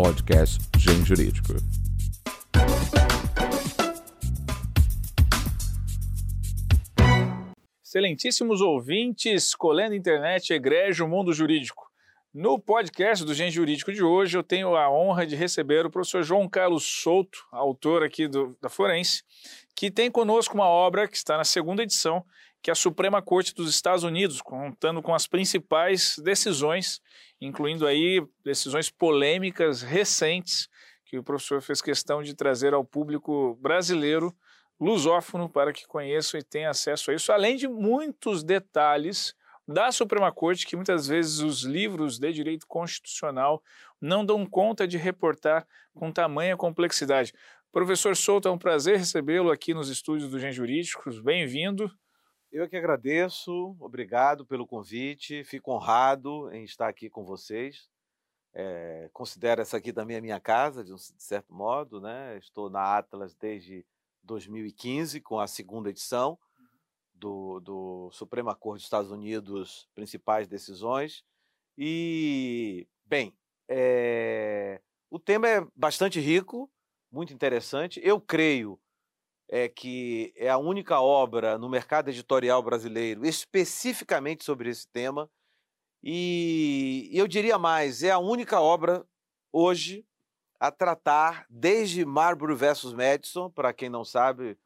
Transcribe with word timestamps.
podcast 0.00 0.60
Gen 0.78 1.04
Jurídico. 1.04 1.54
Excelentíssimos 7.82 8.60
ouvintes, 8.60 9.56
colendo 9.56 9.96
internet, 9.96 10.52
egrégio, 10.52 11.08
mundo 11.08 11.32
jurídico. 11.32 11.90
No 12.32 12.60
podcast 12.60 13.24
do 13.24 13.34
Gen 13.34 13.50
Jurídico 13.50 13.92
de 13.92 14.04
hoje, 14.04 14.38
eu 14.38 14.44
tenho 14.44 14.76
a 14.76 14.88
honra 14.88 15.26
de 15.26 15.34
receber 15.34 15.84
o 15.84 15.90
professor 15.90 16.22
João 16.22 16.48
Carlos 16.48 16.84
Souto, 16.84 17.44
autor 17.50 18.04
aqui 18.04 18.28
do, 18.28 18.56
da 18.62 18.68
Forense, 18.68 19.24
que 19.74 19.90
tem 19.90 20.12
conosco 20.12 20.54
uma 20.54 20.68
obra 20.68 21.08
que 21.08 21.16
está 21.16 21.36
na 21.36 21.42
segunda 21.42 21.82
edição, 21.82 22.24
que 22.62 22.70
é 22.70 22.72
a 22.72 22.76
Suprema 22.76 23.20
Corte 23.20 23.52
dos 23.52 23.68
Estados 23.68 24.04
Unidos, 24.04 24.40
contando 24.40 25.02
com 25.02 25.12
as 25.12 25.26
principais 25.26 26.16
decisões, 26.22 27.00
incluindo 27.40 27.86
aí 27.86 28.24
decisões 28.44 28.90
polêmicas 28.90 29.82
recentes 29.82 30.68
que 31.04 31.18
o 31.18 31.22
professor 31.22 31.62
fez 31.62 31.80
questão 31.80 32.22
de 32.22 32.34
trazer 32.34 32.74
ao 32.74 32.84
público 32.84 33.56
brasileiro 33.60 34.34
lusófono 34.78 35.48
para 35.48 35.72
que 35.72 35.86
conheçam 35.86 36.38
e 36.38 36.44
tenham 36.44 36.70
acesso 36.70 37.10
a 37.10 37.14
isso, 37.14 37.32
além 37.32 37.56
de 37.56 37.66
muitos 37.66 38.44
detalhes 38.44 39.34
da 39.66 39.90
Suprema 39.92 40.32
Corte 40.32 40.66
que 40.66 40.76
muitas 40.76 41.06
vezes 41.08 41.40
os 41.40 41.62
livros 41.62 42.18
de 42.18 42.32
direito 42.32 42.66
constitucional 42.66 43.62
não 44.00 44.24
dão 44.24 44.46
conta 44.46 44.86
de 44.86 44.96
reportar 44.96 45.66
com 45.94 46.12
tamanha 46.12 46.56
complexidade. 46.56 47.32
Professor 47.70 48.16
Souto, 48.16 48.48
é 48.48 48.50
um 48.50 48.58
prazer 48.58 48.96
recebê-lo 48.96 49.50
aqui 49.50 49.74
nos 49.74 49.90
estúdios 49.90 50.30
do 50.30 50.38
Gen 50.38 50.52
Jurídicos. 50.52 51.20
Bem-vindo. 51.20 51.90
Eu 52.50 52.66
que 52.66 52.76
agradeço, 52.76 53.76
obrigado 53.78 54.46
pelo 54.46 54.66
convite, 54.66 55.44
fico 55.44 55.70
honrado 55.70 56.50
em 56.50 56.64
estar 56.64 56.88
aqui 56.88 57.10
com 57.10 57.22
vocês. 57.22 57.90
É, 58.54 59.10
considero 59.12 59.60
essa 59.60 59.76
aqui 59.76 59.92
também 59.92 60.16
a 60.16 60.20
minha 60.22 60.40
casa, 60.40 60.82
de 60.82 60.90
um 60.90 60.96
de 60.96 61.22
certo 61.22 61.52
modo, 61.52 62.00
né? 62.00 62.38
Estou 62.38 62.70
na 62.70 62.96
Atlas 62.96 63.34
desde 63.34 63.84
2015, 64.22 65.20
com 65.20 65.38
a 65.38 65.46
segunda 65.46 65.90
edição 65.90 66.38
do, 67.14 67.60
do 67.60 68.10
Suprema 68.12 68.54
Corte 68.54 68.78
dos 68.78 68.84
Estados 68.84 69.10
Unidos, 69.10 69.86
principais 69.94 70.48
decisões. 70.48 71.22
E, 71.76 72.88
bem, 73.04 73.36
é, 73.68 74.80
o 75.10 75.18
tema 75.18 75.48
é 75.48 75.66
bastante 75.76 76.18
rico, 76.18 76.70
muito 77.12 77.34
interessante. 77.34 78.00
Eu 78.02 78.18
creio 78.18 78.80
é 79.48 79.68
que 79.68 80.32
é 80.36 80.48
a 80.48 80.58
única 80.58 81.00
obra 81.00 81.56
no 81.56 81.68
mercado 81.68 82.10
editorial 82.10 82.62
brasileiro 82.62 83.24
especificamente 83.24 84.44
sobre 84.44 84.68
esse 84.68 84.86
tema. 84.88 85.30
E 86.02 87.10
eu 87.12 87.26
diria 87.26 87.58
mais, 87.58 88.02
é 88.02 88.10
a 88.10 88.18
única 88.18 88.60
obra 88.60 89.04
hoje 89.52 90.04
a 90.60 90.70
tratar 90.70 91.46
desde 91.48 92.04
Marbury 92.04 92.54
versus 92.54 92.92
Madison, 92.92 93.50
para 93.50 93.72
quem 93.72 93.88
não 93.88 94.04
sabe, 94.04 94.58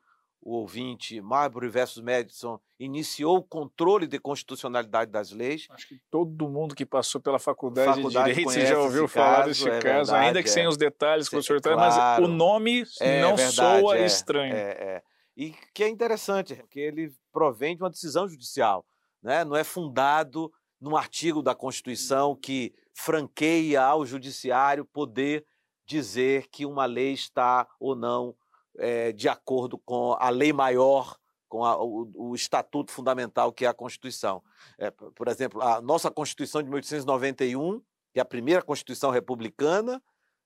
o 0.43 0.55
ouvinte, 0.57 1.21
Marbury 1.21 1.69
versus 1.69 2.03
Madison 2.03 2.59
iniciou 2.79 3.37
o 3.37 3.43
controle 3.43 4.09
de 4.09 4.19
constitucionalidade 4.19 5.09
das 5.09 5.31
leis. 5.31 5.69
Acho 5.71 5.87
que 5.87 6.01
todo 6.11 6.49
mundo 6.49 6.75
que 6.75 6.85
passou 6.85 7.21
pela 7.21 7.39
faculdade, 7.39 7.95
faculdade 7.95 8.35
de 8.35 8.45
Direito 8.45 8.67
já 8.67 8.79
ouviu 8.79 9.07
falar 9.07 9.37
caso, 9.37 9.49
desse 9.49 9.69
é 9.69 9.79
caso, 9.79 10.11
verdade, 10.11 10.27
ainda 10.27 10.43
que 10.43 10.49
é. 10.49 10.53
sem 10.53 10.67
os 10.67 10.77
detalhes 10.77 11.29
que 11.29 11.37
o 11.37 11.43
senhor 11.43 11.61
traz, 11.61 11.77
claro, 11.95 12.23
mas 12.23 12.31
o 12.31 12.35
nome 12.35 12.85
é, 13.01 13.23
não 13.23 13.37
verdade, 13.37 13.81
soa 13.81 13.97
é, 13.97 14.05
estranho. 14.05 14.53
É, 14.53 14.71
é, 14.71 15.03
e 15.37 15.55
que 15.73 15.85
é 15.85 15.89
interessante, 15.89 16.57
porque 16.57 16.81
ele 16.81 17.13
provém 17.33 17.77
de 17.77 17.83
uma 17.83 17.91
decisão 17.91 18.29
judicial, 18.29 18.85
né? 19.23 19.45
não 19.45 19.57
é 19.57 19.63
fundado 19.63 20.53
num 20.81 20.97
artigo 20.97 21.41
da 21.41 21.55
Constituição 21.55 22.35
que 22.35 22.75
franqueia 22.93 23.81
ao 23.81 24.05
judiciário 24.05 24.85
poder 24.85 25.47
dizer 25.87 26.49
que 26.49 26.67
uma 26.67 26.85
lei 26.85 27.13
está 27.13 27.69
ou 27.79 27.95
não 27.95 28.35
é, 28.79 29.13
de 29.13 29.29
acordo 29.29 29.79
com 29.79 30.17
a 30.19 30.31
lei 30.31 30.53
maior, 30.53 31.17
com 31.49 31.65
a, 31.65 31.77
o, 31.77 32.11
o, 32.15 32.35
estatuto 32.35 32.91
fundamental 32.91 33.53
que 33.53 33.65
é 33.65 33.69
a 33.69 33.75
Constituição. 33.75 34.43
É, 34.79 34.91
por 34.91 35.29
exemplo, 35.29 35.61
a 35.61 35.81
nossa 35.81 36.11
Constituição 36.11 36.63
de 36.63 36.69
1891, 36.69 37.81
que 38.13 38.19
é 38.19 38.23
a 38.23 38.25
primeira 38.25 38.63
Constituição 38.63 39.11
republicana, 39.11 40.03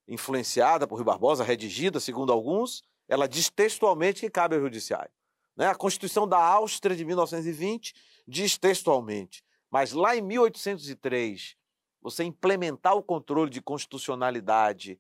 influenciada 0.09 0.86
por 0.86 0.97
Rui 0.97 1.04
Barbosa, 1.04 1.44
redigida, 1.44 2.00
segundo 2.00 2.32
alguns, 2.32 2.82
ela 3.09 3.28
diz 3.28 3.50
textualmente 3.50 4.20
que 4.20 4.31
cabe 4.31 4.56
ao 4.56 4.60
judiciário. 4.60 5.10
Né? 5.56 5.66
A 5.69 5.75
Constituição 5.75 6.28
da 6.28 6.38
Áustria 6.38 6.97
de 6.97 7.04
1920 7.04 7.94
diz 8.26 8.59
textualmente. 8.59 9.44
Mas 9.70 9.92
lá 9.92 10.16
em 10.16 10.22
1803, 10.22 11.56
você 12.00 12.25
implementar 12.25 12.94
o 12.94 13.03
controle 13.03 13.50
de 13.50 13.60
constitucionalidade 13.60 14.98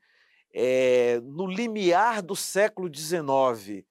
é, 0.58 1.20
no 1.22 1.46
limiar 1.46 2.22
do 2.22 2.34
século 2.34 2.88
XIX, 2.92 3.84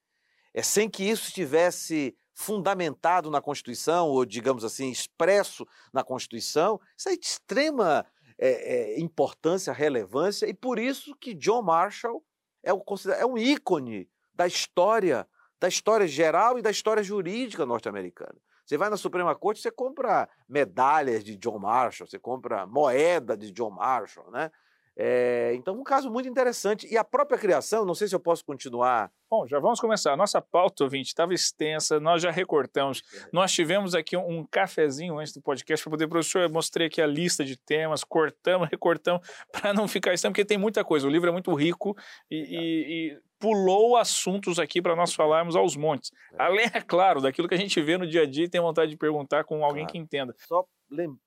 é, 0.52 0.62
sem 0.62 0.90
que 0.90 1.04
isso 1.04 1.28
estivesse 1.28 2.16
fundamentado 2.34 3.30
na 3.30 3.40
Constituição, 3.40 4.08
ou, 4.08 4.26
digamos 4.26 4.64
assim, 4.64 4.90
expresso 4.90 5.64
na 5.92 6.02
Constituição, 6.02 6.80
isso 6.98 7.08
é 7.08 7.16
de 7.16 7.24
extrema 7.24 8.04
é, 8.36 8.98
importância, 8.98 9.72
relevância, 9.72 10.46
e 10.46 10.52
por 10.52 10.80
isso 10.80 11.14
que 11.14 11.34
John 11.34 11.62
Marshall 11.62 12.20
é, 12.64 12.72
o, 12.72 12.82
é 13.16 13.24
um 13.24 13.38
ícone 13.38 14.10
da 14.34 14.48
história, 14.48 15.26
da 15.60 15.68
história 15.68 16.08
geral 16.08 16.58
e 16.58 16.62
da 16.62 16.70
história 16.70 17.02
jurídica 17.02 17.64
norte-americana. 17.64 18.34
Você 18.64 18.76
vai 18.76 18.90
na 18.90 18.96
Suprema 18.96 19.36
Corte, 19.36 19.60
você 19.60 19.70
compra 19.70 20.28
medalhas 20.48 21.22
de 21.22 21.36
John 21.36 21.60
Marshall, 21.60 22.08
você 22.08 22.18
compra 22.18 22.66
moeda 22.66 23.36
de 23.36 23.52
John 23.52 23.70
Marshall, 23.70 24.32
né? 24.32 24.50
É, 24.98 25.52
então, 25.54 25.78
um 25.78 25.84
caso 25.84 26.10
muito 26.10 26.28
interessante. 26.28 26.86
E 26.90 26.96
a 26.96 27.04
própria 27.04 27.38
criação, 27.38 27.84
não 27.84 27.94
sei 27.94 28.08
se 28.08 28.14
eu 28.14 28.20
posso 28.20 28.44
continuar. 28.44 29.10
Bom, 29.28 29.46
já 29.46 29.58
vamos 29.58 29.78
começar. 29.78 30.12
A 30.12 30.16
nossa 30.16 30.40
pauta, 30.40 30.84
ouvinte, 30.84 31.08
estava 31.08 31.34
extensa, 31.34 32.00
nós 32.00 32.22
já 32.22 32.30
recortamos. 32.30 33.02
Nós 33.32 33.52
tivemos 33.52 33.94
aqui 33.94 34.16
um, 34.16 34.38
um 34.38 34.46
cafezinho 34.46 35.18
antes 35.18 35.34
do 35.34 35.42
podcast 35.42 35.84
para 35.84 35.90
poder, 35.90 36.08
professor, 36.08 36.42
eu 36.42 36.50
mostrei 36.50 36.86
aqui 36.86 37.02
a 37.02 37.06
lista 37.06 37.44
de 37.44 37.58
temas, 37.58 38.02
cortamos, 38.02 38.68
recortamos, 38.72 39.26
para 39.52 39.74
não 39.74 39.86
ficar 39.86 40.14
estranho, 40.14 40.32
porque 40.32 40.44
tem 40.44 40.56
muita 40.56 40.82
coisa. 40.82 41.06
O 41.06 41.10
livro 41.10 41.28
é 41.28 41.32
muito 41.32 41.52
rico 41.52 41.94
e, 42.30 42.36
e, 42.36 43.12
e 43.12 43.20
pulou 43.38 43.96
assuntos 43.96 44.58
aqui 44.58 44.80
para 44.80 44.96
nós 44.96 45.12
falarmos 45.12 45.56
aos 45.56 45.76
montes. 45.76 46.10
É. 46.32 46.42
Além, 46.42 46.70
é 46.72 46.80
claro, 46.80 47.20
daquilo 47.20 47.48
que 47.48 47.54
a 47.54 47.58
gente 47.58 47.80
vê 47.82 47.98
no 47.98 48.06
dia 48.06 48.22
a 48.22 48.26
dia 48.26 48.44
e 48.44 48.48
tem 48.48 48.60
vontade 48.60 48.90
de 48.90 48.96
perguntar 48.96 49.44
com 49.44 49.62
alguém 49.64 49.84
claro. 49.84 49.92
que 49.92 49.98
entenda. 49.98 50.34
Só 50.46 50.64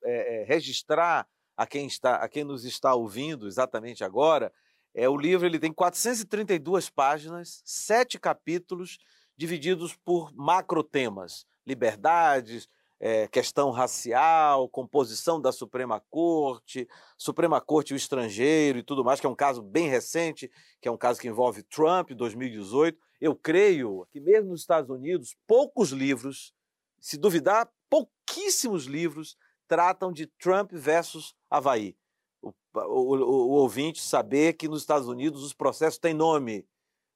é, 0.03 0.41
é, 0.41 0.45
registrar 0.45 1.27
a 1.59 1.67
quem, 1.67 1.87
está, 1.87 2.15
a 2.15 2.29
quem 2.29 2.45
nos 2.45 2.63
está 2.63 2.95
ouvindo 2.95 3.45
exatamente 3.45 4.01
agora, 4.01 4.49
é 4.95 5.09
o 5.09 5.17
livro 5.17 5.45
ele 5.45 5.59
tem 5.59 5.73
432 5.73 6.89
páginas, 6.89 7.61
sete 7.65 8.17
capítulos 8.17 8.97
divididos 9.35 9.93
por 9.93 10.33
macrotemas, 10.33 11.45
liberdades, 11.67 12.69
é, 12.97 13.27
questão 13.27 13.71
racial, 13.71 14.69
composição 14.69 15.41
da 15.41 15.51
Suprema 15.51 16.01
Corte, 16.09 16.87
Suprema 17.17 17.59
Corte 17.59 17.89
e 17.89 17.93
o 17.93 17.97
estrangeiro 17.97 18.79
e 18.79 18.83
tudo 18.83 19.03
mais, 19.03 19.19
que 19.19 19.27
é 19.27 19.29
um 19.29 19.35
caso 19.35 19.61
bem 19.61 19.89
recente, 19.89 20.49
que 20.81 20.87
é 20.87 20.91
um 20.91 20.97
caso 20.97 21.19
que 21.19 21.27
envolve 21.27 21.61
Trump, 21.63 22.11
2018. 22.11 22.97
Eu 23.19 23.35
creio 23.35 24.07
que 24.13 24.21
mesmo 24.21 24.51
nos 24.51 24.61
Estados 24.61 24.89
Unidos, 24.89 25.35
poucos 25.45 25.89
livros, 25.89 26.53
se 27.01 27.17
duvidar, 27.17 27.69
pouquíssimos 27.89 28.85
livros 28.85 29.35
tratam 29.69 30.11
de 30.11 30.25
Trump 30.25 30.71
versus 30.73 31.35
Havaí. 31.49 31.95
O, 32.41 32.51
o, 32.73 33.15
o, 33.15 33.51
ouvinte 33.51 34.01
saber 34.01 34.53
que 34.53 34.67
nos 34.67 34.81
Estados 34.81 35.07
Unidos 35.07 35.43
os 35.43 35.53
processos 35.53 35.99
têm 35.99 36.13
nome, 36.13 36.65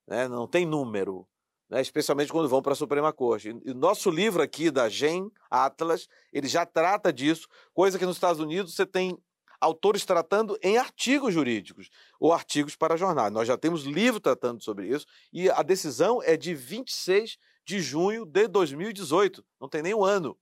né? 0.08 0.28
não 0.28 0.48
tem 0.48 0.66
número, 0.66 1.28
né? 1.70 1.82
especialmente 1.82 2.32
quando 2.32 2.48
vão 2.48 2.62
para 2.62 2.74
a 2.74 2.76
Suprema 2.76 3.12
Corte. 3.12 3.50
E 3.66 3.72
o 3.72 3.76
nosso 3.76 4.10
livro 4.10 4.44
aqui 4.44 4.70
da 4.70 4.88
Gen 4.88 5.32
Atlas, 5.50 6.08
ele 6.32 6.48
já 6.48 6.66
trata 6.66 7.12
disso, 7.12 7.48
coisa 7.74 7.98
que 7.98 8.06
nos 8.06 8.18
Estados 8.18 8.40
Unidos 8.40 8.76
você 8.76 8.86
tem 8.86 9.18
autores 9.60 10.06
tratando 10.06 10.58
em 10.62 10.78
artigos 10.78 11.34
jurídicos 11.34 11.90
ou 12.20 12.34
artigos 12.34 12.76
para 12.76 12.98
jornal. 12.98 13.32
Nós 13.32 13.48
já 13.48 13.58
temos 13.58 13.84
livro 13.84 14.20
tratando 14.20 14.62
sobre 14.62 14.88
isso 14.88 15.08
e 15.32 15.50
a 15.50 15.64
decisão 15.64 16.22
é 16.22 16.38
de 16.38 16.54
26 16.54 17.38
de 17.66 17.82
junho 17.82 18.26
de 18.26 18.48
2018, 18.48 19.44
não 19.60 19.70
tem 19.70 19.82
nem 19.82 19.94
um 19.96 20.04
ano. 20.04 20.38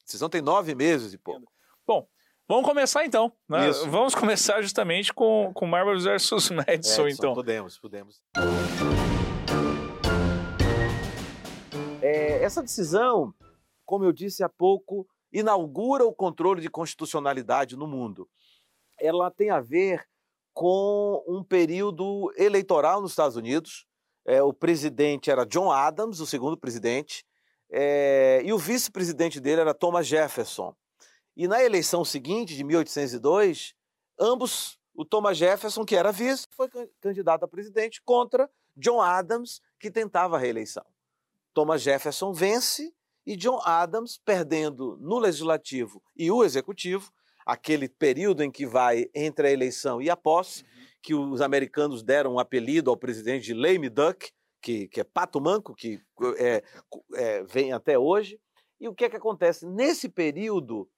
A 0.00 0.04
decisão 0.04 0.28
tem 0.28 0.40
nove 0.40 0.74
meses 0.74 1.12
e 1.12 1.18
pouco. 1.18 1.51
Vamos 2.52 2.68
começar 2.68 3.06
então. 3.06 3.32
Né? 3.48 3.70
Vamos 3.88 4.14
começar 4.14 4.60
justamente 4.60 5.10
com, 5.10 5.50
com 5.54 5.66
Marvel 5.66 5.98
versus 5.98 6.50
Madison, 6.52 7.08
então. 7.08 7.32
Podemos, 7.32 7.78
podemos. 7.78 8.22
É, 12.02 12.44
essa 12.44 12.60
decisão, 12.60 13.32
como 13.86 14.04
eu 14.04 14.12
disse 14.12 14.44
há 14.44 14.50
pouco, 14.50 15.08
inaugura 15.32 16.04
o 16.04 16.12
controle 16.12 16.60
de 16.60 16.68
constitucionalidade 16.68 17.74
no 17.74 17.86
mundo. 17.86 18.28
Ela 19.00 19.30
tem 19.30 19.48
a 19.48 19.58
ver 19.62 20.06
com 20.52 21.24
um 21.26 21.42
período 21.42 22.30
eleitoral 22.36 23.00
nos 23.00 23.12
Estados 23.12 23.34
Unidos. 23.34 23.86
É, 24.26 24.42
o 24.42 24.52
presidente 24.52 25.30
era 25.30 25.46
John 25.46 25.72
Adams, 25.72 26.20
o 26.20 26.26
segundo 26.26 26.58
presidente, 26.58 27.24
é, 27.72 28.42
e 28.44 28.52
o 28.52 28.58
vice-presidente 28.58 29.40
dele 29.40 29.62
era 29.62 29.72
Thomas 29.72 30.06
Jefferson. 30.06 30.76
E 31.36 31.48
na 31.48 31.62
eleição 31.62 32.04
seguinte, 32.04 32.54
de 32.54 32.64
1802, 32.64 33.74
ambos 34.18 34.78
o 34.94 35.04
Thomas 35.04 35.38
Jefferson, 35.38 35.84
que 35.84 35.96
era 35.96 36.12
vice, 36.12 36.46
foi 36.50 36.68
candidato 37.00 37.44
a 37.44 37.48
presidente 37.48 38.02
contra 38.02 38.50
John 38.76 39.00
Adams, 39.00 39.60
que 39.80 39.90
tentava 39.90 40.36
a 40.36 40.38
reeleição. 40.38 40.84
Thomas 41.54 41.82
Jefferson 41.82 42.32
vence 42.32 42.94
e 43.26 43.36
John 43.36 43.60
Adams, 43.64 44.18
perdendo 44.24 44.98
no 45.00 45.18
legislativo 45.18 46.02
e 46.16 46.30
o 46.30 46.44
executivo, 46.44 47.10
aquele 47.46 47.88
período 47.88 48.42
em 48.42 48.50
que 48.50 48.66
vai 48.66 49.08
entre 49.14 49.48
a 49.48 49.50
eleição 49.50 50.00
e 50.00 50.10
a 50.10 50.16
posse, 50.16 50.62
uhum. 50.62 50.68
que 51.02 51.14
os 51.14 51.40
americanos 51.40 52.02
deram 52.02 52.34
um 52.34 52.38
apelido 52.38 52.90
ao 52.90 52.96
presidente 52.96 53.44
de 53.44 53.54
lame 53.54 53.88
duck, 53.88 54.30
que, 54.60 54.88
que 54.88 55.00
é 55.00 55.04
pato 55.04 55.40
manco, 55.40 55.74
que 55.74 56.00
é, 56.38 56.62
é, 57.14 57.42
vem 57.44 57.72
até 57.72 57.98
hoje. 57.98 58.40
E 58.80 58.88
o 58.88 58.94
que 58.94 59.04
é 59.04 59.10
que 59.10 59.16
acontece? 59.16 59.66
Nesse 59.66 60.08
período, 60.08 60.88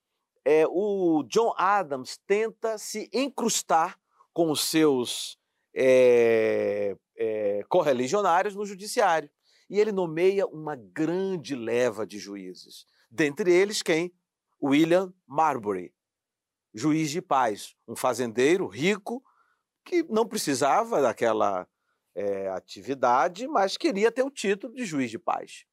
é, 0.44 0.66
o 0.68 1.24
John 1.24 1.54
Adams 1.56 2.18
tenta 2.26 2.76
se 2.76 3.08
encrustar 3.12 3.98
com 4.32 4.50
os 4.50 4.60
seus 4.60 5.38
é, 5.74 6.96
é, 7.16 7.64
correligionários 7.68 8.54
no 8.54 8.66
judiciário. 8.66 9.30
E 9.70 9.80
ele 9.80 9.92
nomeia 9.92 10.46
uma 10.46 10.76
grande 10.76 11.54
leva 11.54 12.06
de 12.06 12.18
juízes. 12.18 12.84
Dentre 13.10 13.50
eles, 13.50 13.82
quem? 13.82 14.12
William 14.62 15.12
Marbury, 15.26 15.94
juiz 16.74 17.10
de 17.10 17.22
paz, 17.22 17.74
um 17.88 17.96
fazendeiro 17.96 18.66
rico 18.66 19.22
que 19.84 20.02
não 20.04 20.26
precisava 20.26 21.00
daquela 21.00 21.66
é, 22.14 22.48
atividade, 22.48 23.46
mas 23.46 23.76
queria 23.76 24.10
ter 24.10 24.22
o 24.22 24.30
título 24.30 24.74
de 24.74 24.84
juiz 24.84 25.10
de 25.10 25.18
paz. 25.18 25.64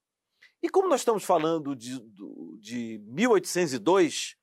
E 0.61 0.69
como 0.69 0.87
nós 0.87 1.01
estamos 1.01 1.23
falando 1.23 1.75
de, 1.75 1.99
de 2.59 3.01
1802 3.05 4.35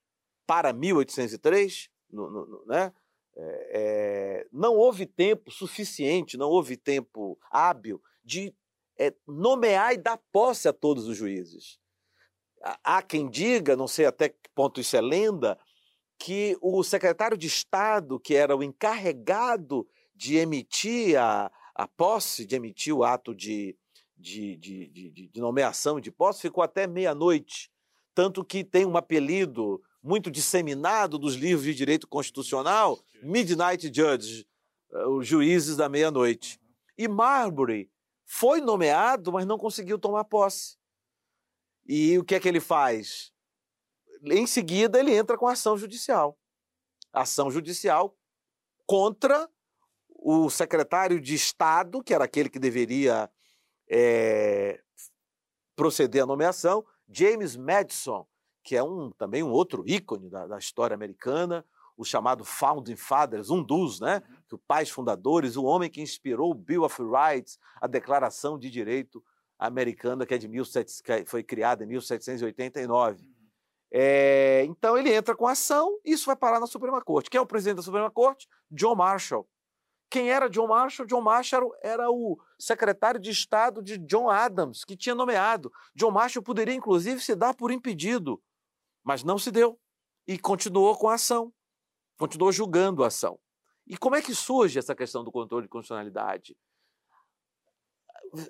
para 0.48 0.72
1803, 0.72 1.90
no, 2.10 2.30
no, 2.30 2.64
né, 2.64 2.90
é, 3.36 3.70
é, 3.70 4.46
não 4.50 4.74
houve 4.74 5.04
tempo 5.04 5.50
suficiente, 5.50 6.38
não 6.38 6.48
houve 6.48 6.74
tempo 6.74 7.38
hábil 7.50 8.02
de 8.24 8.54
é, 8.98 9.14
nomear 9.26 9.92
e 9.92 9.98
dar 9.98 10.16
posse 10.32 10.66
a 10.66 10.72
todos 10.72 11.06
os 11.06 11.18
juízes. 11.18 11.78
Há 12.82 13.02
quem 13.02 13.28
diga, 13.28 13.76
não 13.76 13.86
sei 13.86 14.06
até 14.06 14.30
que 14.30 14.48
ponto 14.54 14.80
isso 14.80 14.96
é 14.96 15.02
lenda, 15.02 15.58
que 16.18 16.56
o 16.62 16.82
secretário 16.82 17.36
de 17.36 17.46
Estado, 17.46 18.18
que 18.18 18.34
era 18.34 18.56
o 18.56 18.62
encarregado 18.62 19.86
de 20.16 20.36
emitir 20.38 21.20
a, 21.20 21.52
a 21.74 21.86
posse, 21.86 22.46
de 22.46 22.56
emitir 22.56 22.94
o 22.94 23.04
ato 23.04 23.34
de, 23.34 23.76
de, 24.16 24.56
de, 24.56 24.88
de, 24.88 25.28
de 25.28 25.40
nomeação 25.40 26.00
de 26.00 26.10
posse, 26.10 26.40
ficou 26.40 26.64
até 26.64 26.86
meia-noite. 26.86 27.70
Tanto 28.14 28.42
que 28.42 28.64
tem 28.64 28.86
um 28.86 28.96
apelido 28.96 29.80
muito 30.08 30.30
disseminado 30.30 31.18
dos 31.18 31.34
livros 31.34 31.66
de 31.66 31.74
direito 31.74 32.08
constitucional, 32.08 32.98
Midnight 33.22 33.92
Judge, 33.94 34.48
eh, 34.90 35.06
os 35.06 35.26
juízes 35.26 35.76
da 35.76 35.86
meia-noite. 35.86 36.58
E 36.96 37.06
Marbury 37.06 37.90
foi 38.24 38.62
nomeado, 38.62 39.30
mas 39.30 39.44
não 39.44 39.58
conseguiu 39.58 39.98
tomar 39.98 40.24
posse. 40.24 40.78
E 41.86 42.18
o 42.18 42.24
que 42.24 42.34
é 42.34 42.40
que 42.40 42.48
ele 42.48 42.58
faz? 42.58 43.32
Em 44.24 44.46
seguida, 44.46 44.98
ele 44.98 45.14
entra 45.14 45.36
com 45.36 45.46
ação 45.46 45.76
judicial. 45.76 46.38
Ação 47.12 47.50
judicial 47.50 48.16
contra 48.86 49.46
o 50.08 50.48
secretário 50.48 51.20
de 51.20 51.34
Estado, 51.34 52.02
que 52.02 52.14
era 52.14 52.24
aquele 52.24 52.48
que 52.48 52.58
deveria 52.58 53.30
é, 53.90 54.82
proceder 55.76 56.22
à 56.22 56.26
nomeação, 56.26 56.84
James 57.06 57.56
Madison, 57.56 58.26
que 58.68 58.76
é 58.76 58.82
um, 58.82 59.10
também 59.12 59.42
um 59.42 59.50
outro 59.50 59.82
ícone 59.86 60.28
da, 60.28 60.46
da 60.46 60.58
história 60.58 60.94
americana, 60.94 61.64
o 61.96 62.04
chamado 62.04 62.44
Founding 62.44 62.96
Fathers, 62.96 63.48
um 63.48 63.62
dos, 63.62 63.98
né? 63.98 64.22
Uhum. 64.28 64.58
Os 64.58 64.60
pais 64.68 64.90
fundadores, 64.90 65.56
o 65.56 65.64
homem 65.64 65.88
que 65.88 66.02
inspirou 66.02 66.50
o 66.50 66.54
Bill 66.54 66.84
of 66.84 67.02
Rights, 67.02 67.58
a 67.80 67.86
Declaração 67.86 68.58
de 68.58 68.68
Direito 68.68 69.24
Americana, 69.58 70.26
que, 70.26 70.34
é 70.34 70.38
de 70.38 70.46
17, 70.46 71.02
que 71.02 71.24
foi 71.24 71.42
criada 71.42 71.82
em 71.82 71.86
1789. 71.86 73.26
É, 73.90 74.64
então 74.66 74.98
ele 74.98 75.14
entra 75.14 75.34
com 75.34 75.46
ação 75.46 75.98
e 76.04 76.12
isso 76.12 76.26
vai 76.26 76.36
parar 76.36 76.60
na 76.60 76.66
Suprema 76.66 77.00
Corte. 77.00 77.30
Quem 77.30 77.38
é 77.38 77.40
o 77.40 77.46
presidente 77.46 77.76
da 77.76 77.82
Suprema 77.82 78.10
Corte? 78.10 78.46
John 78.70 78.96
Marshall. 78.96 79.48
Quem 80.10 80.30
era 80.30 80.50
John 80.50 80.66
Marshall? 80.66 81.06
John 81.06 81.22
Marshall 81.22 81.74
era 81.82 82.10
o 82.10 82.38
secretário 82.58 83.18
de 83.18 83.30
Estado 83.30 83.82
de 83.82 83.96
John 83.96 84.28
Adams, 84.28 84.84
que 84.84 84.94
tinha 84.94 85.14
nomeado. 85.14 85.72
John 85.94 86.10
Marshall 86.10 86.42
poderia, 86.42 86.74
inclusive, 86.74 87.18
se 87.18 87.34
dar 87.34 87.54
por 87.54 87.70
impedido, 87.70 88.38
mas 89.08 89.24
não 89.24 89.38
se 89.38 89.50
deu. 89.50 89.80
E 90.26 90.38
continuou 90.38 90.94
com 90.94 91.08
a 91.08 91.14
ação, 91.14 91.50
continuou 92.18 92.52
julgando 92.52 93.02
a 93.02 93.06
ação. 93.06 93.40
E 93.86 93.96
como 93.96 94.16
é 94.16 94.20
que 94.20 94.34
surge 94.34 94.78
essa 94.78 94.94
questão 94.94 95.24
do 95.24 95.32
controle 95.32 95.62
de 95.62 95.70
constitucionalidade? 95.70 96.54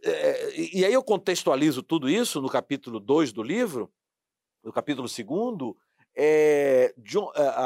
É, 0.02 0.60
e 0.76 0.84
aí 0.84 0.92
eu 0.92 1.04
contextualizo 1.04 1.80
tudo 1.80 2.10
isso 2.10 2.42
no 2.42 2.50
capítulo 2.50 2.98
2 2.98 3.32
do 3.32 3.40
livro, 3.40 3.88
no 4.64 4.72
capítulo 4.72 5.06
2, 5.06 5.76
é, 6.16 6.92
é, 6.92 6.92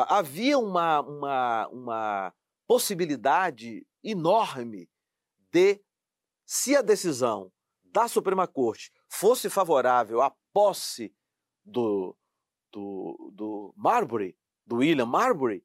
havia 0.08 0.58
uma, 0.58 1.00
uma, 1.00 1.68
uma 1.68 2.34
possibilidade 2.66 3.86
enorme 4.04 4.86
de, 5.50 5.80
se 6.44 6.76
a 6.76 6.82
decisão 6.82 7.50
da 7.82 8.06
Suprema 8.06 8.46
Corte 8.46 8.92
fosse 9.08 9.48
favorável 9.48 10.20
à 10.20 10.30
posse 10.52 11.14
do, 11.64 12.14
do, 12.72 13.32
do 13.34 13.74
Marbury, 13.76 14.36
do 14.66 14.76
William 14.76 15.06
Marbury, 15.06 15.62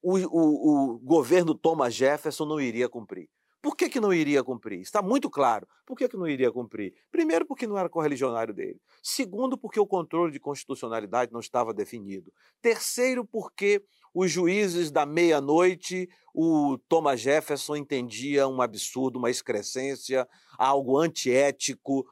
o, 0.00 0.16
o, 0.18 0.94
o 0.94 0.98
governo 1.00 1.54
Thomas 1.54 1.94
Jefferson 1.94 2.44
não 2.46 2.60
iria 2.60 2.88
cumprir. 2.88 3.28
Por 3.60 3.76
que, 3.76 3.88
que 3.88 3.98
não 3.98 4.12
iria 4.12 4.44
cumprir? 4.44 4.80
Está 4.80 5.02
muito 5.02 5.28
claro. 5.28 5.66
Por 5.84 5.96
que, 5.96 6.08
que 6.08 6.16
não 6.16 6.28
iria 6.28 6.50
cumprir? 6.52 6.94
Primeiro, 7.10 7.44
porque 7.44 7.66
não 7.66 7.76
era 7.76 7.88
correligionário 7.88 8.54
dele. 8.54 8.80
Segundo, 9.02 9.58
porque 9.58 9.80
o 9.80 9.86
controle 9.86 10.32
de 10.32 10.38
constitucionalidade 10.38 11.32
não 11.32 11.40
estava 11.40 11.74
definido. 11.74 12.32
Terceiro, 12.62 13.24
porque 13.24 13.82
os 14.14 14.30
juízes 14.30 14.92
da 14.92 15.04
meia-noite, 15.04 16.08
o 16.32 16.78
Thomas 16.88 17.20
Jefferson 17.20 17.74
entendia 17.74 18.46
um 18.46 18.62
absurdo, 18.62 19.18
uma 19.18 19.28
excrescência, 19.28 20.26
algo 20.56 20.96
antiético, 20.96 22.06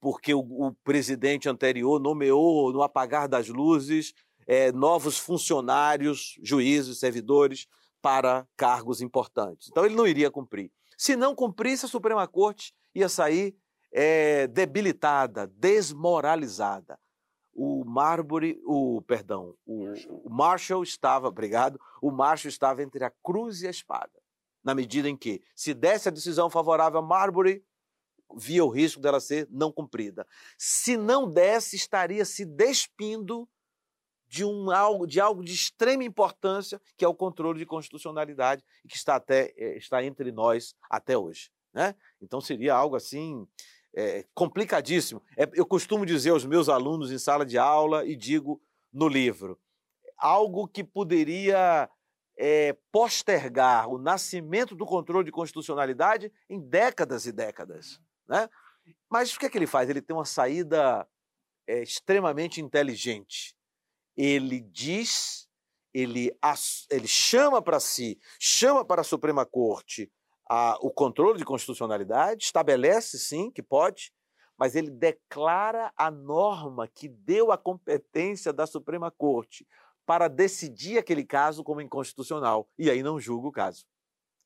porque 0.00 0.34
o, 0.34 0.40
o 0.40 0.72
presidente 0.84 1.48
anterior 1.48 2.00
nomeou, 2.00 2.72
no 2.72 2.82
apagar 2.82 3.28
das 3.28 3.48
luzes, 3.48 4.14
é, 4.46 4.72
novos 4.72 5.18
funcionários, 5.18 6.38
juízes, 6.42 6.98
servidores, 6.98 7.66
para 8.00 8.46
cargos 8.56 9.00
importantes. 9.00 9.68
Então 9.68 9.84
ele 9.84 9.94
não 9.94 10.06
iria 10.06 10.30
cumprir. 10.30 10.70
Se 10.96 11.16
não 11.16 11.34
cumprisse, 11.34 11.84
a 11.84 11.88
Suprema 11.88 12.26
Corte 12.26 12.74
ia 12.94 13.08
sair 13.08 13.56
é, 13.92 14.46
debilitada, 14.46 15.46
desmoralizada. 15.46 16.98
O 17.52 17.84
Marbury, 17.84 18.60
o 18.64 19.02
perdão, 19.02 19.54
o, 19.66 19.86
o 20.24 20.30
Marshall 20.30 20.82
estava, 20.82 21.26
obrigado, 21.26 21.78
o 22.00 22.10
Marshall 22.10 22.50
estava 22.50 22.82
entre 22.82 23.04
a 23.04 23.12
cruz 23.22 23.62
e 23.62 23.66
a 23.66 23.70
espada, 23.70 24.12
na 24.62 24.76
medida 24.76 25.08
em 25.08 25.16
que, 25.16 25.42
se 25.56 25.74
desse 25.74 26.08
a 26.08 26.12
decisão 26.12 26.48
favorável 26.48 27.00
a 27.00 27.02
Marbury, 27.02 27.64
via 28.36 28.64
o 28.64 28.68
risco 28.68 29.00
dela 29.00 29.20
ser 29.20 29.48
não 29.50 29.72
cumprida. 29.72 30.26
Se 30.56 30.96
não 30.96 31.30
desse, 31.30 31.76
estaria 31.76 32.24
se 32.24 32.44
despindo 32.44 33.48
de, 34.26 34.44
um, 34.44 34.70
algo, 34.70 35.06
de 35.06 35.20
algo 35.20 35.42
de 35.42 35.52
extrema 35.52 36.04
importância, 36.04 36.80
que 36.96 37.04
é 37.04 37.08
o 37.08 37.14
controle 37.14 37.58
de 37.58 37.66
constitucionalidade, 37.66 38.62
que 38.88 38.96
está, 38.96 39.16
até, 39.16 39.54
eh, 39.56 39.76
está 39.78 40.04
entre 40.04 40.30
nós 40.30 40.74
até 40.90 41.16
hoje. 41.16 41.50
Né? 41.72 41.94
Então 42.20 42.40
seria 42.40 42.74
algo 42.74 42.96
assim 42.96 43.46
é, 43.94 44.24
complicadíssimo. 44.34 45.22
É, 45.36 45.48
eu 45.54 45.66
costumo 45.66 46.04
dizer 46.04 46.30
aos 46.30 46.44
meus 46.44 46.68
alunos 46.68 47.10
em 47.10 47.18
sala 47.18 47.44
de 47.44 47.58
aula 47.58 48.04
e 48.04 48.14
digo 48.14 48.60
no 48.92 49.08
livro, 49.08 49.58
algo 50.16 50.66
que 50.66 50.82
poderia 50.82 51.88
é, 52.36 52.76
postergar 52.92 53.88
o 53.88 53.98
nascimento 53.98 54.74
do 54.74 54.86
controle 54.86 55.24
de 55.24 55.32
constitucionalidade 55.32 56.32
em 56.48 56.60
décadas 56.60 57.26
e 57.26 57.32
décadas. 57.32 58.00
Né? 58.28 58.48
Mas 59.08 59.34
o 59.34 59.38
que 59.38 59.46
é 59.46 59.48
que 59.48 59.58
ele 59.58 59.66
faz? 59.66 59.88
Ele 59.88 60.02
tem 60.02 60.14
uma 60.14 60.24
saída 60.24 61.08
é, 61.66 61.82
extremamente 61.82 62.60
inteligente 62.60 63.56
ele 64.18 64.60
diz, 64.60 65.48
ele, 65.94 66.36
ele 66.90 67.06
chama 67.06 67.62
para 67.62 67.78
si, 67.78 68.18
chama 68.40 68.84
para 68.84 69.02
a 69.02 69.04
Suprema 69.04 69.46
Corte 69.46 70.10
a, 70.50 70.76
o 70.80 70.90
controle 70.90 71.38
de 71.38 71.44
constitucionalidade, 71.44 72.42
estabelece 72.42 73.16
sim 73.16 73.48
que 73.48 73.62
pode, 73.62 74.12
mas 74.58 74.74
ele 74.74 74.90
declara 74.90 75.92
a 75.96 76.10
norma 76.10 76.88
que 76.88 77.06
deu 77.06 77.52
a 77.52 77.56
competência 77.56 78.52
da 78.52 78.66
Suprema 78.66 79.08
Corte 79.08 79.64
para 80.04 80.26
decidir 80.26 80.98
aquele 80.98 81.24
caso 81.24 81.62
como 81.62 81.80
inconstitucional. 81.80 82.68
E 82.76 82.90
aí 82.90 83.04
não 83.04 83.20
julga 83.20 83.46
o 83.46 83.52
caso. 83.52 83.84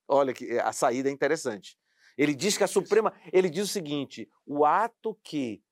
Olha 0.07 0.35
que 0.35 0.59
a 0.59 0.73
saída 0.73 1.09
é 1.09 1.13
interessante. 1.13 1.79
Ele 2.17 2.35
diz 2.35 2.57
que 2.57 2.65
a 2.65 2.69
Suprema. 2.69 3.13
Ele 3.33 3.49
diz 3.49 3.65
o 3.65 3.73
seguinte: 3.73 4.29
o 4.47 4.65
ato 4.65 5.17
que, 5.23 5.63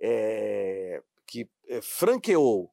é, 0.00 1.02
que 1.26 1.48
é, 1.68 1.80
franqueou 1.80 2.72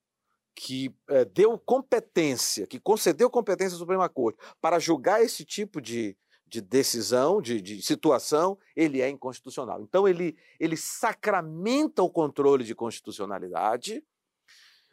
que 0.55 0.93
é, 1.10 1.25
deu 1.25 1.57
competência, 1.57 2.67
que 2.67 2.79
concedeu 2.79 3.29
competência 3.29 3.75
à 3.75 3.79
Suprema 3.79 4.07
Corte 4.07 4.38
para 4.62 4.79
julgar 4.79 5.24
esse 5.24 5.43
tipo 5.43 5.81
de, 5.81 6.15
de 6.45 6.62
decisão, 6.62 7.41
de, 7.41 7.60
de, 7.60 7.81
situação, 7.81 8.57
ele 8.75 9.01
é 9.01 9.10
inconstitucional. 9.10 9.81
Então, 9.81 10.07
ele, 10.07 10.38
ele 10.60 10.77
sacramenta 10.77 12.03
o 12.03 12.10
controle 12.10 12.63
de 12.63 12.75
constitucionalidade, 12.75 14.03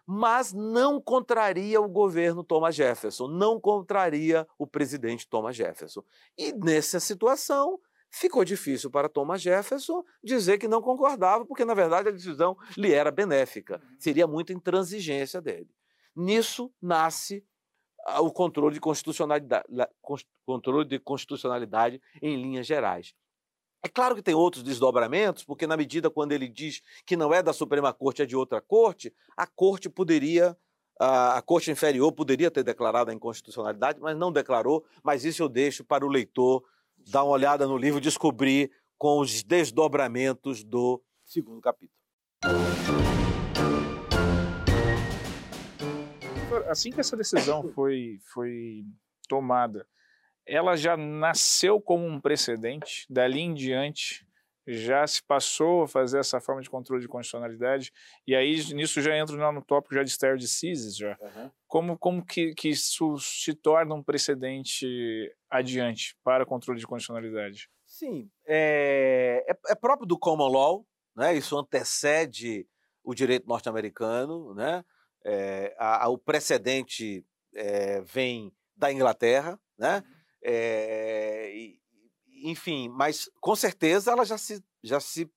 mas 0.07 0.53
não 0.53 1.01
contraria 1.01 1.81
o 1.81 1.89
governo 1.89 2.43
Thomas 2.43 2.75
Jefferson, 2.75 3.29
não 3.29 3.61
contraria 3.61 4.47
o 4.59 4.67
presidente 4.67 5.29
Thomas 5.29 5.55
Jefferson. 5.55 6.03
E 6.37 6.53
nessa 6.53 6.99
situação, 6.99 7.79
ficou 8.11 8.45
difícil 8.45 8.91
para 8.91 9.09
Thomas 9.09 9.41
Jefferson 9.41 10.05
dizer 10.23 10.59
que 10.59 10.67
não 10.67 10.83
concordava, 10.83 11.47
porque, 11.47 11.65
na 11.65 11.75
verdade, 11.75 12.09
a 12.09 12.13
decisão 12.13 12.57
lhe 12.77 12.93
era 12.93 13.11
benéfica. 13.11 13.81
Uhum. 13.83 13.97
Seria 13.99 14.27
muita 14.27 14.53
intransigência 14.53 15.41
dele. 15.41 15.71
Nisso 16.15 16.73
nasce 16.83 17.45
ah, 18.07 18.21
o 18.21 18.33
controle 18.33 18.75
de 18.75 18.81
constitucionalidade, 18.81 19.65
controle 20.45 20.89
de 20.89 20.99
constitucionalidade 20.99 22.03
em 22.21 22.37
linhas 22.37 22.67
gerais. 22.67 23.15
É 23.83 23.89
claro 23.89 24.15
que 24.15 24.23
tem 24.23 24.35
outros 24.35 24.63
desdobramentos, 24.63 25.43
porque 25.43 25.67
na 25.67 25.77
medida 25.77 26.11
quando 26.11 26.33
ele 26.33 26.49
diz 26.49 26.83
que 27.07 27.17
não 27.17 27.33
é 27.33 27.43
da 27.43 27.53
Suprema 27.53 27.93
Corte, 27.93 28.23
é 28.23 28.27
de 28.27 28.37
outra 28.37 28.61
corte, 28.61 29.15
a 29.37 29.47
corte 29.47 29.89
poderia, 29.89 30.57
a 30.99 31.41
corte 31.41 31.71
inferior 31.71 32.13
poderia 32.13 32.51
ter 32.51 32.63
declarado 32.63 33.11
a 33.11 33.15
inconstitucionalidade, 33.15 33.99
mas 33.99 34.17
não 34.17 34.31
declarou, 34.31 34.85
mas 35.03 35.25
isso 35.25 35.43
eu 35.43 35.49
deixo 35.49 35.83
para 35.83 36.05
o 36.05 36.09
leitor 36.09 36.63
dar 37.07 37.25
uma 37.25 37.33
olhada 37.33 37.67
no 37.67 37.77
livro, 37.77 38.01
descobrir 38.01 38.71
com 38.99 39.21
os 39.21 39.43
desdobramentos 39.43 40.63
do 40.65 41.03
segundo 41.25 41.61
capítulo. 41.61 41.99
Assim 46.69 46.91
que 46.91 47.01
essa 47.01 47.17
decisão 47.17 47.69
foi, 47.75 48.19
foi 48.33 48.85
tomada, 49.29 49.87
ela 50.47 50.77
já 50.77 50.97
nasceu 50.97 51.81
como 51.81 52.07
um 52.07 52.21
precedente, 52.21 53.07
dali 53.09 53.41
em 53.41 53.55
diante 53.55 54.27
já 54.67 55.07
se 55.07 55.23
passou 55.23 55.83
a 55.83 55.89
fazer 55.89 56.19
essa 56.19 56.41
forma 56.41 56.63
de 56.63 56.71
controle 56.71 57.03
de 57.03 57.09
constitucionalidade, 57.09 57.93
e 58.27 58.35
aí 58.35 58.57
nisso 58.75 59.01
já 59.01 59.17
entra 59.17 59.53
no 59.53 59.65
tópico 59.65 59.95
já 59.95 60.03
de 60.03 60.11
stare 60.11 60.39
decisis, 60.39 60.97
já. 60.97 61.17
Uhum. 61.21 61.51
Como, 61.67 61.99
como 61.99 62.25
que, 62.25 62.55
que 62.55 62.69
isso 62.69 63.19
se 63.19 63.55
torna 63.55 63.95
um 63.95 64.03
precedente 64.03 64.87
adiante 65.49 66.17
para 66.23 66.47
controle 66.47 66.79
de 66.79 66.87
constitucionalidade? 66.87 67.69
Sim, 67.87 68.31
é, 68.47 69.45
é, 69.49 69.73
é 69.73 69.75
próprio 69.75 70.07
do 70.07 70.19
common 70.19 70.49
law, 70.49 70.87
né? 71.17 71.35
isso 71.35 71.59
antecede 71.59 72.67
o 73.03 73.15
direito 73.15 73.49
norte-americano, 73.49 74.55
né? 74.55 74.85
É, 75.25 75.75
a, 75.79 76.05
a, 76.05 76.09
o 76.09 76.17
precedente 76.17 77.25
é, 77.55 78.01
vem 78.03 78.53
da 78.77 78.93
Inglaterra, 78.93 79.59
né? 79.79 79.97
Uhum. 79.99 80.21
É, 80.43 81.50
enfim, 82.51 82.89
mas 82.89 83.31
com 83.41 83.55
certeza 83.57 84.13
ela 84.13 84.25
já 84.25 84.37
se, 84.37 84.63
já 84.83 85.01
se 85.01 85.31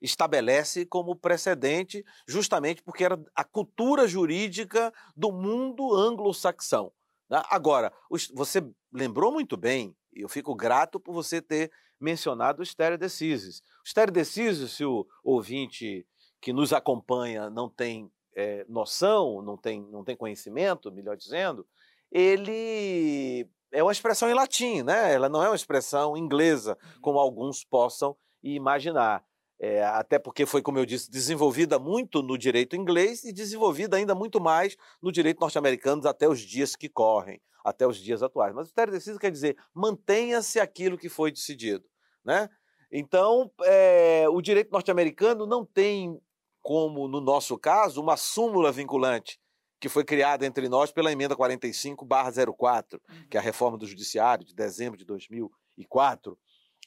estabelece 0.00 0.84
como 0.84 1.14
precedente, 1.14 2.04
justamente 2.26 2.82
porque 2.82 3.04
era 3.04 3.22
a 3.34 3.44
cultura 3.44 4.06
jurídica 4.08 4.92
do 5.16 5.30
mundo 5.30 5.94
anglo-saxão. 5.94 6.92
Né? 7.30 7.40
Agora, 7.48 7.92
você 8.34 8.64
lembrou 8.92 9.32
muito 9.32 9.56
bem, 9.56 9.96
e 10.12 10.22
eu 10.22 10.28
fico 10.28 10.54
grato 10.54 10.98
por 10.98 11.12
você 11.12 11.40
ter 11.40 11.70
mencionado 12.00 12.60
o 12.60 12.62
stare 12.64 12.98
decisis. 12.98 13.60
O 13.84 13.88
stare 13.88 14.10
decisis, 14.10 14.72
se 14.72 14.84
o 14.84 15.06
ouvinte 15.22 16.06
que 16.40 16.52
nos 16.52 16.72
acompanha 16.72 17.48
não 17.48 17.68
tem 17.68 18.10
é, 18.34 18.66
noção, 18.68 19.40
não 19.40 19.56
tem, 19.56 19.80
não 19.82 20.02
tem 20.02 20.16
conhecimento, 20.16 20.90
melhor 20.90 21.16
dizendo, 21.16 21.66
ele 22.10 23.48
é 23.72 23.82
uma 23.82 23.92
expressão 23.92 24.28
em 24.28 24.34
latim, 24.34 24.82
né? 24.82 25.12
Ela 25.12 25.28
não 25.28 25.42
é 25.42 25.48
uma 25.48 25.56
expressão 25.56 26.16
inglesa, 26.16 26.76
como 27.00 27.18
uhum. 27.18 27.24
alguns 27.24 27.64
possam 27.64 28.16
imaginar. 28.42 29.24
É, 29.58 29.84
até 29.84 30.18
porque 30.18 30.44
foi, 30.44 30.60
como 30.60 30.78
eu 30.78 30.84
disse, 30.84 31.10
desenvolvida 31.10 31.78
muito 31.78 32.20
no 32.20 32.36
direito 32.36 32.74
inglês 32.74 33.24
e 33.24 33.32
desenvolvida 33.32 33.96
ainda 33.96 34.14
muito 34.14 34.40
mais 34.40 34.76
no 35.00 35.12
direito 35.12 35.40
norte-americano 35.40 36.06
até 36.06 36.28
os 36.28 36.40
dias 36.40 36.74
que 36.74 36.88
correm, 36.88 37.40
até 37.64 37.86
os 37.86 37.96
dias 37.96 38.22
atuais. 38.22 38.52
Mas 38.54 38.66
o 38.66 38.70
stare 38.70 38.90
decisis 38.90 39.18
quer 39.18 39.30
dizer 39.30 39.56
mantenha-se 39.72 40.58
aquilo 40.58 40.98
que 40.98 41.08
foi 41.08 41.30
decidido, 41.30 41.84
né? 42.24 42.48
Então, 42.90 43.50
é, 43.62 44.26
o 44.28 44.42
direito 44.42 44.70
norte-americano 44.70 45.46
não 45.46 45.64
tem, 45.64 46.20
como 46.60 47.08
no 47.08 47.20
nosso 47.20 47.56
caso, 47.56 48.02
uma 48.02 48.16
súmula 48.16 48.70
vinculante 48.70 49.40
que 49.82 49.88
foi 49.88 50.04
criada 50.04 50.46
entre 50.46 50.68
nós 50.68 50.92
pela 50.92 51.10
emenda 51.10 51.34
45/04, 51.34 53.00
que 53.28 53.36
é 53.36 53.40
a 53.40 53.42
reforma 53.42 53.76
do 53.76 53.84
judiciário 53.84 54.44
de 54.44 54.54
dezembro 54.54 54.96
de 54.96 55.04
2004, 55.04 56.38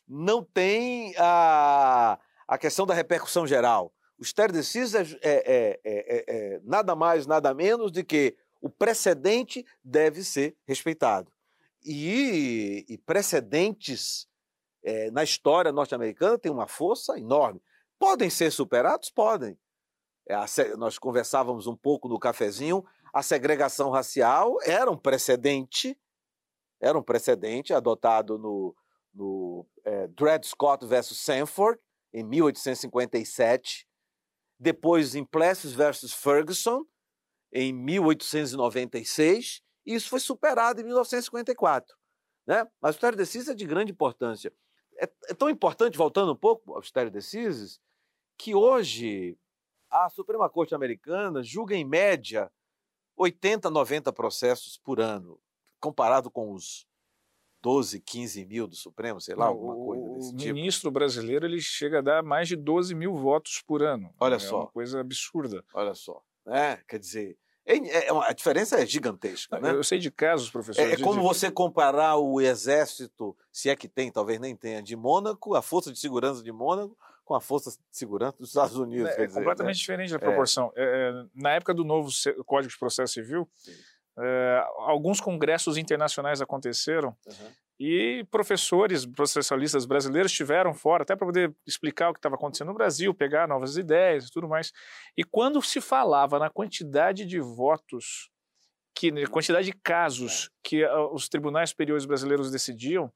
não 0.07 0.41
tem 0.41 1.13
a, 1.17 2.17
a 2.47 2.57
questão 2.57 2.85
da 2.85 2.93
repercussão 2.93 3.45
geral. 3.45 3.93
O 4.17 4.23
stare 4.23 4.53
decisis 4.53 4.95
é, 4.95 5.17
é, 5.21 5.79
é, 5.83 6.25
é, 6.25 6.61
nada 6.63 6.95
mais, 6.95 7.27
nada 7.27 7.53
menos 7.53 7.91
do 7.91 8.01
que 8.01 8.33
o 8.61 8.69
precedente 8.69 9.65
deve 9.83 10.23
ser 10.23 10.55
respeitado. 10.65 11.29
E, 11.83 12.85
e 12.87 12.97
precedentes 12.99 14.25
na 15.11 15.23
história 15.23 15.71
norte-americana 15.71 16.37
têm 16.37 16.51
uma 16.51 16.67
força 16.67 17.19
enorme. 17.19 17.59
Podem 17.99 18.29
ser 18.29 18.51
superados? 18.51 19.09
Podem. 19.09 19.57
É, 20.27 20.35
nós 20.75 20.97
conversávamos 20.97 21.67
um 21.67 21.75
pouco 21.75 22.07
no 22.07 22.19
cafezinho, 22.19 22.83
a 23.13 23.21
segregação 23.21 23.89
racial 23.91 24.57
era 24.63 24.89
um 24.89 24.97
precedente, 24.97 25.97
era 26.81 26.97
um 26.97 27.03
precedente 27.03 27.73
adotado 27.73 28.37
no, 28.37 28.75
no 29.13 29.65
é, 29.85 30.07
Dred 30.07 30.45
Scott 30.45 30.85
versus 30.85 31.19
Sanford, 31.19 31.79
em 32.13 32.23
1857, 32.23 33.87
depois 34.59 35.15
em 35.15 35.23
Plessis 35.23 35.73
versus 35.73 36.13
Ferguson, 36.13 36.85
em 37.53 37.71
1896, 37.71 39.61
e 39.85 39.93
isso 39.93 40.09
foi 40.09 40.19
superado 40.19 40.81
em 40.81 40.83
1954. 40.83 41.95
Né? 42.45 42.65
Mas 42.81 42.95
o 42.95 42.97
stare 42.97 43.15
decisis 43.15 43.47
é 43.47 43.53
de 43.53 43.65
grande 43.65 43.91
importância. 43.91 44.51
É, 44.97 45.09
é, 45.29 45.33
tão 45.33 45.49
importante, 45.49 45.97
voltando 45.97 46.31
um 46.31 46.37
pouco 46.37 46.73
ao 46.73 46.81
stare 46.81 47.09
decisis, 47.09 47.79
que 48.37 48.53
hoje 48.53 49.37
a 50.03 50.09
Suprema 50.09 50.49
Corte 50.49 50.75
Americana 50.75 51.41
julga 51.41 51.75
em 51.75 51.85
média 51.85 52.51
80, 53.15 53.69
90 53.69 54.11
processos 54.11 54.77
por 54.77 54.99
ano, 54.99 55.39
comparado 55.79 56.29
com 56.29 56.51
os 56.51 56.85
12, 57.61 58.01
15 58.01 58.45
mil 58.45 58.67
do 58.67 58.75
Supremo, 58.75 59.21
sei 59.21 59.35
lá, 59.35 59.45
Não, 59.45 59.53
alguma 59.53 59.75
coisa 59.75 60.09
desse 60.09 60.33
o 60.33 60.37
tipo. 60.37 60.51
O 60.51 60.53
ministro 60.53 60.91
brasileiro 60.91 61.45
ele 61.45 61.61
chega 61.61 61.99
a 61.99 62.01
dar 62.01 62.23
mais 62.23 62.47
de 62.47 62.55
12 62.55 62.93
mil 62.93 63.15
votos 63.15 63.63
por 63.65 63.81
ano. 63.81 64.13
Olha 64.19 64.35
é 64.35 64.39
só. 64.39 64.61
uma 64.61 64.67
coisa 64.67 64.99
absurda. 64.99 65.63
Olha 65.73 65.95
só. 65.95 66.21
É, 66.45 66.77
quer 66.87 66.99
dizer, 66.99 67.37
é, 67.65 67.77
é, 67.77 68.09
a 68.11 68.33
diferença 68.33 68.79
é 68.79 68.85
gigantesca. 68.85 69.59
Né? 69.59 69.71
Eu 69.71 69.83
sei 69.83 69.97
de 69.97 70.11
casos, 70.11 70.51
professor. 70.51 70.81
É, 70.81 70.91
é 70.91 70.97
como 70.97 71.19
de... 71.19 71.27
você 71.27 71.49
comparar 71.49 72.17
o 72.17 72.39
exército, 72.39 73.35
se 73.51 73.69
é 73.69 73.75
que 73.75 73.87
tem, 73.87 74.11
talvez 74.11 74.39
nem 74.39 74.55
tenha, 74.55 74.83
de 74.83 74.95
Mônaco, 74.95 75.55
a 75.55 75.61
força 75.61 75.91
de 75.91 75.97
segurança 75.97 76.43
de 76.43 76.51
Mônaco, 76.51 76.95
com 77.25 77.33
a 77.33 77.41
Força 77.41 77.71
de 77.71 77.77
Segurança 77.91 78.37
dos 78.37 78.49
Estados 78.49 78.77
Unidos. 78.77 79.09
É, 79.09 79.23
é 79.23 79.25
dizer, 79.25 79.39
completamente 79.39 79.75
né? 79.75 79.79
diferente 79.79 80.15
a 80.15 80.19
proporção. 80.19 80.71
É. 80.75 80.83
É, 80.83 81.25
na 81.33 81.51
época 81.51 81.73
do 81.73 81.83
novo 81.83 82.09
Código 82.45 82.71
de 82.71 82.79
Processo 82.79 83.13
Civil, 83.13 83.49
é, 84.17 84.63
alguns 84.77 85.19
congressos 85.19 85.75
internacionais 85.75 86.39
aconteceram 86.39 87.09
uhum. 87.25 87.51
e 87.77 88.25
professores 88.31 89.05
processualistas 89.05 89.85
brasileiros 89.85 90.31
estiveram 90.31 90.73
fora, 90.73 91.03
até 91.03 91.15
para 91.15 91.25
poder 91.25 91.53
explicar 91.67 92.11
o 92.11 92.13
que 92.13 92.19
estava 92.19 92.35
acontecendo 92.35 92.67
no 92.67 92.75
Brasil, 92.75 93.13
pegar 93.13 93.47
novas 93.47 93.75
ideias 93.75 94.27
e 94.27 94.31
tudo 94.31 94.47
mais. 94.47 94.71
E 95.17 95.23
quando 95.23 95.61
se 95.61 95.81
falava 95.81 96.39
na 96.39 96.49
quantidade 96.49 97.25
de 97.25 97.39
votos, 97.39 98.29
que, 98.93 99.11
na 99.11 99.27
quantidade 99.27 99.65
de 99.65 99.73
casos 99.73 100.49
que 100.63 100.85
uh, 100.85 101.13
os 101.13 101.27
tribunais 101.27 101.71
superiores 101.71 102.05
brasileiros 102.05 102.49
decidiam, 102.49 103.11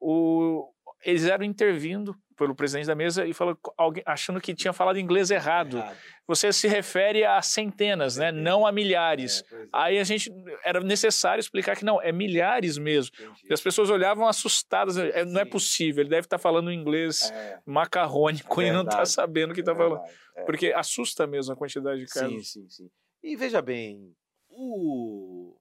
o, 0.00 0.72
eles 1.04 1.26
eram 1.26 1.44
intervindo 1.44 2.16
pelo 2.38 2.54
presidente 2.54 2.86
da 2.86 2.94
mesa 2.94 3.26
e 3.26 3.34
falou, 3.34 3.58
alguém, 3.76 4.02
achando 4.06 4.40
que 4.40 4.54
tinha 4.54 4.72
falado 4.72 4.98
inglês 4.98 5.30
errado. 5.30 5.78
errado. 5.78 5.96
Você 6.26 6.52
se 6.52 6.68
refere 6.68 7.24
a 7.24 7.42
centenas, 7.42 8.16
né? 8.16 8.30
não 8.30 8.66
a 8.66 8.70
milhares. 8.70 9.44
É, 9.50 9.54
é. 9.54 9.68
Aí 9.72 9.98
a 9.98 10.04
gente 10.04 10.32
era 10.64 10.80
necessário 10.80 11.40
explicar 11.40 11.76
que 11.76 11.84
não, 11.84 12.00
é 12.00 12.12
milhares 12.12 12.78
mesmo. 12.78 13.14
E 13.48 13.52
as 13.52 13.60
pessoas 13.60 13.90
olhavam 13.90 14.26
assustadas, 14.26 14.96
é, 14.96 15.24
não 15.24 15.40
é 15.40 15.44
possível, 15.44 16.02
ele 16.02 16.10
deve 16.10 16.26
estar 16.26 16.38
falando 16.38 16.72
inglês 16.72 17.30
é. 17.30 17.58
macarrônico 17.66 18.62
e 18.62 18.70
não 18.70 18.82
está 18.82 19.04
sabendo 19.04 19.50
o 19.50 19.54
que 19.54 19.60
está 19.60 19.74
falando. 19.74 20.00
É. 20.36 20.44
Porque 20.44 20.72
assusta 20.72 21.26
mesmo 21.26 21.52
a 21.52 21.56
quantidade 21.56 22.00
de 22.00 22.06
casos. 22.06 22.52
Sim, 22.52 22.62
sim, 22.62 22.68
sim. 22.68 22.90
E 23.22 23.34
veja 23.34 23.60
bem, 23.60 24.14
o, 24.48 25.56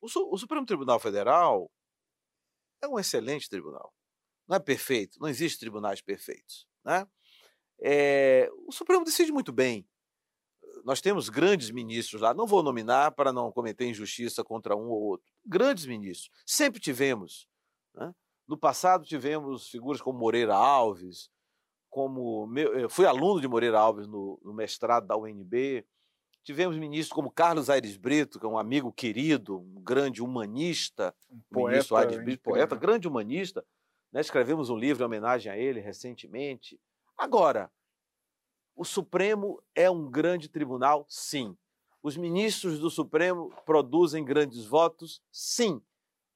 o, 0.00 0.06
o 0.32 0.38
Supremo 0.38 0.64
Tribunal 0.64 0.98
Federal 0.98 1.70
é 2.82 2.88
um 2.88 2.98
excelente 2.98 3.48
tribunal 3.48 3.92
não 4.48 4.56
é 4.56 4.60
perfeito, 4.60 5.18
não 5.20 5.28
existe 5.28 5.58
tribunais 5.58 6.00
perfeitos. 6.00 6.66
Né? 6.84 7.06
É, 7.80 8.50
o 8.66 8.72
Supremo 8.72 9.04
decide 9.04 9.32
muito 9.32 9.52
bem. 9.52 9.86
nós 10.84 11.00
temos 11.00 11.28
grandes 11.28 11.70
ministros 11.70 12.20
lá, 12.20 12.34
não 12.34 12.46
vou 12.46 12.62
nominar 12.62 13.12
para 13.12 13.32
não 13.32 13.50
cometer 13.50 13.86
injustiça 13.86 14.44
contra 14.44 14.76
um 14.76 14.88
ou 14.88 15.02
outro. 15.02 15.26
Grandes 15.46 15.86
ministros, 15.86 16.30
sempre 16.46 16.80
tivemos. 16.80 17.48
Né? 17.94 18.14
No 18.46 18.58
passado 18.58 19.04
tivemos 19.04 19.68
figuras 19.68 20.00
como 20.00 20.18
Moreira 20.18 20.54
Alves, 20.54 21.30
como 21.88 22.46
meu, 22.46 22.90
fui 22.90 23.06
aluno 23.06 23.40
de 23.40 23.46
Moreira 23.46 23.78
Alves 23.78 24.06
no, 24.06 24.38
no, 24.42 24.52
mestrado 24.52 25.06
da 25.06 25.16
UNB. 25.16 25.86
Tivemos 26.42 26.76
ministros 26.76 27.14
como 27.14 27.30
Carlos 27.30 27.70
Aires 27.70 27.96
Brito, 27.96 28.38
que 28.38 28.44
é 28.44 28.48
um 28.48 28.58
amigo 28.58 28.92
querido, 28.92 29.60
um 29.60 29.80
grande 29.80 30.20
humanista, 30.20 31.14
um 31.30 31.40
poeta, 31.50 31.70
ministro 31.70 31.96
Aires 31.96 32.16
Brito, 32.16 32.42
poeta, 32.42 32.76
grande 32.76 33.08
humanista. 33.08 33.64
Né? 34.14 34.20
Escrevemos 34.20 34.70
um 34.70 34.76
livro 34.76 35.02
em 35.02 35.06
homenagem 35.06 35.50
a 35.50 35.58
ele 35.58 35.80
recentemente. 35.80 36.80
Agora, 37.18 37.68
o 38.76 38.84
Supremo 38.84 39.60
é 39.74 39.90
um 39.90 40.08
grande 40.08 40.48
tribunal? 40.48 41.04
Sim. 41.08 41.58
Os 42.00 42.16
ministros 42.16 42.78
do 42.78 42.88
Supremo 42.88 43.52
produzem 43.66 44.24
grandes 44.24 44.64
votos? 44.64 45.20
Sim. 45.32 45.82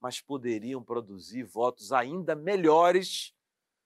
Mas 0.00 0.20
poderiam 0.20 0.82
produzir 0.82 1.44
votos 1.44 1.92
ainda 1.92 2.34
melhores 2.34 3.32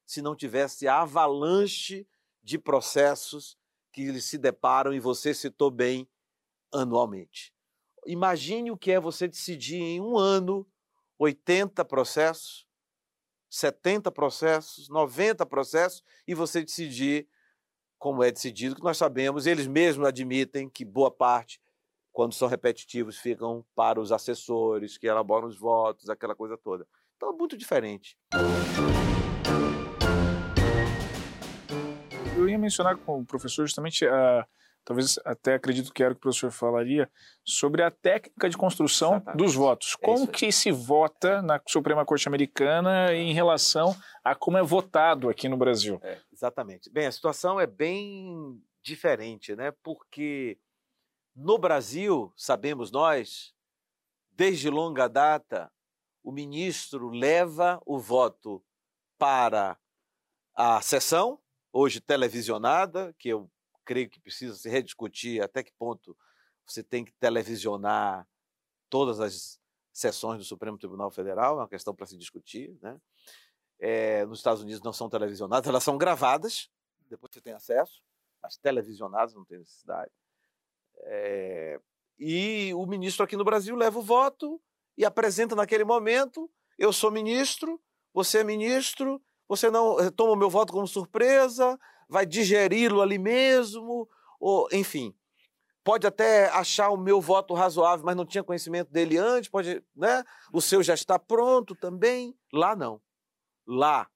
se 0.07 0.23
não 0.23 0.35
tivesse 0.35 0.89
a 0.89 1.03
avalanche 1.03 2.07
de 2.43 2.59
processos 2.59 3.59
que 3.93 4.03
eles 4.03 4.25
se 4.25 4.39
deparam, 4.39 4.95
e 4.95 4.99
você 4.99 5.35
citou 5.35 5.71
bem, 5.71 6.09
anualmente. 6.73 7.55
Imagine 8.07 8.71
o 8.71 8.77
que 8.77 8.91
é 8.91 8.99
você 8.99 9.29
decidir 9.29 9.83
em 9.83 10.01
um 10.01 10.17
ano 10.17 10.67
80 11.19 11.85
processos, 11.85 12.67
70 13.53 14.11
processos, 14.11 14.89
90 14.89 15.45
processos, 15.45 16.03
e 16.27 16.35
você 16.35 16.65
decidir 16.65 17.29
como 17.99 18.25
é 18.25 18.33
decidido, 18.33 18.75
que 18.75 18.83
nós 18.83 18.97
sabemos, 18.97 19.47
eles 19.47 19.67
mesmos 19.67 20.09
admitem 20.09 20.71
que 20.71 20.87
boa 20.87 21.11
parte, 21.11 21.61
quando 22.11 22.33
são 22.33 22.49
repetitivos, 22.49 23.19
ficam 23.19 23.65
para 23.75 24.01
os 24.01 24.11
assessores, 24.11 24.97
que 24.97 25.07
elaboram 25.07 25.47
os 25.47 25.59
votos, 25.59 26.09
aquela 26.09 26.35
coisa 26.35 26.57
toda. 26.57 26.89
Então 27.15 27.29
é 27.29 27.33
muito 27.37 27.55
diferente. 27.55 28.17
Eu 32.35 32.49
ia 32.49 32.59
mencionar 32.59 32.97
com 32.97 33.21
o 33.21 33.27
professor 33.27 33.67
justamente 33.67 34.07
a 34.07 34.49
talvez 34.85 35.19
até 35.25 35.55
acredito 35.55 35.93
que 35.93 36.03
era 36.03 36.13
o 36.13 36.15
que 36.15 36.21
o 36.21 36.23
professor 36.23 36.51
falaria, 36.51 37.11
sobre 37.45 37.83
a 37.83 37.91
técnica 37.91 38.49
de 38.49 38.57
construção 38.57 39.17
Exatamente. 39.17 39.39
dos 39.39 39.55
votos. 39.55 39.97
É 40.01 40.05
como 40.05 40.27
que 40.27 40.51
se 40.51 40.71
vota 40.71 41.41
na 41.43 41.61
Suprema 41.67 42.05
Corte 42.05 42.29
Americana 42.29 43.13
em 43.13 43.33
relação 43.33 43.97
a 44.25 44.35
como 44.35 44.59
é 44.59 44.63
votado 44.63 45.29
aqui 45.29 45.49
no 45.49 45.57
Brasil? 45.57 46.01
É, 46.03 46.19
exatamente. 46.33 46.91
Bem, 46.91 47.07
a 47.07 47.13
situação 47.13 47.61
é 47.61 47.67
bem 47.67 48.61
diferente, 48.83 49.55
né? 49.55 49.73
Porque 49.83 50.59
no 51.35 51.57
Brasil, 51.59 52.33
sabemos 52.37 52.91
nós, 52.91 53.55
desde 54.31 54.69
longa 54.69 55.09
data, 55.09 55.71
o 56.23 56.31
ministro 56.31 57.09
leva 57.09 57.81
o 57.87 57.99
voto 57.99 58.63
para 59.19 59.79
a 60.55 60.81
sessão, 60.83 61.41
hoje 61.73 62.01
televisionada, 62.01 63.15
que 63.19 63.31
eu 63.31 63.51
creio 63.85 64.09
que 64.09 64.21
precisa 64.21 64.55
se 64.55 64.69
rediscutir 64.69 65.43
até 65.43 65.63
que 65.63 65.73
ponto 65.73 66.17
você 66.67 66.83
tem 66.83 67.05
que 67.05 67.13
televisionar 67.13 68.27
todas 68.89 69.21
as 69.21 69.61
sessões 69.93 70.39
do 70.39 70.45
Supremo 70.45 70.79
Tribunal 70.79 71.11
Federal, 71.11 71.59
é 71.59 71.63
uma 71.63 71.69
questão 71.69 71.95
para 71.95 72.07
se 72.07 72.17
discutir. 72.17 72.77
Né? 72.81 73.01
É, 73.79 74.25
nos 74.25 74.39
Estados 74.39 74.63
Unidos 74.63 74.83
não 74.83 74.93
são 74.93 75.09
televisionadas, 75.09 75.69
elas 75.69 75.83
são 75.83 75.99
gravadas, 75.99 76.71
depois 77.09 77.33
você 77.33 77.41
tem 77.41 77.53
acesso, 77.53 78.03
mas 78.43 78.57
televisionadas 78.57 79.35
não 79.35 79.45
tem 79.45 79.59
necessidade. 79.59 80.11
É, 81.05 81.81
e 82.19 82.73
o 82.75 82.87
ministro 82.87 83.25
aqui 83.25 83.37
no 83.37 83.45
Brasil 83.45 83.75
leva 83.75 83.99
o 83.99 84.03
voto 84.03 84.61
e 84.97 85.05
apresenta 85.05 85.55
naquele 85.55 85.85
momento: 85.85 86.51
eu 86.79 86.93
sou 86.93 87.11
ministro, 87.11 87.81
você 88.15 88.39
é 88.39 88.45
ministro, 88.45 89.21
você 89.49 89.71
não 89.71 89.99
eh, 90.01 90.11
toma 90.11 90.33
o 90.33 90.37
meu 90.37 90.49
voto 90.49 90.73
como 90.73 90.87
surpresa, 90.87 91.79
vai 92.13 92.27
digeri-lo 92.27 93.01
ali 93.01 93.19
mesmo, 93.19 94.09
ou 94.39 94.69
enfim. 94.73 95.15
Pode 95.83 96.07
até 96.07 96.49
achar 96.51 96.91
o 96.91 96.97
meu 96.97 97.21
voto 97.21 97.55
razoável, 97.55 98.07
mas 98.07 98.15
não 98.15 98.25
tinha 98.25 98.45
conhecimento 98.45 98.93
dele 98.93 99.19
antes, 99.19 99.51
pode, 99.51 99.83
né? 99.97 100.23
O 100.53 100.61
seu 100.61 100.81
já 100.81 100.95
está 100.95 101.19
pronto 101.19 101.75
também. 101.75 102.37
Lá 102.53 102.77
não. 102.77 103.01
Lá 103.67 104.09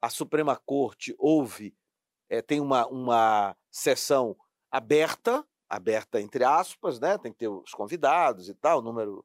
a 0.00 0.08
Suprema 0.08 0.56
Corte 0.56 1.14
houve 1.18 1.76
é, 2.28 2.42
tem 2.42 2.60
uma, 2.60 2.86
uma 2.86 3.56
sessão 3.70 4.36
aberta, 4.70 5.44
aberta 5.68 6.20
entre 6.20 6.44
aspas, 6.44 7.00
né? 7.00 7.18
Tem 7.18 7.32
que 7.32 7.38
ter 7.38 7.48
os 7.48 7.72
convidados 7.72 8.48
e 8.48 8.54
tal, 8.54 8.82
número 8.82 9.24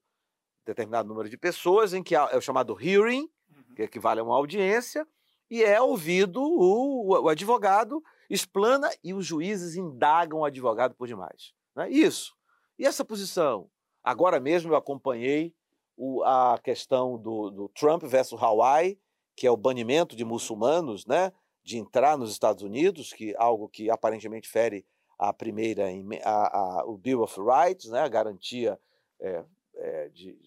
determinado 0.66 1.10
número 1.10 1.30
de 1.30 1.38
pessoas, 1.38 1.94
em 1.94 2.02
que 2.02 2.16
é 2.16 2.38
o 2.38 2.42
chamado 2.42 2.78
hearing, 2.80 3.30
uhum. 3.50 3.76
que 3.76 3.84
equivale 3.84 4.22
a 4.22 4.24
uma 4.24 4.36
audiência, 4.36 5.06
e 5.50 5.62
é 5.62 5.82
ouvido 5.82 6.42
o, 6.42 7.22
o 7.24 7.30
advogado 7.30 8.02
explana 8.34 8.90
e 9.04 9.14
os 9.14 9.26
juízes 9.26 9.76
indagam 9.76 10.40
o 10.40 10.46
advogado 10.46 10.96
por 10.96 11.08
demais. 11.08 11.54
Né? 11.76 11.90
Isso. 11.90 12.36
E 12.80 12.86
essa 12.86 13.06
posição? 13.06 13.70
Agora 14.04 14.40
mesmo 14.40 14.72
eu 14.72 14.76
acompanhei 14.76 15.54
o, 15.96 16.24
a 16.24 16.60
questão 16.62 17.18
do, 17.18 17.52
do, 17.52 17.70
Trump 17.70 18.04
versus 18.04 18.42
Hawaii, 18.42 19.00
que 19.36 19.46
é 19.46 19.52
o 19.52 19.58
banimento 19.58 20.16
de 20.16 20.26
muçulmanos 20.26 21.06
né, 21.06 21.32
de 21.64 21.78
entrar 21.78 22.18
nos 22.18 22.32
Estados 22.32 22.64
Unidos, 22.64 23.14
que 23.14 23.36
algo 23.38 23.70
que 23.70 23.90
aparentemente 23.90 24.50
fere 24.50 24.86
a 25.18 25.32
primeira, 25.32 25.86
a, 26.24 26.58
a, 26.58 26.86
o 26.86 26.98
Bill 26.98 27.22
of 27.22 27.40
Rights, 27.40 27.92
né, 27.92 28.02
a 28.02 28.10
garantia 28.10 28.80
é, 29.22 29.46
é, 29.76 30.10
de, 30.10 30.38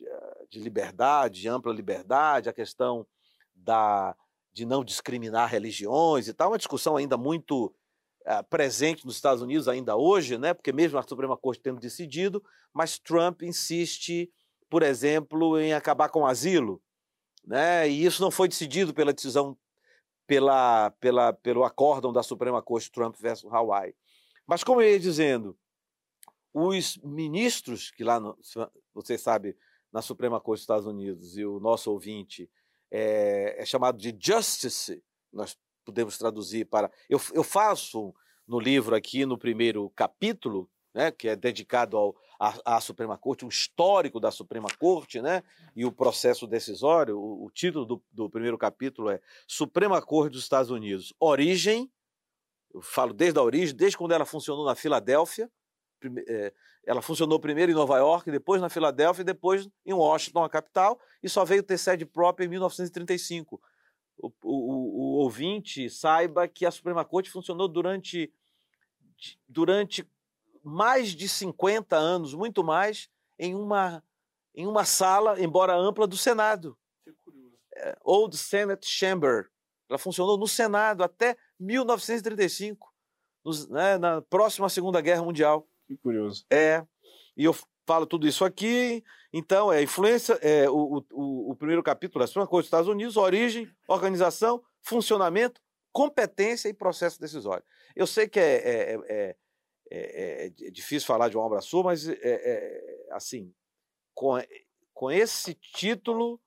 de 0.50 0.58
liberdade, 0.58 1.40
de 1.40 1.48
ampla 1.48 1.72
liberdade, 1.72 2.48
a 2.48 2.52
questão 2.52 3.06
da 3.54 4.16
de 4.56 4.64
não 4.64 4.82
discriminar 4.82 5.50
religiões 5.50 6.28
e 6.28 6.32
tal, 6.32 6.50
uma 6.50 6.56
discussão 6.56 6.96
ainda 6.96 7.18
muito 7.18 7.66
uh, 7.66 8.42
presente 8.48 9.04
nos 9.04 9.16
Estados 9.16 9.42
Unidos 9.42 9.68
ainda 9.68 9.96
hoje, 9.96 10.38
né? 10.38 10.54
porque 10.54 10.72
mesmo 10.72 10.98
a 10.98 11.02
Suprema 11.02 11.36
Corte 11.36 11.60
tendo 11.60 11.78
decidido, 11.78 12.42
mas 12.72 12.98
Trump 12.98 13.42
insiste, 13.42 14.32
por 14.70 14.82
exemplo, 14.82 15.60
em 15.60 15.74
acabar 15.74 16.08
com 16.08 16.20
o 16.20 16.26
asilo, 16.26 16.82
né? 17.46 17.86
e 17.86 18.02
isso 18.02 18.22
não 18.22 18.30
foi 18.30 18.48
decidido 18.48 18.94
pela 18.94 19.12
decisão, 19.12 19.54
pela, 20.26 20.90
pela, 20.92 21.34
pelo 21.34 21.62
acórdão 21.62 22.10
da 22.10 22.22
Suprema 22.22 22.62
Corte 22.62 22.90
Trump 22.90 23.14
versus 23.20 23.52
Hawaii. 23.52 23.94
Mas 24.46 24.64
como 24.64 24.80
eu 24.80 24.90
ia 24.90 24.98
dizendo, 24.98 25.54
os 26.54 26.96
ministros 27.04 27.90
que 27.90 28.02
lá, 28.02 28.18
no, 28.18 28.34
você 28.94 29.18
sabe, 29.18 29.54
na 29.92 30.00
Suprema 30.00 30.40
Corte 30.40 30.60
dos 30.60 30.62
Estados 30.62 30.86
Unidos, 30.86 31.36
e 31.36 31.44
o 31.44 31.60
nosso 31.60 31.92
ouvinte 31.92 32.48
é, 32.96 33.56
é 33.58 33.66
chamado 33.66 33.98
de 33.98 34.16
justice, 34.18 35.02
nós 35.30 35.54
podemos 35.84 36.16
traduzir 36.16 36.64
para. 36.64 36.90
Eu, 37.10 37.20
eu 37.34 37.44
faço 37.44 38.14
no 38.48 38.58
livro 38.58 38.94
aqui, 38.96 39.26
no 39.26 39.36
primeiro 39.36 39.90
capítulo, 39.90 40.70
né, 40.94 41.10
que 41.10 41.28
é 41.28 41.36
dedicado 41.36 41.98
ao, 41.98 42.16
à, 42.40 42.76
à, 42.76 42.80
Suprema 42.80 43.18
Corte, 43.18 43.44
um 43.44 43.48
histórico 43.48 44.18
da 44.18 44.30
Suprema 44.30 44.68
Corte, 44.78 45.20
né, 45.20 45.42
e 45.74 45.84
o 45.84 45.92
processo 45.92 46.46
decisório. 46.46 47.18
O, 47.18 47.44
o 47.44 47.50
título 47.50 47.84
do, 47.84 48.02
do, 48.10 48.30
primeiro 48.30 48.56
capítulo 48.56 49.10
é 49.10 49.20
Suprema 49.46 50.00
Corte 50.00 50.32
dos 50.32 50.42
Estados 50.42 50.70
Unidos, 50.70 51.12
origem. 51.20 51.92
Eu 52.72 52.80
falo 52.80 53.12
desde 53.12 53.38
a 53.38 53.42
origem, 53.42 53.76
desde 53.76 53.98
quando 53.98 54.12
ela 54.12 54.24
funcionou 54.24 54.64
na 54.64 54.74
Filadélfia. 54.74 55.50
É, 56.26 56.52
ela 56.84 57.02
funcionou 57.02 57.40
primeiro 57.40 57.72
em 57.72 57.74
Nova 57.74 57.98
York, 57.98 58.30
depois 58.30 58.60
na 58.60 58.68
Filadélfia 58.68 59.22
e 59.22 59.24
depois 59.24 59.68
em 59.84 59.92
Washington, 59.92 60.44
a 60.44 60.48
capital, 60.48 61.00
e 61.22 61.28
só 61.28 61.44
veio 61.44 61.62
ter 61.62 61.78
sede 61.78 62.06
própria 62.06 62.44
em 62.44 62.48
1935. 62.48 63.60
O, 64.18 64.28
o, 64.28 64.32
o, 64.44 65.02
ouvinte 65.18 65.90
saiba 65.90 66.48
que 66.48 66.64
a 66.64 66.70
Suprema 66.70 67.04
Corte 67.04 67.30
funcionou 67.30 67.68
durante, 67.68 68.32
durante 69.48 70.08
mais 70.62 71.10
de 71.10 71.28
50 71.28 71.96
anos, 71.96 72.34
muito 72.34 72.64
mais, 72.64 73.10
em 73.38 73.54
uma, 73.54 74.02
em 74.54 74.66
uma 74.66 74.84
sala, 74.84 75.40
embora 75.40 75.76
ampla, 75.76 76.06
do 76.06 76.16
Senado. 76.16 76.78
É, 77.74 77.96
Old 78.02 78.36
Senate 78.36 78.88
Chamber. 78.88 79.50
Ela 79.88 79.98
funcionou 79.98 80.38
no 80.38 80.48
Senado 80.48 81.04
até 81.04 81.36
1935, 81.60 82.92
nos, 83.44 83.68
né, 83.68 83.98
na 83.98 84.22
próxima 84.22 84.68
Segunda 84.68 85.00
Guerra 85.00 85.22
Mundial. 85.22 85.68
Que 85.86 85.96
curioso. 85.96 86.44
É. 86.50 86.84
E 87.36 87.44
eu 87.44 87.54
falo 87.86 88.06
tudo 88.06 88.26
isso 88.26 88.44
aqui. 88.44 89.04
Então, 89.32 89.72
é 89.72 89.82
influência, 89.82 90.34
é, 90.42 90.68
o, 90.68 91.04
o, 91.12 91.50
o 91.52 91.56
primeiro 91.56 91.82
capítulo 91.82 92.24
é 92.24 92.26
Suprema 92.26 92.46
Corte 92.46 92.64
dos 92.64 92.68
Estados 92.68 92.88
Unidos, 92.88 93.16
origem, 93.16 93.70
organização, 93.86 94.62
funcionamento, 94.82 95.60
competência 95.92 96.68
e 96.68 96.74
processo 96.74 97.20
decisório. 97.20 97.64
Eu 97.94 98.06
sei 98.06 98.28
que 98.28 98.40
é, 98.40 98.56
é, 98.56 99.00
é, 99.08 99.36
é, 99.90 100.46
é 100.46 100.70
difícil 100.70 101.06
falar 101.06 101.28
de 101.28 101.36
uma 101.36 101.44
obra 101.44 101.60
sua, 101.60 101.84
mas 101.84 102.08
é, 102.08 103.06
assim, 103.12 103.52
com, 104.14 104.34
com 104.92 105.10
esse 105.10 105.54
título, 105.54 106.40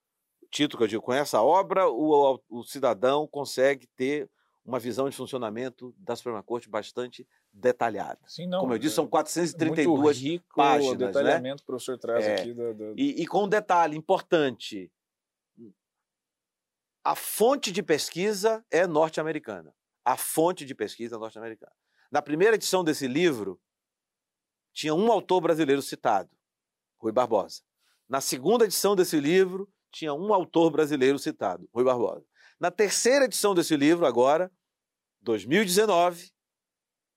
título 0.51 0.79
que 0.79 0.83
eu 0.83 0.87
digo, 0.87 1.03
com 1.03 1.13
essa 1.13 1.41
obra, 1.41 1.87
o, 1.87 2.39
o 2.49 2.63
cidadão 2.63 3.27
consegue 3.27 3.87
ter 3.95 4.29
uma 4.65 4.79
visão 4.79 5.09
de 5.09 5.15
funcionamento 5.15 5.93
da 5.97 6.15
Suprema 6.15 6.43
Corte 6.43 6.69
bastante 6.69 7.27
detalhada. 7.51 8.19
Sim, 8.27 8.47
não. 8.47 8.61
Como 8.61 8.73
eu 8.73 8.77
disse, 8.77 8.95
são 8.95 9.05
é 9.05 9.09
432 9.09 9.87
muito 9.99 10.31
rico 10.31 10.55
páginas, 10.55 10.95
o 10.95 10.97
né? 10.99 11.07
detalhamento 11.07 11.57
que 11.57 11.63
o 11.63 11.65
professor 11.67 11.97
traz 11.97 12.25
É. 12.25 12.35
aqui. 12.35 12.55
E, 12.95 13.21
e 13.21 13.27
com 13.27 13.43
um 13.43 13.49
detalhe 13.49 13.97
importante: 13.97 14.91
a 17.03 17.15
fonte 17.15 17.71
de 17.71 17.81
pesquisa 17.81 18.63
é 18.69 18.85
norte-americana. 18.85 19.73
A 20.05 20.17
fonte 20.17 20.65
de 20.65 20.73
pesquisa 20.73 21.15
é 21.15 21.19
norte-americana. 21.19 21.73
Na 22.11 22.21
primeira 22.21 22.55
edição 22.55 22.83
desse 22.83 23.07
livro, 23.07 23.59
tinha 24.73 24.93
um 24.93 25.11
autor 25.11 25.41
brasileiro 25.41 25.81
citado, 25.81 26.29
Rui 26.99 27.11
Barbosa. 27.11 27.61
Na 28.07 28.21
segunda 28.21 28.65
edição 28.65 28.95
desse 28.95 29.19
livro, 29.19 29.71
tinha 29.91 30.13
um 30.13 30.33
autor 30.33 30.71
brasileiro 30.71 31.19
citado, 31.19 31.67
Rui 31.73 31.83
Barbosa. 31.83 32.25
Na 32.59 32.71
terceira 32.71 33.25
edição 33.25 33.53
desse 33.53 33.75
livro, 33.75 34.05
agora, 34.05 34.51
2019, 35.21 36.31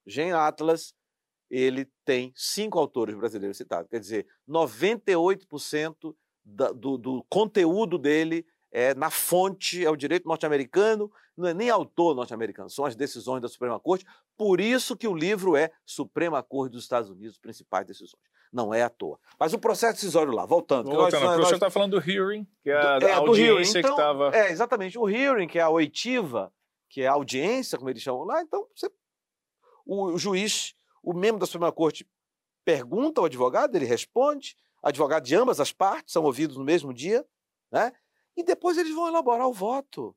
Gen 0.07 0.33
Atlas, 0.33 0.95
ele 1.51 1.87
tem 2.05 2.33
cinco 2.35 2.79
autores 2.79 3.15
brasileiros 3.15 3.57
citados. 3.57 3.89
Quer 3.91 4.01
dizer, 4.01 4.27
98% 4.49 6.15
da- 6.45 6.73
do, 6.73 6.97
do 6.99 7.25
conteúdo 7.29 7.99
dele 7.99 8.45
é 8.71 8.95
na 8.95 9.11
fonte, 9.11 9.85
é 9.85 9.91
o 9.91 9.97
direito 9.97 10.27
norte-americano, 10.27 11.11
não 11.37 11.49
é 11.49 11.55
nem 11.55 11.69
autor 11.69 12.15
norte-americano, 12.15 12.71
são 12.71 12.85
as 12.87 12.97
decisões 12.97 13.43
da 13.43 13.49
Suprema 13.49 13.79
Corte. 13.79 14.07
Por 14.37 14.61
isso 14.61 14.97
que 14.97 15.07
o 15.07 15.15
livro 15.15 15.57
é 15.57 15.71
Suprema 15.85 16.43
Corte 16.43 16.73
dos 16.73 16.83
Estados 16.83 17.11
Unidos, 17.11 17.39
principais 17.39 17.87
decisões. 17.87 18.23
Não 18.51 18.73
é 18.73 18.83
à 18.83 18.89
toa. 18.89 19.19
Mas 19.39 19.53
o 19.53 19.59
processo 19.59 19.95
decisório 19.95 20.33
lá, 20.33 20.45
voltando. 20.47 20.91
que 20.91 20.97
Voltando, 20.97 21.23
nós- 21.23 21.37
o 21.37 21.41
nós- 21.43 21.53
está 21.53 21.71
falando 21.71 21.99
do 22.01 22.11
hearing, 22.11 22.47
que 22.63 22.71
é 22.71 22.75
a, 22.77 22.99
do- 22.99 23.07
é, 23.07 23.13
a 23.13 23.17
audiência 23.19 23.45
hearing. 23.51 23.73
que 23.73 23.79
Então, 23.79 23.91
estava. 23.93 24.31
É, 24.37 24.51
exatamente. 24.51 24.99
O 24.99 25.09
hearing, 25.09 25.47
que 25.49 25.59
é 25.59 25.63
a 25.63 25.71
oitiva, 25.71 26.53
que 26.89 27.03
é 27.03 27.07
a 27.07 27.13
audiência, 27.13 27.79
como 27.79 27.89
eles 27.91 28.03
chamam 28.03 28.25
lá, 28.25 28.43
então 28.43 28.67
você- 28.75 28.91
o, 29.87 30.19
juiz, 30.19 30.75
o 31.03 31.13
membro 31.13 31.41
da 31.41 31.47
Suprema 31.47 31.73
Corte, 31.73 32.07
pergunta 32.65 33.21
ao 33.21 33.27
advogado, 33.27 33.75
ele 33.75 33.85
responde, 33.85 34.57
advogado 34.83 35.25
de 35.25 35.35
ambas 35.35 35.61
as 35.61 35.73
partes 35.73 36.13
são 36.13 36.25
ouvidos 36.25 36.57
no 36.57 36.65
mesmo 36.65 36.93
dia, 36.93 37.27
né? 37.71 37.93
e 38.37 38.43
depois 38.43 38.79
eles 38.79 38.95
vão 38.95 39.09
elaborar 39.09 39.47
o 39.47 39.53
voto, 39.53 40.17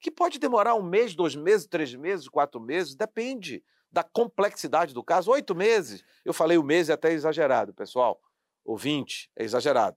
que 0.00 0.10
pode 0.10 0.38
demorar 0.38 0.74
um 0.74 0.82
mês, 0.82 1.14
dois 1.14 1.34
meses, 1.34 1.66
três 1.66 1.94
meses, 1.94 2.28
quatro 2.28 2.60
meses, 2.60 2.94
depende 2.94 3.62
da 3.90 4.02
complexidade 4.02 4.92
do 4.92 5.02
caso. 5.02 5.30
Oito 5.30 5.54
meses, 5.54 6.04
eu 6.24 6.34
falei 6.34 6.58
o 6.58 6.62
mês 6.62 6.88
é 6.88 6.92
até 6.92 7.12
exagerado, 7.12 7.72
pessoal, 7.72 8.20
ouvinte, 8.64 9.30
é 9.36 9.44
exagerado. 9.44 9.96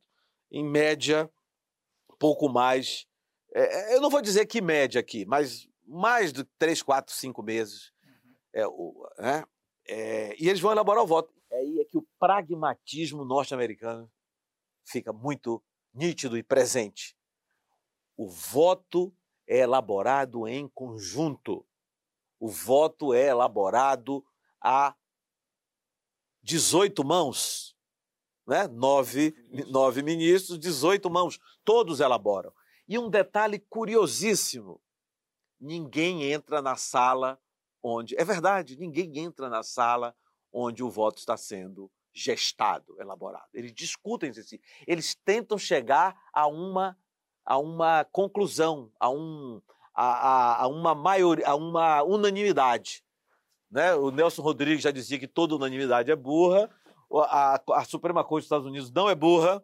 Em 0.51 0.63
média, 0.63 1.29
pouco 2.17 2.49
mais. 2.49 3.05
é, 3.53 3.93
é, 3.93 3.95
eu 3.95 4.01
não 4.01 4.09
vou 4.09 4.21
dizer 4.21 4.45
que 4.45 4.61
média 4.61 4.99
aqui, 4.99 5.25
mas 5.25 5.67
mais 5.85 6.31
de 6.31 6.43
três, 6.57 6.81
quatro, 6.81 7.13
cinco 7.13 7.41
meses. 7.41 7.91
É, 8.53 8.67
o- 8.67 9.07
né? 9.17 9.43
É, 9.87 10.35
e 10.41 10.47
eles 10.47 10.59
vão 10.59 10.71
elaborar 10.71 11.03
o 11.03 11.07
voto. 11.07 11.33
Aí 11.51 11.79
é 11.79 11.85
que 11.85 11.97
o 11.97 12.07
pragmatismo 12.19 13.25
norte-americano 13.25 14.11
fica 14.85 15.11
muito 15.11 15.63
nítido 15.93 16.37
e 16.37 16.43
presente. 16.43 17.17
O 18.15 18.27
voto 18.27 19.13
é 19.47 19.59
elaborado 19.59 20.47
em 20.47 20.67
conjunto. 20.67 21.65
O 22.39 22.47
voto 22.47 23.13
é 23.13 23.27
elaborado 23.27 24.23
a 24.61 24.95
18 26.43 27.03
mãos. 27.03 27.75
Né? 28.45 28.67
Nove, 28.67 29.33
nove 29.67 30.01
ministros, 30.01 30.59
18 30.59 31.09
mãos. 31.09 31.39
Todos 31.63 31.99
elaboram. 31.99 32.53
E 32.87 32.97
um 32.97 33.09
detalhe 33.09 33.59
curiosíssimo: 33.59 34.81
ninguém 35.59 36.31
entra 36.31 36.61
na 36.61 36.75
sala 36.75 37.39
onde. 37.83 38.15
É 38.17 38.23
verdade, 38.23 38.77
ninguém 38.77 39.17
entra 39.19 39.49
na 39.49 39.63
sala 39.63 40.15
onde 40.51 40.83
o 40.83 40.89
voto 40.89 41.19
está 41.19 41.37
sendo 41.37 41.91
gestado, 42.13 42.99
elaborado. 42.99 43.47
Eles 43.53 43.73
discutem 43.73 44.29
entre 44.29 44.43
si. 44.43 44.61
Eles 44.87 45.15
tentam 45.15 45.57
chegar 45.57 46.15
a 46.33 46.47
uma, 46.47 46.97
a 47.45 47.57
uma 47.57 48.03
conclusão, 48.05 48.91
a, 48.99 49.09
um, 49.09 49.61
a, 49.93 50.03
a, 50.03 50.63
a 50.63 50.67
uma 50.67 50.95
maioria, 50.95 51.47
a 51.47 51.55
uma 51.55 52.03
unanimidade. 52.03 53.03
Né? 53.69 53.93
O 53.95 54.11
Nelson 54.11 54.41
Rodrigues 54.41 54.83
já 54.83 54.91
dizia 54.91 55.19
que 55.19 55.27
toda 55.27 55.55
unanimidade 55.55 56.11
é 56.11 56.15
burra. 56.15 56.69
A, 57.11 57.61
a 57.73 57.85
Suprema 57.85 58.23
Corte 58.23 58.43
dos 58.43 58.45
Estados 58.45 58.67
Unidos 58.67 58.91
não 58.91 59.09
é 59.09 59.15
burra. 59.15 59.63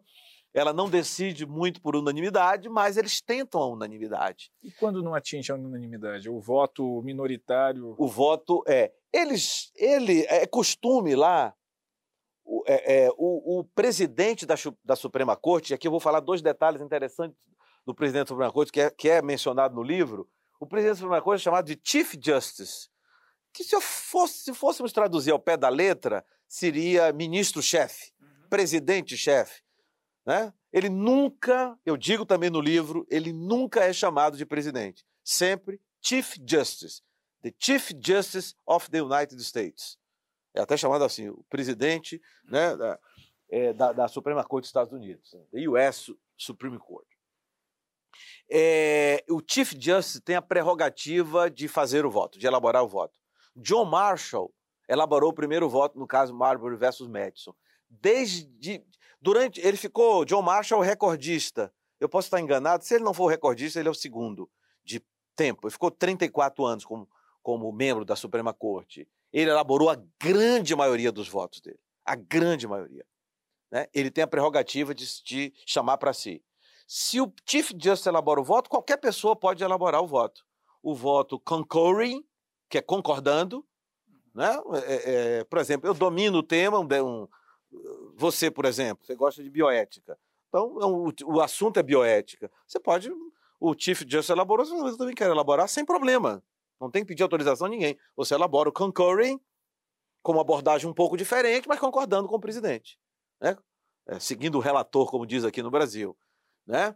Ela 0.58 0.72
não 0.72 0.88
decide 0.88 1.44
muito 1.44 1.82
por 1.82 1.94
unanimidade, 1.94 2.66
mas 2.70 2.96
eles 2.96 3.20
tentam 3.20 3.60
a 3.60 3.66
unanimidade. 3.66 4.50
E 4.64 4.70
quando 4.72 5.02
não 5.02 5.14
atinge 5.14 5.52
a 5.52 5.54
unanimidade? 5.54 6.30
O 6.30 6.40
voto 6.40 7.02
minoritário. 7.02 7.94
O 7.98 8.08
voto 8.08 8.64
é. 8.66 8.90
Eles, 9.12 9.70
ele 9.76 10.22
é 10.30 10.46
costume 10.46 11.14
lá. 11.14 11.54
O, 12.42 12.62
é- 12.66 13.04
é, 13.04 13.10
o- 13.18 13.58
o 13.60 13.64
presidente 13.64 14.46
da, 14.46 14.54
da 14.82 14.96
Suprema 14.96 15.36
Corte, 15.36 15.72
e 15.72 15.74
aqui 15.74 15.86
eu 15.86 15.90
vou 15.90 16.00
falar 16.00 16.20
dois 16.20 16.40
detalhes 16.40 16.80
interessantes 16.80 17.36
do 17.84 17.94
presidente 17.94 18.24
da 18.24 18.28
Suprema 18.28 18.50
Corte, 18.52 18.72
que 18.72 18.80
é, 18.80 18.90
que 18.90 19.10
é 19.10 19.20
mencionado 19.20 19.74
no 19.74 19.82
livro. 19.82 20.26
O 20.58 20.66
presidente 20.66 20.94
da 20.94 21.00
Suprema 21.00 21.22
Corte 21.22 21.42
é 21.42 21.44
chamado 21.44 21.66
de 21.66 21.78
Chief 21.84 22.14
Justice, 22.18 22.88
que 23.52 23.62
se, 23.62 23.78
fosse, 23.82 24.38
se 24.44 24.54
fôssemos 24.54 24.90
traduzir 24.90 25.32
ao 25.32 25.38
pé 25.38 25.54
da 25.58 25.68
letra, 25.68 26.24
seria 26.48 27.12
ministro-chefe, 27.12 28.10
presidente-chefe. 28.48 29.65
Né? 30.26 30.52
Ele 30.72 30.88
nunca, 30.88 31.78
eu 31.86 31.96
digo 31.96 32.26
também 32.26 32.50
no 32.50 32.60
livro, 32.60 33.06
ele 33.08 33.32
nunca 33.32 33.84
é 33.84 33.92
chamado 33.92 34.36
de 34.36 34.44
presidente. 34.44 35.06
Sempre 35.22 35.80
Chief 36.02 36.36
Justice. 36.46 37.02
The 37.42 37.54
Chief 37.58 37.92
Justice 38.04 38.54
of 38.66 38.90
the 38.90 39.00
United 39.00 39.40
States. 39.42 39.98
É 40.52 40.60
até 40.60 40.76
chamado 40.76 41.04
assim, 41.04 41.28
o 41.28 41.44
presidente 41.48 42.20
né, 42.44 42.76
da, 42.76 42.98
é, 43.48 43.72
da, 43.72 43.92
da 43.92 44.08
Suprema 44.08 44.42
Corte 44.42 44.64
dos 44.64 44.70
Estados 44.70 44.92
Unidos, 44.92 45.32
né, 45.32 45.44
the 45.52 45.68
US 45.68 46.10
Supreme 46.36 46.78
Court. 46.78 47.06
É, 48.50 49.22
o 49.28 49.42
Chief 49.46 49.74
Justice 49.78 50.20
tem 50.20 50.34
a 50.34 50.42
prerrogativa 50.42 51.50
de 51.50 51.68
fazer 51.68 52.06
o 52.06 52.10
voto, 52.10 52.38
de 52.38 52.46
elaborar 52.46 52.82
o 52.82 52.88
voto. 52.88 53.20
John 53.54 53.84
Marshall 53.84 54.52
elaborou 54.88 55.30
o 55.30 55.34
primeiro 55.34 55.68
voto 55.68 55.98
no 55.98 56.06
caso 56.06 56.34
Marbury 56.34 56.76
versus 56.76 57.06
Madison. 57.06 57.54
Desde 57.88 58.84
durante 59.20 59.60
ele 59.60 59.76
ficou 59.76 60.24
John 60.24 60.42
Marshall 60.42 60.80
recordista. 60.80 61.72
Eu 61.98 62.08
posso 62.08 62.26
estar 62.26 62.40
enganado, 62.40 62.84
se 62.84 62.94
ele 62.94 63.04
não 63.04 63.14
for 63.14 63.24
o 63.24 63.28
recordista, 63.28 63.78
ele 63.80 63.88
é 63.88 63.90
o 63.90 63.94
segundo 63.94 64.50
de 64.84 65.02
tempo. 65.34 65.66
Ele 65.66 65.72
ficou 65.72 65.90
34 65.90 66.64
anos 66.64 66.84
como, 66.84 67.08
como 67.42 67.72
membro 67.72 68.04
da 68.04 68.14
Suprema 68.14 68.52
Corte. 68.52 69.08
Ele 69.32 69.50
elaborou 69.50 69.90
a 69.90 69.96
grande 70.20 70.74
maioria 70.74 71.10
dos 71.10 71.28
votos 71.28 71.60
dele. 71.60 71.78
A 72.04 72.14
grande 72.14 72.66
maioria. 72.66 73.04
Né? 73.70 73.86
Ele 73.92 74.10
tem 74.10 74.24
a 74.24 74.26
prerrogativa 74.26 74.94
de, 74.94 75.04
de 75.22 75.52
chamar 75.66 75.98
para 75.98 76.12
si. 76.12 76.42
Se 76.86 77.20
o 77.20 77.32
Chief 77.44 77.72
Justice 77.72 78.08
elabora 78.08 78.40
o 78.40 78.44
voto, 78.44 78.70
qualquer 78.70 78.96
pessoa 78.96 79.34
pode 79.34 79.62
elaborar 79.62 80.02
o 80.02 80.06
voto. 80.06 80.44
O 80.82 80.94
voto 80.94 81.40
concurring, 81.40 82.24
que 82.68 82.78
é 82.78 82.82
concordando. 82.82 83.66
Né? 84.32 84.56
É, 84.86 85.38
é, 85.40 85.44
por 85.44 85.58
exemplo, 85.58 85.88
eu 85.88 85.94
domino 85.94 86.38
o 86.38 86.42
tema, 86.42 86.78
um, 86.78 86.86
um, 87.02 87.28
você, 88.16 88.50
por 88.50 88.64
exemplo, 88.64 89.04
você 89.04 89.14
gosta 89.14 89.42
de 89.42 89.50
bioética. 89.50 90.18
Então, 90.48 90.66
o, 90.66 91.12
o 91.26 91.40
assunto 91.40 91.78
é 91.78 91.82
bioética. 91.82 92.50
Você 92.66 92.80
pode, 92.80 93.10
o 93.60 93.74
Chief 93.78 94.00
Justice 94.08 94.32
elaborou, 94.32 94.64
você 94.64 94.96
também 94.96 95.14
quer 95.14 95.28
elaborar 95.28 95.68
sem 95.68 95.84
problema. 95.84 96.42
Não 96.80 96.90
tem 96.90 97.02
que 97.02 97.08
pedir 97.08 97.22
autorização 97.22 97.66
a 97.66 97.70
ninguém. 97.70 97.98
Você 98.16 98.34
elabora 98.34 98.68
o 98.68 98.72
concurring 98.72 99.40
com 100.22 100.32
uma 100.32 100.40
abordagem 100.40 100.88
um 100.88 100.94
pouco 100.94 101.16
diferente, 101.16 101.68
mas 101.68 101.78
concordando 101.78 102.28
com 102.28 102.36
o 102.36 102.40
presidente. 102.40 102.98
Né? 103.40 103.56
É, 104.06 104.18
seguindo 104.18 104.56
o 104.56 104.60
relator, 104.60 105.10
como 105.10 105.26
diz 105.26 105.44
aqui 105.44 105.62
no 105.62 105.70
Brasil. 105.70 106.16
Né? 106.66 106.94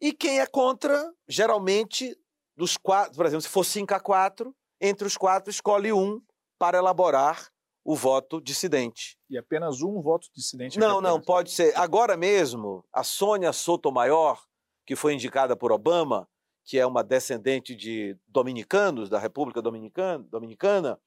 E 0.00 0.12
quem 0.12 0.40
é 0.40 0.46
contra, 0.46 1.12
geralmente, 1.28 2.16
dos 2.56 2.76
quatro, 2.76 3.16
por 3.16 3.26
exemplo, 3.26 3.42
se 3.42 3.48
for 3.48 3.64
5 3.64 3.94
a 3.94 4.00
4, 4.00 4.54
entre 4.80 5.06
os 5.06 5.16
quatro, 5.16 5.50
escolhe 5.50 5.92
um 5.92 6.20
para 6.58 6.78
elaborar 6.78 7.50
o 7.86 7.94
voto 7.94 8.40
dissidente. 8.40 9.16
E 9.30 9.38
apenas 9.38 9.80
um 9.80 10.02
voto 10.02 10.26
dissidente? 10.34 10.76
Não, 10.76 11.00
não, 11.00 11.20
pode 11.20 11.52
ser. 11.52 11.72
Agora 11.78 12.16
mesmo, 12.16 12.84
a 12.92 13.04
Sônia 13.04 13.52
Sotomayor, 13.52 14.42
que 14.84 14.96
foi 14.96 15.14
indicada 15.14 15.54
por 15.54 15.70
Obama, 15.70 16.28
que 16.64 16.80
é 16.80 16.84
uma 16.84 17.04
descendente 17.04 17.76
de 17.76 18.18
dominicanos, 18.26 19.08
da 19.08 19.20
República 19.20 19.62
Dominicana, 19.62 20.18
Dominicana 20.28 20.98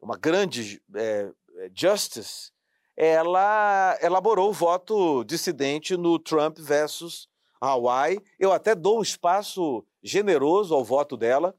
uma 0.00 0.16
grande 0.16 0.82
é, 0.94 1.30
justice, 1.74 2.50
ela 2.96 3.98
elaborou 4.00 4.48
o 4.48 4.54
voto 4.54 5.22
dissidente 5.22 5.98
no 5.98 6.18
Trump 6.18 6.58
versus 6.58 7.28
Hawaii. 7.60 8.22
Eu 8.38 8.52
até 8.52 8.74
dou 8.74 9.00
um 9.00 9.02
espaço 9.02 9.84
generoso 10.02 10.74
ao 10.74 10.82
voto 10.82 11.14
dela, 11.14 11.54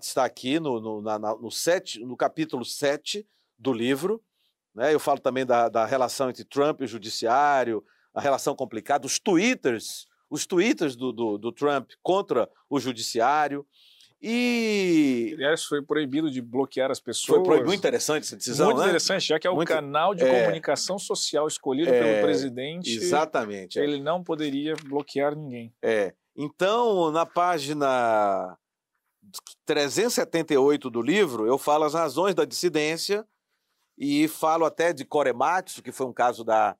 está 0.00 0.24
aqui 0.24 0.58
no, 0.58 0.80
no, 0.80 1.00
na, 1.00 1.16
no, 1.16 1.50
sete, 1.50 2.00
no 2.00 2.16
capítulo 2.16 2.64
7 2.64 3.24
do 3.64 3.72
livro. 3.72 4.22
Né? 4.74 4.94
Eu 4.94 5.00
falo 5.00 5.18
também 5.18 5.44
da, 5.46 5.68
da 5.68 5.84
relação 5.86 6.28
entre 6.30 6.44
Trump 6.44 6.80
e 6.80 6.84
o 6.84 6.88
judiciário, 6.88 7.82
a 8.14 8.20
relação 8.20 8.54
complicada, 8.54 9.06
os 9.06 9.18
twitters, 9.18 10.06
os 10.30 10.46
twitters 10.46 10.94
do, 10.94 11.12
do, 11.12 11.38
do 11.38 11.50
Trump 11.52 11.90
contra 12.02 12.48
o 12.68 12.78
judiciário. 12.78 13.66
E 14.26 15.32
Aliás, 15.34 15.64
foi 15.64 15.82
proibido 15.82 16.30
de 16.30 16.40
bloquear 16.40 16.90
as 16.90 16.98
pessoas. 16.98 17.36
foi 17.36 17.42
proibido. 17.44 17.66
Muito 17.68 17.78
interessante 17.80 18.22
essa 18.24 18.36
decisão, 18.36 18.66
Muito 18.68 18.78
né? 18.78 18.84
interessante, 18.86 19.26
já 19.26 19.38
que 19.38 19.46
é 19.46 19.50
o 19.50 19.54
Muito- 19.54 19.68
canal 19.68 20.14
de 20.14 20.24
é. 20.24 20.40
comunicação 20.40 20.98
social 20.98 21.46
escrito 21.46 21.88
É, 21.90 22.00
pelo 22.00 22.22
presidente. 22.26 22.90
Exatamente. 22.96 23.78
é. 23.78 23.84
Ele 23.84 24.00
não 24.00 24.22
poderia 24.24 24.74
bloquear 24.84 25.36
ninguém. 25.36 25.74
É. 25.82 26.14
Então, 26.36 27.10
na 27.12 27.26
página 27.26 28.56
378 29.66 30.90
do 30.90 31.02
livro, 31.02 31.46
eu 31.46 31.58
falo 31.58 31.84
as 31.84 31.94
razões 31.94 32.34
da 32.34 32.44
dissidência 32.44 33.26
e 33.96 34.26
falo 34.28 34.64
até 34.64 34.92
de 34.92 35.04
Korematsu, 35.04 35.82
que 35.82 35.92
foi 35.92 36.06
um 36.06 36.12
caso 36.12 36.44
da, 36.44 36.76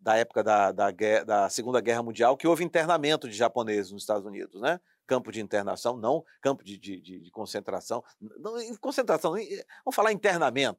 da 0.00 0.16
época 0.16 0.42
da, 0.42 0.72
da, 0.72 0.90
da 1.26 1.48
Segunda 1.48 1.80
Guerra 1.80 2.02
Mundial, 2.02 2.36
que 2.36 2.46
houve 2.46 2.64
internamento 2.64 3.28
de 3.28 3.36
japoneses 3.36 3.92
nos 3.92 4.02
Estados 4.02 4.24
Unidos, 4.26 4.60
né? 4.60 4.80
Campo 5.06 5.32
de 5.32 5.40
internação, 5.40 5.96
não 5.96 6.24
campo 6.40 6.62
de, 6.62 6.76
de, 6.78 7.00
de- 7.00 7.30
concentração. 7.30 8.04
Não, 8.20 8.54
concentração, 8.76 9.32
vamos 9.32 9.94
falar 9.94 10.12
internamento, 10.12 10.78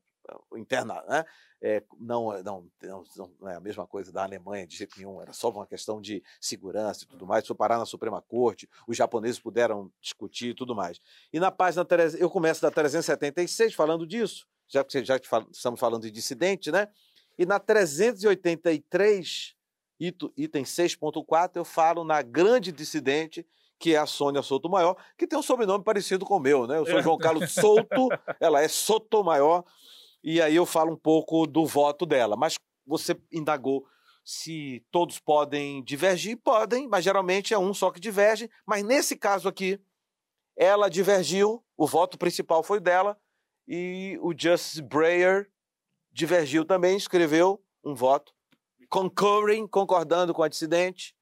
interna, 0.56 1.04
né? 1.08 1.26
É, 1.62 1.84
não, 2.00 2.42
não, 2.42 2.66
não, 2.82 3.04
não 3.38 3.50
é 3.50 3.56
a 3.56 3.60
mesma 3.60 3.86
coisa 3.86 4.14
da 4.14 4.24
Alemanha 4.24 4.66
de 4.66 4.78
jeito 4.78 4.98
nenhum, 4.98 5.22
era 5.22 5.34
só 5.34 5.50
uma 5.50 5.68
questão 5.68 6.00
de 6.00 6.24
segurança 6.40 7.04
e 7.04 7.08
tudo 7.08 7.28
mais. 7.28 7.46
Foi 7.46 7.56
parar 7.56 7.78
na 7.78 7.86
Suprema 7.86 8.22
Corte, 8.22 8.70
os 8.88 8.96
japoneses 8.96 9.40
puderam 9.40 9.92
discutir 10.00 10.52
e 10.52 10.56
tudo 10.56 10.74
mais. 10.74 11.02
E 11.34 11.40
na 11.40 11.52
página, 11.52 11.86
eu 12.18 12.30
começo 12.30 12.62
da 12.62 12.72
376 12.72 13.74
falando 13.74 14.08
disso, 14.08 14.48
já 14.70 14.84
que 14.84 15.04
já 15.04 15.18
estamos 15.52 15.80
falando 15.80 16.04
de 16.04 16.12
dissidente, 16.12 16.72
né? 16.72 16.88
E 17.38 17.46
na 17.46 17.60
383, 17.60 19.56
ito- 20.00 20.32
item 20.38 20.64
6.4, 20.64 21.58
eu 21.58 21.66
falo 21.66 22.04
na 22.04 22.22
grande 22.22 22.72
dissidente, 22.72 23.46
que 23.80 23.96
é 23.96 23.98
a 23.98 24.06
Sônia 24.06 24.42
Sotomayor, 24.42 24.96
que 25.18 25.26
tem 25.28 25.38
um 25.40 25.44
sobrenome 25.44 25.84
parecido 25.84 26.26
com 26.26 26.36
o 26.36 26.40
meu, 26.40 26.68
né? 26.68 26.78
Eu 26.78 26.86
sou 26.86 27.02
João 27.02 27.18
Carlos 27.18 27.52
Souto, 27.52 28.10
ela 28.40 28.62
é 28.62 28.68
Sotomayor, 28.68 29.64
e 30.24 30.42
aí 30.42 30.56
eu 30.56 30.66
falo 30.66 30.94
um 30.94 30.98
pouco 30.98 31.48
do 31.48 31.66
voto 31.66 32.06
dela. 32.06 32.36
Mas 32.36 32.56
você 32.86 33.18
indagou 33.32 33.86
se 34.24 34.86
todos 34.92 35.18
podem 35.18 35.82
divergir, 35.84 36.38
podem, 36.38 36.88
mas 36.88 37.04
geralmente 37.04 37.54
é 37.54 37.58
um 37.58 37.74
só 37.74 37.90
que 37.90 38.00
diverge. 38.00 38.50
Mas 38.66 38.84
nesse 38.84 39.16
caso 39.16 39.48
aqui, 39.48 39.80
ela 40.58 40.90
divergiu, 40.90 41.64
o 41.78 41.88
voto 41.88 42.18
principal 42.18 42.62
foi 42.62 42.82
dela, 42.82 43.18
e 43.72 44.18
o 44.20 44.34
Justice 44.36 44.82
Breyer 44.82 45.48
divergiu 46.12 46.66
também, 46.66 46.98
escreveu 46.98 47.64
um 47.84 47.94
voto, 47.94 48.34
concurring, 48.90 49.68
concordando 49.68 50.34
com 50.34 50.42
a 50.42 50.48
dissidente. 50.48 51.16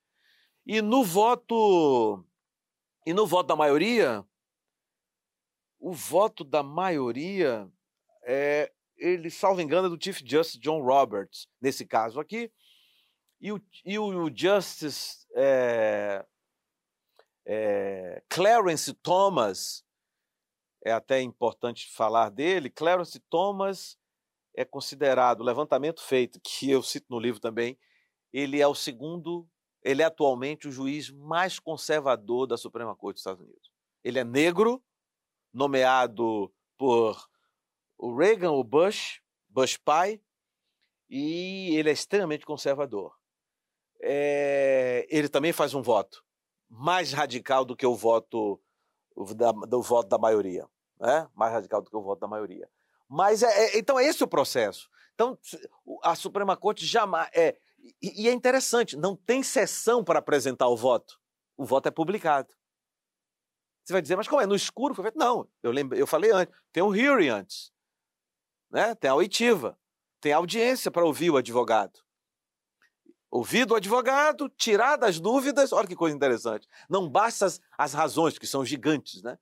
E 0.65 0.81
no 0.81 1.03
voto 1.03 2.23
e 3.05 3.13
no 3.13 3.27
voto 3.27 3.47
da 3.47 3.55
maioria, 3.55 4.25
o 5.77 5.91
voto 5.91 6.45
da 6.45 6.63
maioria 6.63 7.69
é 8.23 8.71
ele, 8.95 9.29
salvo 9.29 9.61
engano, 9.61 9.87
é 9.87 9.89
do 9.89 10.01
Chief 10.01 10.21
Justice 10.25 10.59
John 10.59 10.81
Roberts, 10.81 11.47
nesse 11.61 11.85
caso 11.85 12.19
aqui. 12.19 12.51
E 13.39 13.51
o, 13.51 13.61
e 13.85 13.99
o 13.99 14.31
Justice 14.33 15.27
é, 15.35 16.25
é, 17.45 18.23
Clarence 18.29 18.93
Thomas, 18.93 19.85
é 20.83 20.91
até 20.91 21.21
importante 21.21 21.91
falar 21.91 22.29
dele, 22.29 22.69
Clarence 22.69 23.19
Thomas 23.29 23.97
é 24.55 24.65
considerado, 24.65 25.43
levantamento 25.43 26.01
feito, 26.01 26.39
que 26.43 26.69
eu 26.69 26.81
cito 26.81 27.07
no 27.09 27.19
livro 27.19 27.39
também, 27.39 27.77
ele 28.33 28.61
é 28.61 28.67
o 28.67 28.75
segundo, 28.75 29.47
ele 29.83 30.01
é 30.01 30.05
atualmente 30.05 30.67
o 30.67 30.71
juiz 30.71 31.09
mais 31.09 31.59
conservador 31.59 32.47
da 32.47 32.57
Suprema 32.57 32.95
Corte 32.95 33.15
dos 33.15 33.21
Estados 33.21 33.41
Unidos. 33.41 33.71
Ele 34.03 34.19
é 34.19 34.23
negro, 34.23 34.83
nomeado 35.53 36.53
por 36.77 37.27
o 37.97 38.15
Reagan, 38.15 38.51
o 38.51 38.63
Bush, 38.63 39.21
Bush 39.49 39.77
pai, 39.77 40.21
e 41.09 41.75
ele 41.75 41.89
é 41.89 41.93
extremamente 41.93 42.45
conservador. 42.45 43.15
É, 44.01 45.07
ele 45.09 45.29
também 45.29 45.51
faz 45.51 45.73
um 45.73 45.81
voto 45.81 46.23
mais 46.69 47.11
radical 47.13 47.65
do 47.65 47.75
que 47.75 47.85
o 47.85 47.95
voto 47.95 48.61
do 49.67 49.81
voto 49.81 50.09
da 50.09 50.17
maioria, 50.17 50.67
né? 50.99 51.27
mais 51.35 51.51
radical 51.53 51.81
do 51.81 51.89
que 51.89 51.95
o 51.95 52.01
voto 52.01 52.19
da 52.19 52.27
maioria. 52.27 52.69
Mas 53.09 53.41
é, 53.43 53.47
é- 53.47 53.79
então 53.79 53.99
é 53.99 54.05
esse 54.05 54.23
o 54.23 54.27
processo. 54.27 54.89
Então 55.13 55.37
a 56.03 56.15
Suprema 56.15 56.55
Corte 56.55 56.85
jamais 56.85 57.29
é 57.33 57.57
e, 58.01 58.23
e 58.23 58.29
é 58.29 58.31
interessante, 58.31 58.97
não 58.97 59.15
tem 59.15 59.41
sessão 59.43 60.03
para 60.03 60.19
apresentar 60.19 60.67
o 60.67 60.75
voto. 60.75 61.19
O 61.55 61.65
voto 61.65 61.87
é 61.87 61.91
publicado. 61.91 62.53
Você 63.83 63.93
vai 63.93 64.01
dizer, 64.01 64.17
mas 64.17 64.27
como 64.27 64.41
é? 64.41 64.45
No 64.45 64.55
escuro? 64.55 64.95
Não, 65.15 65.47
eu, 65.63 65.71
lembrei, 65.71 66.01
eu 66.01 66.07
falei 66.07 66.31
antes. 66.31 66.53
Tem 66.73 66.83
um 66.83 66.93
hearing 66.93 67.29
antes. 67.29 67.71
Né? 68.69 68.93
Tem 68.95 69.09
a 69.09 69.15
oitiva. 69.15 69.79
Tem 70.19 70.33
a 70.33 70.37
audiência 70.37 70.91
para 70.91 71.05
ouvir 71.05 71.29
o 71.29 71.37
advogado. 71.37 71.99
Ouvido 73.29 73.73
o 73.73 73.75
advogado, 73.75 74.47
tirar 74.49 74.95
das 74.95 75.19
dúvidas. 75.19 75.73
Olha 75.73 75.87
que 75.87 75.95
coisa 75.95 76.15
interessante. 76.15 76.67
Não 76.89 77.09
basta 77.09 77.45
as, 77.45 77.59
as 77.77 77.93
razões, 77.93 78.37
que 78.37 78.47
são 78.47 78.63
gigantes, 78.63 79.21
né? 79.21 79.37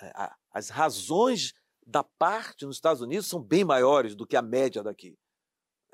É, 0.00 0.10
a- 0.14 0.34
As 0.52 0.68
razões 0.68 1.54
da 1.86 2.02
parte 2.02 2.66
nos 2.66 2.76
Estados 2.76 3.00
Unidos 3.00 3.26
são 3.28 3.40
bem 3.40 3.64
maiores 3.64 4.14
do 4.14 4.26
que 4.26 4.36
a 4.36 4.42
média 4.42 4.82
daqui. 4.82 5.16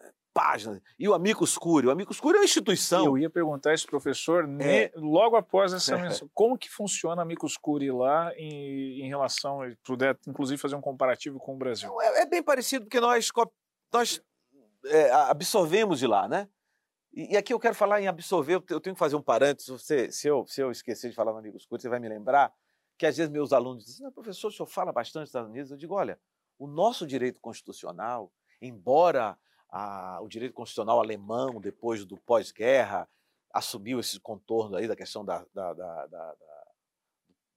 É, 0.01 0.11
Páginas. 0.33 0.81
E 0.99 1.07
o 1.09 1.13
Amicus 1.15 1.57
Curiae? 1.59 1.89
O 1.89 1.93
Amicus 1.93 2.19
Curiae 2.19 2.39
é 2.39 2.41
uma 2.41 2.45
instituição. 2.47 3.05
Eu 3.05 3.19
ia 3.19 3.29
perguntar 3.31 3.75
isso, 3.75 3.87
professor, 3.87 4.47
ne- 4.47 4.91
logo 4.97 5.37
após 5.37 5.73
essa 5.75 5.97
menção. 6.25 6.29
Como 6.35 6.57
que 6.59 6.71
funciona 6.71 7.21
a 7.23 7.25
Micus 7.25 7.57
Curiae 7.59 7.93
lá 7.93 8.33
em, 8.37 9.03
em 9.03 9.09
relação, 9.09 9.61
puder 9.85 10.19
inclusive 10.27 10.61
fazer 10.61 10.75
um 10.75 10.81
comparativo 10.81 11.39
com 11.39 11.55
o 11.55 11.59
Brasil? 11.59 12.01
É, 12.01 12.23
é 12.23 12.27
bem 12.27 12.43
parecido 12.43 12.87
porque 12.87 12.99
nós, 13.01 13.31
nós 13.93 14.23
é, 14.87 15.11
absorvemos 15.13 15.99
de 15.99 16.07
lá, 16.07 16.27
né? 16.27 16.49
E, 17.15 17.33
e 17.35 17.37
aqui 17.37 17.53
eu 17.55 17.61
quero 17.61 17.75
falar 17.75 18.01
em 18.01 18.09
absorver, 18.09 18.55
eu 18.57 18.61
te- 18.61 18.73
eu 18.73 18.81
tenho 18.81 18.95
que 18.95 18.99
fazer 18.99 19.15
um 19.17 19.23
parênteses, 19.23 19.69
você, 19.69 20.11
se, 20.11 20.27
eu, 20.29 20.45
se 20.47 20.61
eu 20.61 20.71
esquecer 20.71 21.11
de 21.11 21.17
falar 21.17 21.33
no 21.33 21.39
Amigos 21.39 21.65
Curtos, 21.65 21.83
você 21.83 21.89
vai 21.89 22.01
me 22.01 22.09
lembrar 22.09 22.53
que 22.99 23.07
às 23.07 23.17
vezes 23.17 23.31
meus 23.31 23.53
alunos 23.53 23.85
dizem, 23.85 24.05
"Não, 24.05 24.13
professor, 24.13 24.49
o 24.49 24.53
senhor 24.53 24.67
fala 24.67 24.93
bastante 24.93 25.23
dos 25.23 25.29
Estados 25.31 25.51
Unidos. 25.51 25.71
Eu 25.71 25.77
digo, 25.77 25.95
olha, 25.95 26.19
o 26.59 26.67
nosso 26.67 27.07
direito 27.07 27.41
constitucional, 27.41 28.33
embora 28.61 29.39
a- 29.69 30.21
o 30.23 30.29
direito 30.29 30.55
constitucional 30.55 31.01
alemão, 31.01 31.61
depois 31.61 32.05
do 32.05 32.17
pós-guerra, 32.17 33.09
assumiu 33.53 34.01
esse 34.01 34.19
contorno 34.21 34.77
aí 34.77 34.87
da 34.89 34.97
questão 34.97 35.25
da- 35.25 35.45
da- 35.53 35.73
da- 35.73 36.07
da- 36.07 36.35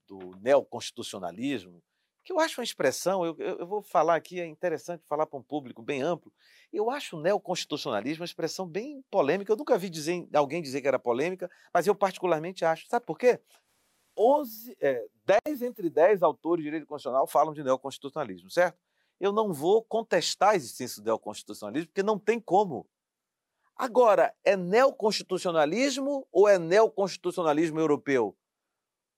do 0.07 0.31
neoconstitucionalismo, 0.39 1.83
que 2.27 2.33
eu 2.33 2.39
acho 2.41 2.59
uma 2.59 2.63
expressão, 2.65 3.25
eu, 3.25 3.35
eu- 3.39 3.65
vou 3.65 3.81
falar 3.81 4.15
aqui, 4.15 4.41
é 4.41 4.45
interessante 4.45 5.01
falar 5.07 5.25
para 5.25 5.39
um 5.39 5.43
público 5.43 5.81
bem 5.81 6.01
amplo, 6.01 6.33
eu 6.73 6.89
acho 6.91 7.15
o 7.17 7.21
neoconstitucionalismo 7.21 8.21
uma 8.21 8.25
expressão 8.25 8.67
bem 8.67 9.01
polêmica, 9.09 9.53
eu 9.53 9.55
nunca 9.55 9.77
vi 9.77 9.89
dizer, 9.89 10.27
alguém 10.33 10.61
dizer 10.61 10.81
que 10.81 10.87
era 10.89 10.99
polêmica, 10.99 11.49
mas 11.73 11.87
eu 11.87 11.95
particularmente 11.95 12.65
acho. 12.65 12.85
Sabe 12.87 13.05
por 13.05 13.17
quê? 13.17 13.39
11, 14.17 14.75
é, 14.81 15.05
10 15.25 15.61
entre 15.61 15.89
10 15.89 16.21
autores 16.23 16.63
de 16.63 16.69
direito 16.69 16.87
constitucional 16.87 17.27
falam 17.27 17.53
de 17.53 17.63
neoconstitucionalismo, 17.63 18.49
certo? 18.51 18.77
Eu 19.19 19.31
não 19.31 19.53
vou 19.53 19.83
contestar 19.83 20.49
a 20.51 20.55
existência 20.55 21.01
do 21.01 21.05
neoconstitucionalismo, 21.05 21.87
porque 21.89 22.03
não 22.03 22.19
tem 22.19 22.39
como. 22.39 22.87
Agora, 23.75 24.33
é 24.43 24.57
neoconstitucionalismo 24.57 26.27
ou 26.31 26.47
é 26.49 26.59
neoconstitucionalismo 26.59 27.79
europeu? 27.79 28.35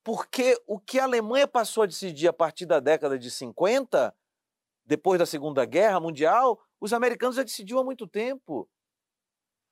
Porque 0.10 0.60
o 0.66 0.80
que 0.80 0.98
a 0.98 1.04
Alemanha 1.04 1.48
passou 1.48 1.84
a 1.84 1.86
decidir 1.86 2.28
a 2.28 2.34
partir 2.34 2.66
da 2.66 2.80
década 2.80 3.16
de 3.16 3.30
50, 3.30 4.12
depois 4.84 5.20
da 5.20 5.26
Segunda 5.28 5.64
Guerra 5.66 6.00
Mundial, 6.00 6.60
os 6.82 6.94
americanos 6.94 7.36
já 7.36 7.44
decidiam 7.44 7.80
há 7.80 7.84
muito 7.84 8.08
tempo. 8.08 8.68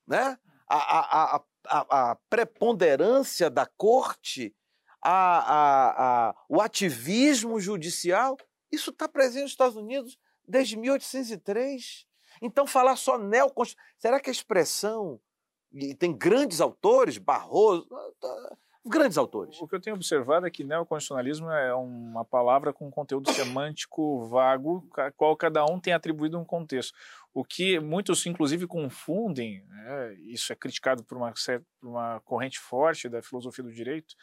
Né? 0.05 0.37
A, 0.69 0.77
a, 0.77 1.43
a, 1.65 2.11
a, 2.11 2.15
preponderância 2.29 3.49
da 3.49 3.65
corte, 3.65 4.55
a, 5.03 6.35
o 6.47 6.61
ativismo 6.61 7.59
judicial, 7.59 8.37
isso 8.71 8.91
está 8.91 9.09
presente 9.09 9.41
nos 9.41 9.51
Estados 9.53 9.75
Unidos 9.75 10.19
desde 10.47 10.77
1803. 10.77 12.05
Então, 12.43 12.67
falar 12.67 12.95
só 12.95 13.17
neoconstitucionalismo. 13.17 13.97
Será 13.97 14.19
que 14.19 14.29
a 14.29 14.33
expressão. 14.33 15.19
E 15.73 15.95
tem 15.95 16.15
grandes 16.15 16.61
autores, 16.61 17.17
Barroso, 17.17 17.89
grandes 18.87 19.17
autores. 19.17 19.59
O 19.61 19.67
que 19.67 19.75
eu 19.75 19.79
tenho 19.79 19.95
observado 19.95 20.45
é 20.45 20.51
que 20.51 20.63
neoconstitucionalismo 20.63 21.49
é 21.49 21.73
uma 21.73 22.25
palavra 22.25 22.73
com 22.73 22.89
conteúdo 22.89 23.31
semântico 23.31 24.25
vago, 24.27 24.87
a 24.97 25.11
qual 25.11 25.35
cada 25.35 25.65
um 25.65 25.79
tem 25.79 25.93
atribuído 25.93 26.39
um 26.39 26.45
contexto. 26.45 26.93
O 27.33 27.43
que 27.43 27.79
muitos, 27.79 28.25
inclusive, 28.25 28.65
confundem, 28.67 29.63
né, 29.67 30.13
isso 30.25 30.51
é 30.51 30.55
criticado 30.55 31.03
por 31.03 31.17
uma, 31.17 31.33
por 31.79 31.89
uma 31.89 32.19
corrente 32.21 32.59
forte 32.59 33.07
da 33.07 33.21
filosofia 33.21 33.63
do 33.63 33.71
direito, 33.71 34.15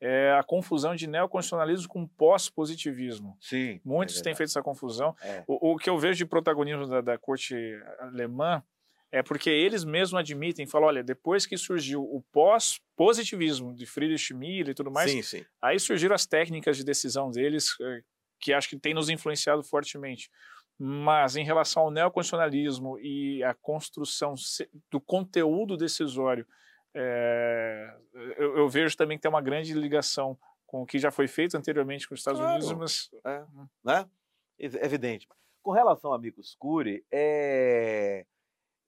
é 0.00 0.32
a 0.32 0.42
confusão 0.42 0.96
de 0.96 1.06
neoconstitucionalismo 1.06 1.88
com 1.88 2.06
pós-positivismo. 2.06 3.36
Sim. 3.40 3.80
Muitos 3.84 4.20
têm 4.20 4.34
feito 4.34 4.50
essa 4.50 4.62
confusão. 4.62 5.14
É. 5.22 5.44
O, 5.46 5.74
o 5.74 5.76
que 5.76 5.88
eu 5.88 5.96
vejo 5.96 6.18
de 6.18 6.26
protagonismo 6.26 6.88
da, 6.88 7.00
da 7.00 7.16
corte 7.16 7.54
alemã 8.00 8.62
é 9.12 9.22
porque 9.22 9.50
eles 9.50 9.84
mesmos 9.84 10.18
admitem, 10.18 10.66
falam, 10.66 10.88
olha, 10.88 11.04
depois 11.04 11.44
que 11.44 11.58
surgiu 11.58 12.02
o 12.02 12.24
pós-positivismo 12.32 13.74
de 13.74 13.84
Friedrich 13.84 14.32
Miller 14.32 14.70
e 14.70 14.74
tudo 14.74 14.90
mais, 14.90 15.10
sim, 15.10 15.22
sim. 15.22 15.44
aí 15.60 15.78
surgiram 15.78 16.14
as 16.14 16.24
técnicas 16.24 16.78
de 16.78 16.84
decisão 16.84 17.30
deles, 17.30 17.76
eh, 17.78 18.02
que 18.40 18.54
acho 18.54 18.70
que 18.70 18.78
tem 18.78 18.94
nos 18.94 19.10
influenciado 19.10 19.62
fortemente. 19.62 20.30
Mas 20.78 21.36
em 21.36 21.44
relação 21.44 21.82
ao 21.82 21.90
neoconstitucionalismo 21.90 22.98
e 22.98 23.44
a 23.44 23.52
construção 23.52 24.34
do 24.90 24.98
conteúdo 24.98 25.76
decisório, 25.76 26.46
é, 26.94 27.94
eu, 28.38 28.56
eu, 28.58 28.68
vejo 28.68 28.96
também 28.96 29.18
que 29.18 29.22
tem 29.22 29.28
uma 29.28 29.42
grande 29.42 29.74
ligação 29.74 30.38
com 30.66 30.82
o 30.82 30.86
que 30.86 30.98
já 30.98 31.10
foi 31.10 31.28
feito 31.28 31.56
anteriormente 31.56 32.08
com 32.08 32.14
os 32.14 32.20
Estados 32.20 32.40
claro. 32.40 32.64
Unidos, 32.64 32.72
mas... 32.72 33.10
É, 33.24 33.44
né? 33.84 34.08
Evidente. 34.58 35.28
Com 35.62 35.70
relação 35.70 36.12
a 36.12 36.16
Amicus 36.16 36.56
Curi, 36.58 37.04
é, 37.12 38.24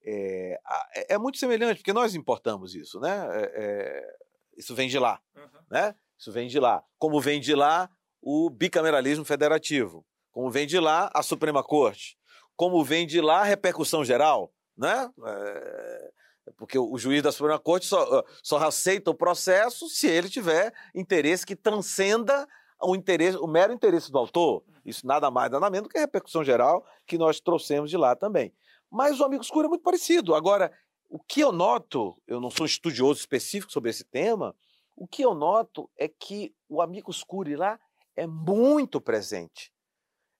é, 0.04 1.14
é, 1.14 1.18
muito 1.18 1.38
semelhante, 1.38 1.78
porque 1.78 1.92
nós 1.92 2.14
importamos 2.14 2.74
isso, 2.74 3.00
né? 3.00 3.26
É, 3.32 3.52
é, 3.54 4.16
isso 4.56 4.74
vem 4.74 4.88
de 4.88 4.98
lá, 4.98 5.20
uhum. 5.34 5.60
né? 5.70 5.94
Isso 6.18 6.30
vem 6.30 6.46
de 6.46 6.60
lá. 6.60 6.82
Como 6.98 7.20
vem 7.20 7.40
de 7.40 7.54
lá 7.54 7.90
o 8.20 8.50
bicameralismo 8.50 9.24
federativo, 9.24 10.04
como 10.30 10.50
vem 10.50 10.66
de 10.66 10.78
lá 10.78 11.10
a 11.14 11.22
Suprema 11.22 11.62
Corte, 11.62 12.18
como 12.56 12.84
vem 12.84 13.06
de 13.06 13.20
lá 13.20 13.40
a 13.40 13.44
repercussão 13.44 14.04
geral, 14.04 14.52
né? 14.76 15.10
É, 15.26 16.12
porque 16.56 16.78
o 16.78 16.96
juiz 16.98 17.22
da 17.22 17.32
Suprema 17.32 17.58
Corte 17.58 17.86
só, 17.86 18.22
só 18.42 18.58
aceita 18.58 19.10
o 19.10 19.14
processo 19.14 19.88
se 19.88 20.06
ele 20.06 20.28
tiver 20.28 20.72
interesse 20.94 21.46
que 21.46 21.56
transcenda 21.56 22.46
o, 22.82 22.94
interesse, 22.94 23.38
o 23.38 23.46
mero 23.46 23.72
interesse 23.72 24.12
do 24.12 24.18
autor. 24.18 24.62
Isso 24.84 25.06
nada 25.06 25.30
mais, 25.30 25.50
nada 25.50 25.70
menos 25.70 25.88
do 25.88 25.90
que 25.90 25.96
a 25.96 26.02
repercussão 26.02 26.44
geral 26.44 26.86
que 27.06 27.16
nós 27.16 27.40
trouxemos 27.40 27.88
de 27.88 27.96
lá 27.96 28.14
também. 28.14 28.52
Mas 28.94 29.18
o 29.18 29.24
Amigo 29.24 29.42
Escuro 29.42 29.66
é 29.66 29.68
muito 29.68 29.82
parecido. 29.82 30.36
Agora, 30.36 30.72
o 31.10 31.18
que 31.18 31.40
eu 31.40 31.50
noto, 31.50 32.16
eu 32.28 32.40
não 32.40 32.48
sou 32.48 32.64
estudioso 32.64 33.18
específico 33.18 33.72
sobre 33.72 33.90
esse 33.90 34.04
tema, 34.04 34.54
o 34.94 35.04
que 35.04 35.22
eu 35.22 35.34
noto 35.34 35.90
é 35.96 36.06
que 36.06 36.54
o 36.68 36.80
Amigo 36.80 37.10
Escuro 37.10 37.52
lá 37.58 37.76
é 38.14 38.24
muito 38.24 39.00
presente. 39.00 39.72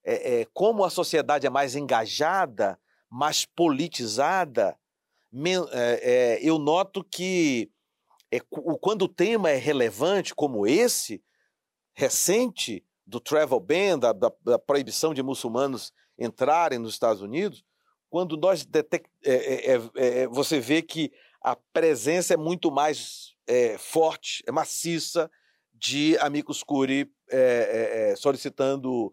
É, 0.05 0.43
é, 0.43 0.45
como 0.53 0.85
a 0.85 0.91
sociedade 0.91 1.49
é 1.49 1.51
mais 1.51 1.75
engajada, 1.75 2.79
mais 3.11 3.45
politizada, 3.45 4.79
é, 5.73 6.13
é 6.13 6.39
eu 6.41 6.57
noto 6.57 7.03
que 7.03 7.69
é, 8.31 8.39
quando 8.81 9.03
o 9.03 9.09
tema 9.09 9.51
é 9.51 9.57
relevante, 9.57 10.33
como 10.33 10.65
esse, 10.65 11.21
recente, 11.93 12.87
do 13.05 13.19
travel 13.19 13.59
ban, 13.59 13.99
da, 13.99 14.13
da, 14.13 14.33
da 14.45 14.59
proibição 14.61 15.13
de 15.13 15.25
muçulmanos 15.25 15.93
entrarem 16.17 16.79
nos 16.79 16.93
Estados 16.93 17.21
Unidos, 17.21 17.65
quando 18.15 18.37
nós 18.37 18.65
detect... 18.65 19.11
É 19.25 19.35
é, 19.35 19.75
é, 19.75 20.21
é, 20.21 20.29
você 20.29 20.61
vê 20.61 20.81
que 20.81 21.11
a 21.43 21.57
presença 21.57 22.33
é 22.33 22.37
muito 22.37 22.71
mais 22.71 23.35
é, 23.45 23.77
forte, 23.77 24.41
é 24.47 24.53
maciça, 24.53 25.29
de 25.73 26.17
amigos 26.19 26.63
curi 26.63 27.11
é, 27.29 28.15
solicitando 28.17 29.13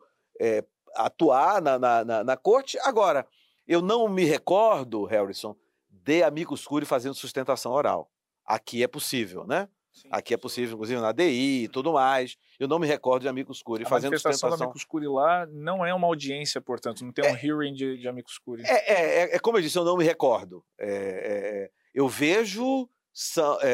atuar 0.94 1.64
na, 1.64 1.80
na, 1.80 2.06
na, 2.06 2.24
na, 2.24 2.38
corte. 2.38 2.78
Agora, 2.82 3.26
eu 3.68 3.82
não 3.82 4.08
me 4.08 4.24
recordo, 4.24 5.06
Harrison, 5.06 5.56
de 5.90 6.22
amigos 6.22 6.68
curi 6.68 6.86
fazendo 6.86 7.16
sustentação 7.16 7.72
oral. 7.72 8.08
Aqui 8.46 8.84
é 8.84 8.88
possível, 8.88 9.48
né? 9.48 9.68
Aqui 10.10 10.34
é 10.34 10.38
possível, 10.38 10.76
inclusive 10.76 11.00
na 11.02 11.12
DI 11.12 11.64
e 11.64 11.68
tudo 11.68 11.94
mais. 11.94 12.38
Eu 12.60 12.68
não 12.68 12.80
me 12.80 12.88
recordo 12.88 13.24
de 13.24 13.28
Amicus 13.28 13.62
Curi 13.62 13.84
fazendo 13.84 14.14
sustentação. 14.14 14.48
A 14.48 14.52
manifestação 14.52 14.58
do 14.58 14.64
Amicus 14.64 14.86
Curi 14.86 15.08
lá 15.08 15.46
não 15.48 15.86
é 15.86 15.94
uma 15.94 16.08
audiência, 16.08 16.62
portanto, 16.62 17.04
não 17.04 17.12
tem 17.12 17.26
um 17.26 17.36
é, 17.36 17.46
hearing 17.46 17.74
de, 17.74 17.98
de 17.98 18.08
Amicus 18.08 18.38
Curi. 18.38 18.64
É, 18.66 18.94
é, 18.94 19.24
é, 19.24 19.36
é, 19.36 19.40
como 19.40 19.58
eu 19.58 19.62
disse, 19.62 19.78
eu 19.78 19.84
não 19.84 19.98
me 19.98 20.04
recordo. 20.04 20.64
É, 20.80 20.88
é, 20.88 21.72
eu 21.94 22.08
vejo 22.08 22.90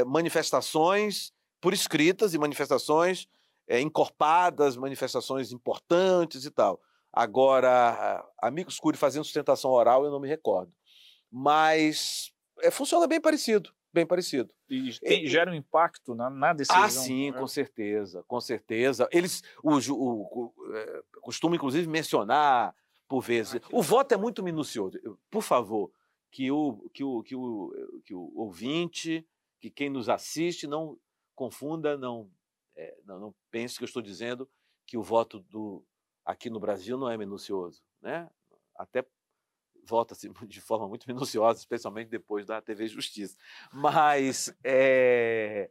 manifestações 0.08 1.32
por 1.62 1.74
escritas 1.74 2.34
e 2.34 2.40
manifestações 2.40 3.28
encorpadas, 3.70 4.76
manifestações 4.76 5.52
importantes 5.52 6.46
e 6.46 6.52
tal. 6.52 6.82
Agora, 7.14 8.26
Amicus 8.42 8.80
Curi 8.80 8.98
fazendo 8.98 9.24
sustentação 9.24 9.70
oral, 9.72 10.04
eu 10.04 10.12
não 10.12 10.20
me 10.20 10.28
recordo. 10.28 10.72
Mas 11.32 12.32
funciona 12.72 13.06
bem 13.06 13.22
parecido 13.22 13.77
bem 13.98 14.06
parecido. 14.06 14.54
E 14.70 14.92
gera 15.28 15.52
um 15.52 15.56
impacto 15.56 16.14
na, 16.14 16.30
na 16.30 16.54
decisão. 16.54 16.84
Ah, 16.84 16.90
sim, 16.90 17.32
né? 17.32 17.40
com 17.40 17.48
certeza, 17.48 18.24
com 18.28 18.40
certeza. 18.40 19.08
Eles 19.12 19.42
o, 19.64 19.72
o, 19.72 20.22
o, 20.22 20.76
é, 20.76 21.04
costumam, 21.22 21.56
inclusive, 21.56 21.88
mencionar 21.88 22.76
por 23.08 23.22
vezes. 23.22 23.60
O 23.72 23.82
voto 23.82 24.14
é 24.14 24.18
muito 24.18 24.44
minucioso. 24.44 25.00
Por 25.32 25.42
favor, 25.42 25.92
que 26.32 26.52
o, 26.52 26.90
que 26.94 27.04
o, 27.04 27.24
que 27.24 27.36
o, 27.36 28.02
que 28.06 28.14
o 28.14 28.32
ouvinte, 28.36 29.26
que 29.60 29.70
quem 29.70 29.90
nos 29.90 30.10
assiste, 30.10 30.68
não 30.68 30.98
confunda, 31.34 31.98
não, 31.98 32.30
é, 32.76 32.98
não, 33.06 33.20
não 33.20 33.36
pense 33.50 33.78
que 33.78 33.84
eu 33.84 33.88
estou 33.88 34.02
dizendo 34.02 34.48
que 34.86 34.98
o 34.98 35.04
voto 35.04 35.40
do, 35.40 35.84
aqui 36.24 36.50
no 36.50 36.60
Brasil 36.60 36.98
não 36.98 37.10
é 37.10 37.18
minucioso. 37.18 37.82
Né? 38.02 38.30
Até 38.76 39.04
vota-se 39.88 40.30
de 40.48 40.62
forma 40.62 40.88
muito 40.88 41.08
minuciosa, 41.08 41.60
especialmente 41.60 42.10
depois 42.10 42.46
da 42.46 42.62
TV 42.62 42.88
Justiça. 42.88 43.36
Mas, 43.72 44.54
é, 44.64 45.70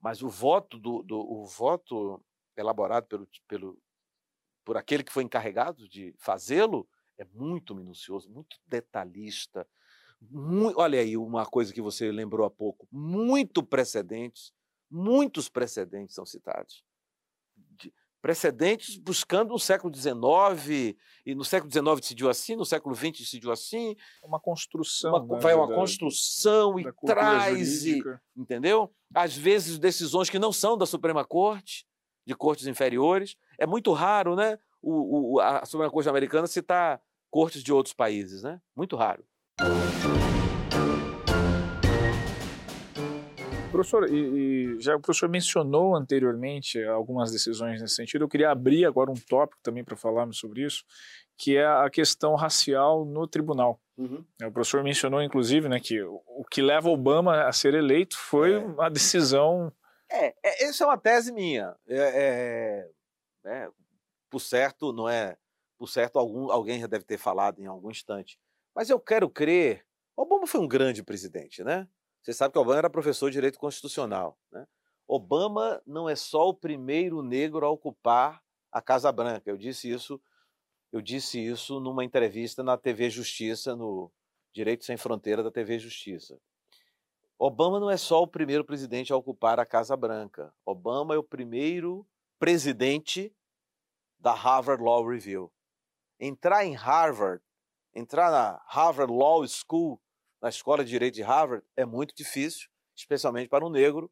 mas 0.00 0.22
o 0.22 0.28
voto 0.28 0.78
do, 0.78 1.02
do 1.02 1.18
o 1.18 1.44
voto 1.46 2.22
elaborado 2.56 3.06
pelo, 3.06 3.28
pelo, 3.48 3.78
por 4.64 4.76
aquele 4.76 5.02
que 5.02 5.12
foi 5.12 5.24
encarregado 5.24 5.88
de 5.88 6.14
fazê-lo 6.18 6.88
é 7.18 7.24
muito 7.24 7.74
minucioso, 7.74 8.30
muito 8.30 8.56
detalhista. 8.66 9.66
Muito, 10.20 10.78
olha 10.78 11.00
aí 11.00 11.16
uma 11.16 11.44
coisa 11.44 11.72
que 11.72 11.82
você 11.82 12.10
lembrou 12.10 12.46
há 12.46 12.50
pouco: 12.50 12.88
muito 12.90 13.62
precedentes, 13.62 14.52
muitos 14.90 15.48
precedentes 15.48 16.14
são 16.14 16.24
citados 16.24 16.85
precedentes 18.26 18.96
buscando 18.96 19.50
no 19.50 19.58
século 19.58 19.94
XIX, 19.94 20.96
e 21.24 21.32
no 21.32 21.44
século 21.44 21.70
XIX 21.70 22.00
decidiu 22.00 22.28
assim, 22.28 22.56
no 22.56 22.64
século 22.64 22.92
XX 22.92 23.20
decidiu 23.20 23.52
assim. 23.52 23.94
Uma 24.24 24.40
construção. 24.40 25.14
Uma, 25.14 25.36
né, 25.36 25.40
vai 25.40 25.54
uma 25.54 25.68
da, 25.68 25.74
construção 25.76 26.76
e 26.76 26.92
traz, 27.06 27.84
e, 27.84 28.02
entendeu? 28.36 28.92
Às 29.14 29.36
vezes 29.36 29.78
decisões 29.78 30.28
que 30.28 30.40
não 30.40 30.52
são 30.52 30.76
da 30.76 30.86
Suprema 30.86 31.24
Corte, 31.24 31.86
de 32.26 32.34
cortes 32.34 32.66
inferiores. 32.66 33.36
É 33.60 33.64
muito 33.64 33.92
raro, 33.92 34.34
né? 34.34 34.58
O, 34.82 35.34
o, 35.34 35.40
a 35.40 35.64
Suprema 35.64 35.92
Corte 35.92 36.08
americana 36.08 36.48
citar 36.48 37.00
cortes 37.30 37.62
de 37.62 37.72
outros 37.72 37.94
países, 37.94 38.42
né? 38.42 38.60
Muito 38.74 38.96
raro. 38.96 39.24
Professor, 43.76 44.10
e, 44.10 44.76
e, 44.76 44.80
já 44.80 44.96
o 44.96 45.00
professor 45.00 45.28
mencionou 45.28 45.94
anteriormente 45.94 46.82
algumas 46.84 47.30
decisões 47.30 47.80
nesse 47.80 47.94
sentido. 47.94 48.24
Eu 48.24 48.28
queria 48.28 48.50
abrir 48.50 48.84
agora 48.84 49.10
um 49.10 49.14
tópico 49.14 49.60
também 49.62 49.84
para 49.84 49.96
falarmos 49.96 50.38
sobre 50.38 50.64
isso, 50.64 50.84
que 51.36 51.56
é 51.56 51.66
a 51.66 51.88
questão 51.90 52.34
racial 52.34 53.04
no 53.04 53.26
tribunal. 53.26 53.80
Uhum. 53.96 54.24
O 54.42 54.52
professor 54.52 54.82
mencionou, 54.82 55.22
inclusive, 55.22 55.68
né, 55.68 55.80
que 55.80 56.02
o 56.02 56.44
que 56.50 56.60
leva 56.60 56.88
Obama 56.88 57.44
a 57.44 57.52
ser 57.52 57.74
eleito 57.74 58.16
foi 58.16 58.54
é. 58.54 58.58
uma 58.58 58.90
decisão. 58.90 59.72
É, 60.10 60.28
é, 60.42 60.64
essa 60.64 60.84
é 60.84 60.86
uma 60.86 60.98
tese 60.98 61.32
minha. 61.32 61.74
É, 61.88 61.98
é, 61.98 62.90
é, 63.46 63.70
por 64.30 64.40
certo, 64.40 64.92
não 64.92 65.08
é. 65.08 65.36
Por 65.78 65.88
certo, 65.88 66.18
algum, 66.18 66.50
alguém 66.50 66.80
já 66.80 66.86
deve 66.86 67.04
ter 67.04 67.18
falado 67.18 67.60
em 67.60 67.66
algum 67.66 67.90
instante. 67.90 68.38
Mas 68.74 68.90
eu 68.90 68.98
quero 68.98 69.28
crer. 69.28 69.84
Obama 70.16 70.46
foi 70.46 70.60
um 70.60 70.68
grande 70.68 71.02
presidente, 71.02 71.62
né? 71.62 71.86
Você 72.26 72.32
sabe 72.32 72.52
que 72.52 72.58
Obama 72.58 72.78
era 72.78 72.90
professor 72.90 73.30
de 73.30 73.34
direito 73.34 73.56
constitucional. 73.56 74.36
Né? 74.50 74.66
Obama 75.06 75.80
não 75.86 76.08
é 76.08 76.16
só 76.16 76.48
o 76.48 76.54
primeiro 76.54 77.22
negro 77.22 77.64
a 77.64 77.70
ocupar 77.70 78.42
a 78.72 78.82
Casa 78.82 79.12
Branca. 79.12 79.48
Eu 79.48 79.56
disse 79.56 79.88
isso, 79.88 80.20
eu 80.90 81.00
disse 81.00 81.38
isso 81.38 81.78
numa 81.78 82.04
entrevista 82.04 82.64
na 82.64 82.76
TV 82.76 83.10
Justiça, 83.10 83.76
no 83.76 84.10
Direito 84.52 84.84
Sem 84.84 84.96
Fronteira 84.96 85.40
da 85.40 85.52
TV 85.52 85.78
Justiça. 85.78 86.36
Obama 87.38 87.78
não 87.78 87.88
é 87.88 87.96
só 87.96 88.20
o 88.20 88.26
primeiro 88.26 88.64
presidente 88.64 89.12
a 89.12 89.16
ocupar 89.16 89.60
a 89.60 89.64
Casa 89.64 89.96
Branca. 89.96 90.52
Obama 90.64 91.14
é 91.14 91.18
o 91.18 91.22
primeiro 91.22 92.04
presidente 92.40 93.32
da 94.18 94.34
Harvard 94.34 94.82
Law 94.82 95.06
Review. 95.06 95.52
Entrar 96.18 96.64
em 96.64 96.74
Harvard, 96.74 97.40
entrar 97.94 98.32
na 98.32 98.60
Harvard 98.66 99.12
Law 99.12 99.46
School 99.46 100.00
na 100.46 100.50
Escola 100.50 100.84
de 100.84 100.90
Direito 100.90 101.14
de 101.14 101.22
Harvard 101.22 101.66
é 101.76 101.84
muito 101.84 102.14
difícil, 102.14 102.68
especialmente 102.94 103.48
para 103.48 103.66
um 103.66 103.68
negro 103.68 104.08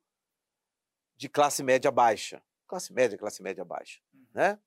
de 1.16 1.28
classe 1.28 1.62
média 1.62 1.93
baixa. 1.93 2.43
Classe 2.66 2.93
média, 2.93 3.16
classe 3.16 3.41
média 3.41 3.64
baixa, 3.64 4.01
uhum. 4.12 4.26
né? 4.35 4.61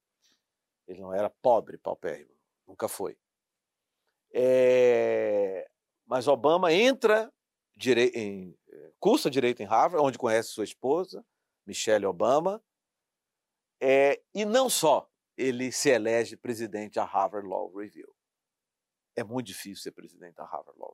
Ele 0.87 1.01
não 1.01 1.13
era 1.13 1.29
pobre, 1.29 1.77
paupérrimo, 1.77 2.31
nunca 2.65 2.87
foi. 2.87 3.19
É... 4.33 5.69
Mas 6.05 6.29
Obama 6.29 6.71
entra 6.71 7.33
em... 8.13 8.57
Eh, 8.69 8.93
cursa 8.97 9.29
direito 9.29 9.61
em 9.61 9.65
Harvard, 9.65 10.05
onde 10.07 10.17
conhece 10.17 10.49
sua 10.49 10.63
esposa, 10.63 11.25
Michelle 11.65 12.05
Obama, 12.05 12.63
é... 13.81 14.21
e 14.33 14.45
não 14.45 14.69
só 14.69 15.11
ele 15.35 15.69
se 15.73 15.89
elege 15.89 16.37
presidente 16.37 16.93
da 16.93 17.03
Harvard 17.03 17.45
Law 17.45 17.75
Review. 17.75 18.15
É 19.17 19.23
muito 19.23 19.47
difícil 19.47 19.83
ser 19.83 19.91
presidente 19.91 20.35
da 20.35 20.45
Harvard 20.45 20.79
Law 20.79 20.86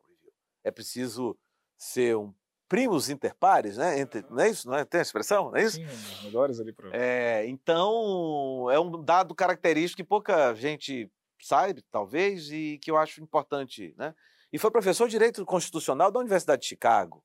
é 0.63 0.71
preciso 0.71 1.37
ser 1.77 2.15
um 2.17 2.33
primos 2.73 3.07
interpares, 3.07 3.77
né? 3.77 3.99
Entre, 3.99 4.25
não 4.31 4.39
é 4.39 4.49
isso? 4.49 4.67
Não 4.67 4.75
é? 4.75 4.83
Tem 4.83 4.97
a 4.97 5.03
expressão? 5.03 5.51
Não 5.51 5.57
é 5.57 5.63
isso? 5.63 5.75
Sim, 5.75 5.85
os 5.85 6.23
melhores 6.23 6.59
ali 6.59 6.73
para. 6.73 6.89
É, 6.91 7.45
então, 7.45 8.67
é 8.71 8.79
um 8.79 9.03
dado 9.03 9.35
característico 9.35 9.97
que 9.97 10.03
pouca 10.03 10.55
gente 10.55 11.07
sabe, 11.39 11.83
talvez, 11.91 12.49
e 12.51 12.79
que 12.81 12.89
eu 12.89 12.97
acho 12.97 13.21
importante. 13.21 13.93
Né? 13.95 14.15
E 14.51 14.57
foi 14.57 14.71
professor 14.71 15.05
de 15.07 15.11
Direito 15.11 15.45
Constitucional 15.45 16.11
da 16.11 16.19
Universidade 16.19 16.63
de 16.63 16.67
Chicago 16.67 17.23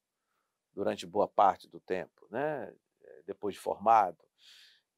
durante 0.75 1.07
boa 1.07 1.27
parte 1.27 1.67
do 1.67 1.81
tempo, 1.81 2.27
né? 2.31 2.71
depois 3.27 3.55
de 3.55 3.61
formado. 3.61 4.19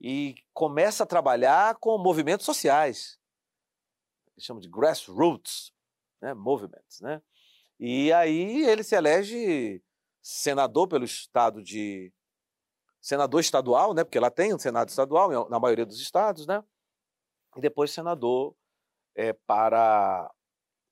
E 0.01 0.34
começa 0.53 1.05
a 1.05 1.07
trabalhar 1.07 1.76
com 1.76 1.97
movimentos 1.97 2.45
sociais. 2.45 3.20
Eles 4.34 4.45
chamam 4.45 4.61
de 4.61 4.68
grassroots 4.68 5.72
né? 6.20 6.34
movements. 6.34 7.01
Né? 7.01 7.22
E 7.81 8.12
aí 8.12 8.62
ele 8.66 8.85
se 8.85 8.95
elege 8.95 9.83
senador 10.22 10.87
pelo 10.87 11.05
estado 11.05 11.62
de. 11.62 12.12
senador 13.01 13.41
estadual, 13.41 13.95
né? 13.95 14.05
porque 14.05 14.20
lá 14.20 14.31
tem 14.31 14.55
um 14.55 14.59
senado 14.59 14.91
estadual 14.91 15.49
na 15.49 15.59
maioria 15.59 15.87
dos 15.87 15.99
estados, 15.99 16.47
né? 16.47 16.62
e 17.57 17.61
depois 17.61 17.91
senador 17.91 18.55
é, 19.16 19.33
para 19.33 20.31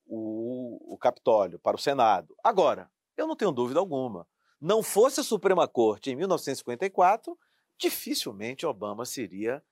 o, 0.07 0.95
o 0.95 0.99
Capitólio, 0.99 1.59
para 1.59 1.76
o 1.76 1.80
Senado. 1.80 2.34
Agora, 2.43 2.91
eu 3.16 3.26
não 3.26 3.36
tenho 3.36 3.53
dúvida 3.53 3.78
alguma, 3.78 4.26
não 4.61 4.82
fosse 4.82 5.20
a 5.20 5.24
Suprema 5.24 5.68
Corte 5.68 6.11
em 6.11 6.16
1954, 6.16 7.39
dificilmente 7.78 8.66
Obama 8.66 9.05
seria 9.05 9.62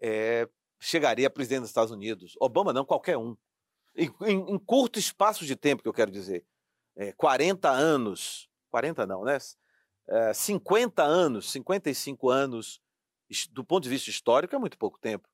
é, 0.00 0.48
chegaria 0.78 1.28
a 1.28 1.30
presidente 1.30 1.60
dos 1.60 1.70
Estados 1.70 1.92
Unidos. 1.92 2.34
Obama 2.40 2.72
não, 2.72 2.84
qualquer 2.84 3.16
um. 3.16 3.36
Em, 3.94 4.10
em, 4.26 4.58
curto 4.58 4.98
espaço 4.98 5.44
de 5.44 5.54
tempo, 5.54 5.82
que 5.82 5.88
eu 5.88 5.92
quero 5.92 6.10
dizer. 6.10 6.44
É, 6.96 7.12
40 7.12 7.70
anos, 7.70 8.48
40 8.70 9.06
não, 9.06 9.24
né? 9.24 9.38
É, 10.08 10.32
50 10.32 11.02
anos, 11.02 11.50
55 11.52 12.28
anos, 12.28 12.80
do 13.50 13.64
ponto 13.64 13.84
de 13.84 13.90
vista 13.90 14.10
histórico, 14.10 14.54
é 14.54 14.58
muito 14.58 14.78
pouco 14.78 14.98
tempo. 14.98 15.28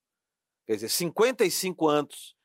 Quer 0.66 0.74
dizer, 0.74 0.88
55 0.88 1.88
anos 1.88 2.36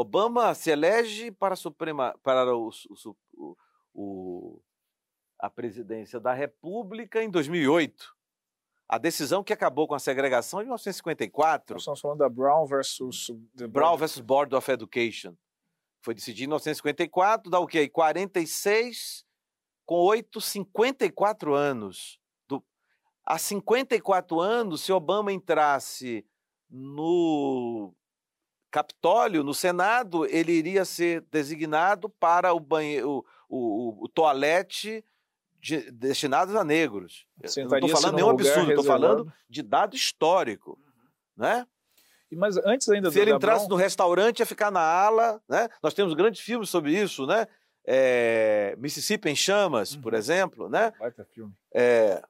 Obama 0.00 0.54
se 0.54 0.70
elege 0.70 1.32
para 1.32 1.54
a 1.54 1.56
Suprema, 1.56 2.16
para 2.22 2.56
o, 2.56 2.70
o, 3.34 3.56
o, 3.92 4.62
a 5.40 5.50
presidência 5.50 6.20
da 6.20 6.32
República 6.32 7.20
em 7.20 7.28
2008. 7.28 8.14
A 8.88 8.96
decisão 8.96 9.42
que 9.42 9.52
acabou 9.52 9.88
com 9.88 9.96
a 9.96 9.98
segregação 9.98 10.60
em 10.60 10.66
1954. 10.66 11.74
Nós 11.74 11.82
estamos 11.82 12.00
falando 12.00 12.18
da 12.18 12.28
Brown 12.28 12.64
versus 12.64 13.28
Brown 13.70 13.96
versus 13.96 14.20
Board 14.20 14.54
of 14.54 14.70
Education. 14.70 15.34
Foi 16.08 16.14
decidido 16.14 16.44
em 16.44 16.48
1954, 16.48 17.50
dá 17.50 17.60
o 17.60 17.66
quê? 17.66 17.86
46 17.86 19.26
com 19.84 19.96
8, 19.96 20.40
54 20.40 21.52
anos. 21.52 22.18
Do, 22.48 22.64
há 23.26 23.36
54 23.36 24.40
anos, 24.40 24.80
se 24.80 24.90
Obama 24.90 25.30
entrasse 25.30 26.24
no 26.70 27.94
Capitólio, 28.70 29.44
no 29.44 29.52
Senado, 29.52 30.24
ele 30.24 30.52
iria 30.52 30.86
ser 30.86 31.20
designado 31.30 32.08
para 32.08 32.54
o 32.54 32.58
banheiro, 32.58 33.22
o, 33.46 33.98
o, 33.98 34.04
o 34.04 34.08
toalete 34.08 35.04
de, 35.60 35.90
destinados 35.90 36.54
a 36.54 36.64
negros. 36.64 37.26
não 37.38 37.76
estou 37.76 37.88
falando 37.90 38.14
nenhum 38.14 38.30
absurdo, 38.30 38.70
estou 38.70 38.84
falando 38.84 39.30
de 39.46 39.62
dado 39.62 39.94
histórico, 39.94 40.70
uhum. 40.70 41.44
né? 41.44 41.66
Mas 42.32 42.56
antes 42.58 42.88
ainda 42.88 43.10
Se 43.10 43.20
ele 43.20 43.32
entrasse 43.32 43.68
no 43.68 43.76
restaurante, 43.76 44.40
ia 44.40 44.46
ficar 44.46 44.70
na 44.70 44.80
ala, 44.80 45.40
né? 45.48 45.68
Nós 45.82 45.94
temos 45.94 46.14
grandes 46.14 46.40
filmes 46.40 46.68
sobre 46.68 46.92
isso, 46.92 47.26
né? 47.26 47.46
É... 47.86 48.74
Mississippi 48.78 49.30
em 49.30 49.36
Chamas, 49.36 49.94
uhum. 49.94 50.02
por 50.02 50.14
exemplo, 50.14 50.68
né? 50.68 50.92
Vai 50.98 51.10
ter 51.10 51.24
filme. 51.26 51.52
É... 51.74 52.22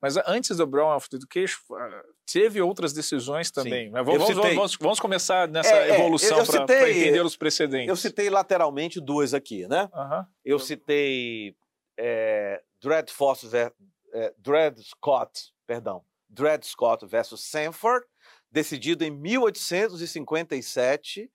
Mas 0.00 0.16
antes 0.26 0.56
do 0.56 0.66
Brown 0.66 0.94
of 0.94 1.08
Education, 1.12 1.58
ah, 1.72 2.04
teve 2.30 2.60
outras 2.60 2.92
decisões 2.92 3.50
também. 3.50 3.90
Mas 3.90 4.04
vamos, 4.04 4.28
vamos, 4.28 4.76
vamos, 4.76 5.00
começar 5.00 5.48
nessa 5.48 5.74
é, 5.74 5.90
é 5.90 5.94
evolução 5.94 6.44
para 6.44 6.90
entender 6.90 7.24
os 7.24 7.36
precedentes. 7.36 7.88
Eu 7.88 7.96
citei 7.96 8.28
lateralmente 8.28 9.00
duas 9.00 9.34
aqui, 9.34 9.66
né? 9.66 9.88
Uh 9.92 9.98
-huh. 9.98 10.26
Eu 10.44 10.58
citei 10.58 11.56
é, 11.98 12.62
Dred, 12.80 13.06
Foster, 13.10 13.72
é, 14.12 14.34
Dred 14.38 14.74
Scott, 14.82 15.52
perdão, 15.66 16.04
Dred 16.28 16.60
Scott 16.64 17.06
versus 17.06 17.42
Sanford, 17.42 18.04
decidido 18.50 19.04
em 19.04 19.10
1857, 19.10 21.30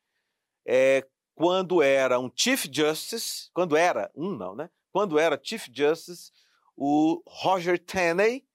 é, 0.66 1.08
quando 1.36 1.82
era 1.82 2.20
um 2.20 2.32
Chief 2.36 2.66
Justice, 2.72 3.50
quando 3.54 3.76
era 3.76 4.12
um 4.16 4.36
não, 4.36 4.56
né? 4.56 4.70
Quando 4.92 5.18
era 5.18 5.40
Chief 5.42 5.68
Justice 5.74 6.32
o 6.76 7.22
Roger 7.28 7.84
Taney, 7.84 8.46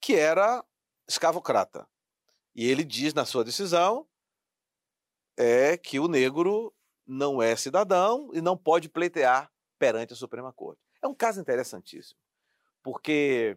que 0.00 0.14
era 0.14 0.64
escravocrata. 1.08 1.88
E 2.54 2.68
ele 2.68 2.84
diz 2.84 3.14
na 3.14 3.24
sua 3.24 3.44
decisão 3.44 4.06
é 5.36 5.76
que 5.76 6.00
o 6.00 6.08
negro 6.08 6.74
não 7.06 7.40
é 7.40 7.54
cidadão 7.54 8.30
e 8.34 8.40
não 8.40 8.56
pode 8.56 8.88
pleitear 8.88 9.50
perante 9.78 10.12
a 10.12 10.16
Suprema 10.16 10.52
Corte. 10.52 10.80
É 11.00 11.06
um 11.06 11.14
caso 11.14 11.40
interessantíssimo, 11.40 12.18
porque 12.82 13.56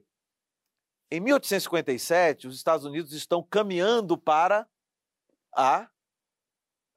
em 1.12 1.20
1857 1.20 2.48
os 2.48 2.56
Estados 2.56 2.86
Unidos 2.86 3.12
estão 3.12 3.44
caminhando 3.44 4.18
para 4.18 4.66
a 5.54 5.90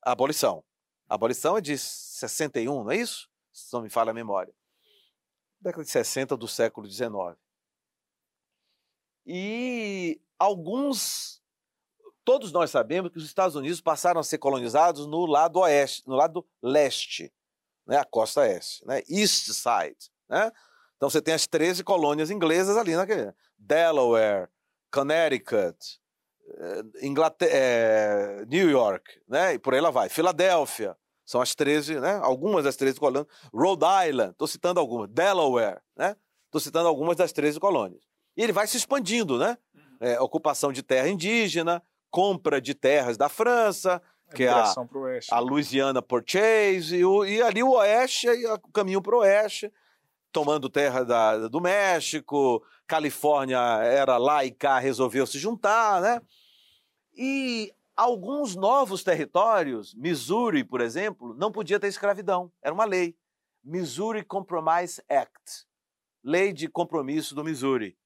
abolição. 0.00 0.64
A 1.08 1.16
abolição 1.16 1.58
é 1.58 1.60
de 1.60 1.76
61, 1.76 2.84
não 2.84 2.90
é 2.92 2.96
isso? 2.96 3.28
Se 3.52 3.72
não 3.72 3.82
me 3.82 3.90
falha 3.90 4.12
a 4.12 4.14
memória. 4.14 4.54
Década 5.60 5.84
de 5.84 5.90
60 5.90 6.36
do 6.36 6.46
século 6.46 6.88
XIX. 6.88 7.36
E 9.26 10.20
alguns, 10.38 11.42
todos 12.24 12.52
nós 12.52 12.70
sabemos 12.70 13.10
que 13.10 13.18
os 13.18 13.24
Estados 13.24 13.56
Unidos 13.56 13.80
passaram 13.80 14.20
a 14.20 14.24
ser 14.24 14.38
colonizados 14.38 15.06
no 15.06 15.26
lado 15.26 15.58
oeste, 15.60 16.06
no 16.06 16.14
lado 16.14 16.46
leste, 16.62 17.32
né, 17.86 17.98
a 17.98 18.04
costa 18.04 18.40
oeste, 18.40 18.86
né, 18.86 19.02
East 19.08 19.50
Side, 19.50 20.10
né? 20.28 20.52
Então 20.96 21.10
você 21.10 21.20
tem 21.20 21.34
as 21.34 21.46
13 21.46 21.82
colônias 21.84 22.30
inglesas 22.30 22.76
ali 22.76 22.94
naquele 22.94 23.32
Delaware, 23.58 24.48
Connecticut, 24.90 25.76
eh, 26.48 26.82
Inglaterra, 27.02 27.52
é, 27.52 28.44
New 28.46 28.70
York, 28.70 29.20
né? 29.28 29.54
E 29.54 29.58
por 29.58 29.74
aí 29.74 29.80
lá 29.80 29.90
vai. 29.90 30.08
Filadélfia, 30.08 30.96
são 31.24 31.40
as 31.40 31.54
13, 31.54 32.00
né? 32.00 32.20
Algumas 32.22 32.64
das 32.64 32.76
13 32.76 33.00
colônias. 33.00 33.26
Rhode 33.52 33.84
Island, 34.08 34.32
estou 34.32 34.46
citando 34.46 34.78
algumas. 34.78 35.08
Delaware, 35.10 35.80
né? 35.96 36.16
Estou 36.46 36.60
citando 36.60 36.88
algumas 36.88 37.16
das 37.16 37.32
13 37.32 37.58
colônias. 37.58 38.02
E 38.36 38.42
ele 38.42 38.52
vai 38.52 38.66
se 38.66 38.76
expandindo, 38.76 39.38
né? 39.38 39.56
Uhum. 39.74 39.96
É, 40.00 40.20
ocupação 40.20 40.72
de 40.72 40.82
terra 40.82 41.08
indígena, 41.08 41.82
compra 42.10 42.60
de 42.60 42.74
terras 42.74 43.16
da 43.16 43.28
França, 43.28 44.00
que 44.34 44.44
é 44.44 44.48
a, 44.48 44.74
a 45.30 45.38
Louisiana 45.38 46.02
Purchase, 46.02 46.96
e, 46.96 47.04
o, 47.04 47.24
e 47.24 47.40
ali 47.40 47.62
o 47.62 47.72
oeste, 47.72 48.28
o 48.28 48.72
caminho 48.72 49.00
para 49.00 49.16
o 49.16 49.20
oeste, 49.20 49.72
tomando 50.34 50.68
terra 50.68 51.04
da, 51.04 51.46
do 51.46 51.60
México, 51.60 52.60
Califórnia 52.88 53.56
era 53.84 54.16
lá 54.16 54.44
e 54.44 54.50
cá 54.50 54.80
resolveu 54.80 55.24
se 55.28 55.38
juntar, 55.38 56.02
né? 56.02 56.20
E 57.16 57.72
alguns 57.96 58.56
novos 58.56 59.04
territórios, 59.04 59.94
Missouri, 59.94 60.64
por 60.64 60.80
exemplo, 60.80 61.34
não 61.34 61.52
podia 61.52 61.78
ter 61.78 61.86
escravidão, 61.86 62.52
era 62.60 62.74
uma 62.74 62.84
lei. 62.84 63.16
Missouri 63.62 64.24
Compromise 64.24 65.00
Act, 65.08 65.66
lei 66.22 66.52
de 66.52 66.66
compromisso 66.68 67.32
do 67.34 67.44
Missouri. 67.44 67.96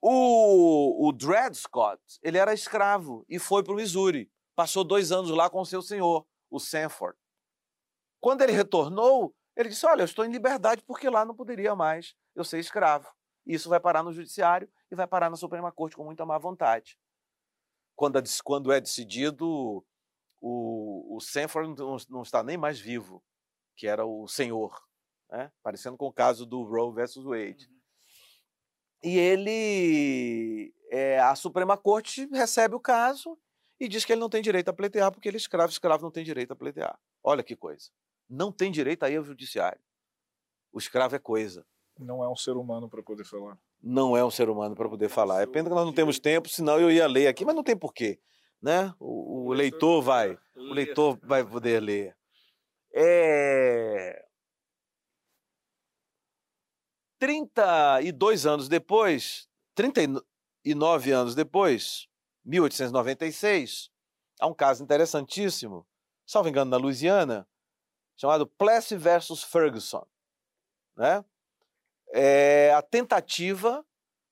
O, 0.00 1.08
o 1.08 1.12
Dred 1.12 1.56
Scott, 1.56 2.00
ele 2.22 2.38
era 2.38 2.54
escravo 2.54 3.26
e 3.28 3.38
foi 3.40 3.64
para 3.64 3.72
o 3.72 3.76
Missouri. 3.76 4.30
Passou 4.54 4.84
dois 4.84 5.10
anos 5.10 5.30
lá 5.30 5.50
com 5.50 5.64
seu 5.64 5.82
senhor, 5.82 6.24
o 6.48 6.60
Sanford. 6.60 7.18
Quando 8.20 8.42
ele 8.42 8.52
retornou, 8.52 9.34
ele 9.56 9.68
disse: 9.68 9.86
Olha, 9.86 10.02
eu 10.02 10.06
estou 10.06 10.24
em 10.24 10.32
liberdade 10.32 10.82
porque 10.82 11.08
lá 11.08 11.24
não 11.24 11.34
poderia 11.34 11.74
mais 11.74 12.14
eu 12.34 12.44
ser 12.44 12.58
escravo. 12.58 13.08
Isso 13.46 13.68
vai 13.68 13.80
parar 13.80 14.02
no 14.02 14.12
judiciário 14.12 14.68
e 14.90 14.94
vai 14.94 15.06
parar 15.06 15.28
na 15.28 15.36
Suprema 15.36 15.72
Corte 15.72 15.96
com 15.96 16.04
muita 16.04 16.24
má 16.24 16.38
vontade. 16.38 16.98
Quando, 17.96 18.22
quando 18.44 18.72
é 18.72 18.80
decidido, 18.80 19.84
o, 20.40 21.16
o 21.16 21.20
Sanford 21.20 21.78
não, 21.78 21.96
não, 22.08 22.22
está 22.22 22.42
nem 22.42 22.56
mais 22.56 22.78
vivo, 22.78 23.22
que 23.76 23.86
era 23.86 24.04
o 24.04 24.26
senhor, 24.26 24.80
né? 25.30 25.52
parecendo 25.62 25.96
com 25.96 26.06
o 26.06 26.12
caso 26.12 26.46
do 26.46 26.62
Roe 26.62 26.94
versus 26.94 27.24
Wade. 27.24 27.68
Uhum. 27.68 27.80
E 29.04 29.18
ele, 29.18 30.74
é, 30.90 31.18
a 31.20 31.34
Suprema 31.34 31.76
Corte 31.76 32.28
recebe 32.32 32.74
o 32.74 32.80
caso 32.80 33.36
e 33.78 33.88
diz 33.88 34.04
que 34.04 34.12
ele 34.12 34.20
não 34.20 34.28
tem 34.28 34.42
direito 34.42 34.68
a 34.68 34.72
pleitear 34.72 35.10
porque 35.10 35.28
ele 35.28 35.36
é 35.36 35.40
escravo, 35.40 35.72
escravo 35.72 36.04
não 36.04 36.10
tem 36.10 36.24
direito 36.24 36.52
a 36.52 36.56
pleitear. 36.56 36.98
Olha 37.22 37.42
que 37.42 37.56
coisa. 37.56 37.90
Não 38.34 38.50
tem 38.50 38.72
direito 38.72 39.02
a 39.02 39.10
ir 39.10 39.16
ao 39.16 39.24
judiciário. 39.24 39.78
O 40.72 40.78
escravo 40.78 41.14
é 41.14 41.18
coisa. 41.18 41.66
Não 41.98 42.24
é 42.24 42.28
um 42.30 42.34
ser 42.34 42.56
humano 42.56 42.88
para 42.88 43.02
poder 43.02 43.24
falar. 43.24 43.58
Não 43.82 44.16
é 44.16 44.24
um 44.24 44.30
ser 44.30 44.48
humano 44.48 44.74
para 44.74 44.88
poder 44.88 45.10
falar. 45.10 45.42
É 45.42 45.46
pena 45.46 45.68
que 45.68 45.74
nós 45.74 45.84
não 45.84 45.92
temos 45.92 46.18
tempo, 46.18 46.48
senão 46.48 46.80
eu 46.80 46.90
ia 46.90 47.06
ler 47.06 47.26
aqui, 47.26 47.44
mas 47.44 47.54
não 47.54 47.62
tem 47.62 47.76
porquê. 47.76 48.18
Né? 48.62 48.90
O, 48.98 49.48
o 49.48 49.52
leitor 49.52 50.00
vai, 50.00 50.38
o 50.56 50.72
leitor 50.72 51.18
vai 51.22 51.44
poder 51.44 51.78
ler. 51.80 52.16
É... 52.94 54.24
32 57.18 58.46
anos 58.46 58.66
depois, 58.66 59.46
39 59.74 61.12
anos 61.12 61.34
depois, 61.34 62.08
1896, 62.46 63.90
há 64.40 64.46
um 64.46 64.54
caso 64.54 64.82
interessantíssimo, 64.82 65.86
salvo 66.24 66.48
engano, 66.48 66.70
na 66.70 66.78
Louisiana, 66.78 67.46
chamado 68.16 68.46
Plessy 68.46 68.96
versus 68.96 69.42
Ferguson. 69.42 70.06
Né? 70.96 71.24
É 72.12 72.72
a 72.74 72.82
tentativa 72.82 73.84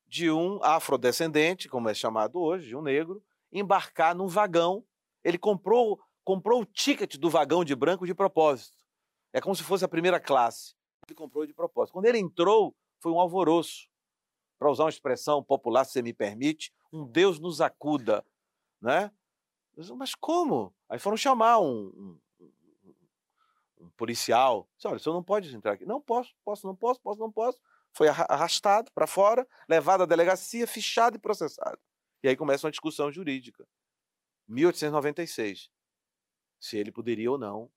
de 0.07 0.31
um 0.31 0.63
afrodescendente, 0.63 1.69
como 1.69 1.89
é 1.89 1.95
chamado 1.95 2.41
hoje, 2.41 2.69
de 2.69 2.77
um 2.77 2.83
negro, 2.83 3.23
embarcar 3.53 4.15
num 4.15 4.27
vagão. 4.27 4.85
Ele 5.23 5.39
comprou, 5.39 6.01
comprou 6.25 6.63
o 6.63 6.67
ticket 6.67 7.17
do 7.17 7.31
vagão 7.31 7.65
de 7.65 7.75
branco 7.75 8.07
de 8.07 8.15
propósito. 8.15 8.77
É 9.33 9.41
como 9.41 9.55
se 9.55 9.63
fosse 9.63 9.85
a 9.85 9.89
primeira 9.89 10.19
classe. 10.19 10.75
Ele 11.07 11.15
comprou 11.15 11.47
de 11.47 11.55
propósito. 11.55 11.93
Quando 11.93 12.07
ele 12.07 12.19
entrou, 12.19 12.75
foi 13.01 13.13
um 13.13 13.21
alvoroço. 13.21 13.89
Para 14.59 14.71
usar 14.71 14.85
uma 14.85 14.91
expressão 14.91 15.43
popular, 15.43 15.85
se 15.85 16.03
me 16.03 16.13
permite, 16.13 16.73
um 16.93 17.07
Deus 17.07 17.39
nos 17.39 17.61
acuda. 17.61 18.25
Né? 18.81 19.11
Mas 19.97 20.15
como? 20.15 20.75
Aí 20.89 20.99
foram 20.99 21.17
chamar 21.17 21.61
um 21.61 22.19
policial. 24.01 24.67
Disse, 24.77 24.89
Olha, 24.89 24.97
o 24.97 24.99
senhor 24.99 25.15
não 25.15 25.23
pode 25.23 25.55
entrar 25.55 25.73
aqui. 25.73 25.85
Não 25.85 26.01
posso, 26.01 26.35
posso, 26.43 26.67
não 26.67 26.75
posso, 26.75 26.99
posso, 27.03 27.21
não 27.21 27.31
posso. 27.31 27.61
Foi 27.93 28.09
arrastado 28.09 28.91
para 28.93 29.07
fora, 29.07 29.47
levado 29.69 30.05
à 30.05 30.07
delegacia, 30.07 30.67
fichado 30.67 31.17
e 31.17 31.21
processado. 31.21 31.79
E 32.23 32.29
aí 32.29 32.35
começa 32.37 32.67
uma 32.67 32.71
discussão 32.71 33.13
jurídica. 33.13 33.67
1896. 34.49 35.69
Se 36.59 36.79
ele 36.79 36.91
poderia 36.91 37.31
ou 37.31 37.37
não. 37.37 37.71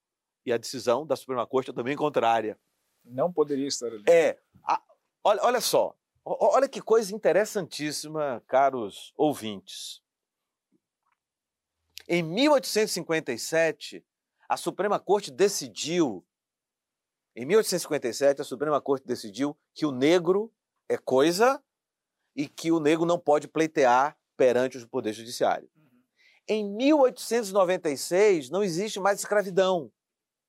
E 0.46 0.54
a 0.54 0.58
decisão 0.58 1.06
da 1.06 1.18
Suprema 1.18 1.46
Corte 1.46 1.72
é 1.72 1.74
também 1.74 1.96
contrária. 1.96 2.58
Não 3.04 3.32
poderia 3.32 3.68
estar 3.68 3.88
ali. 3.88 4.04
É. 4.08 4.40
A, 4.64 4.82
olha, 5.26 5.42
olha 5.44 5.62
só. 5.62 5.94
Olha 6.24 6.70
que 6.70 6.82
coisa 6.82 7.14
interessantíssima, 7.14 8.42
caros 8.48 9.14
ouvintes. 9.18 10.02
Em 12.08 12.24
1857, 12.24 14.06
a 14.48 14.58
Suprema 14.58 15.00
Corte 15.00 15.32
decidiu. 15.32 16.26
Em 17.36 17.46
1857, 17.46 18.42
a 18.42 18.44
Suprema 18.44 18.80
Corte 18.80 19.06
decidiu 19.06 19.58
que 19.74 19.86
o 19.86 19.92
negro 19.92 20.52
é 20.88 20.98
coisa 20.98 21.64
e 22.36 22.48
que 22.48 22.72
o 22.72 22.80
negro 22.80 23.06
não 23.06 23.20
pode 23.20 23.48
pleitear 23.48 24.18
perante 24.38 24.78
o 24.78 24.88
Poder 24.88 25.14
Judiciário. 25.14 25.70
Uhum. 25.76 26.04
Em 26.48 26.70
1896, 26.70 28.50
não 28.50 28.64
existe 28.64 29.00
mais 29.00 29.20
escravidão, 29.20 29.92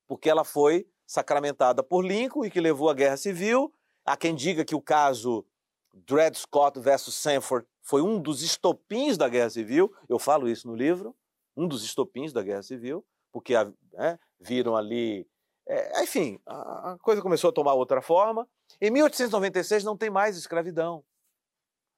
porque 0.07 0.28
ela 0.28 0.45
foi 0.45 0.86
sacramentada 1.07 1.82
por 1.82 2.05
Lincoln 2.05 2.45
e 2.45 2.51
que 2.51 2.61
levou 2.61 2.88
à 2.88 2.95
Guerra 2.95 3.16
Civil. 3.16 3.72
Há 4.05 4.16
quem 4.16 4.34
diga 4.34 4.64
que 4.64 4.74
o 4.74 4.80
caso 4.80 5.47
Dred 5.92 6.36
Scott 6.36 6.80
versus 6.80 7.14
Sanford 7.14 7.66
foi 7.82 8.03
um 8.03 8.20
dos 8.20 8.42
estopins 8.42 9.16
da 9.16 9.28
Guerra 9.28 9.51
Civil. 9.51 9.95
Eu 10.09 10.18
falo 10.18 10.49
isso 10.49 10.66
no 10.66 10.74
livro, 10.74 11.14
um 11.57 11.68
dos 11.68 11.84
estopins 11.84 12.32
da 12.32 12.42
Guerra 12.42 12.62
Civil, 12.62 13.05
porque 13.35 13.55
é, 13.57 14.18
viram 14.41 14.76
ali. 14.76 15.28
É, 15.66 16.03
enfim, 16.05 16.39
a 16.47 16.97
coisa 17.03 17.20
começou 17.20 17.51
a 17.51 17.53
tomar 17.53 17.74
outra 17.74 18.01
forma. 18.01 18.49
Em 18.80 18.91
1896 18.91 19.82
não 19.82 19.97
tem 19.97 20.09
mais 20.09 20.39
escravidão. 20.39 21.05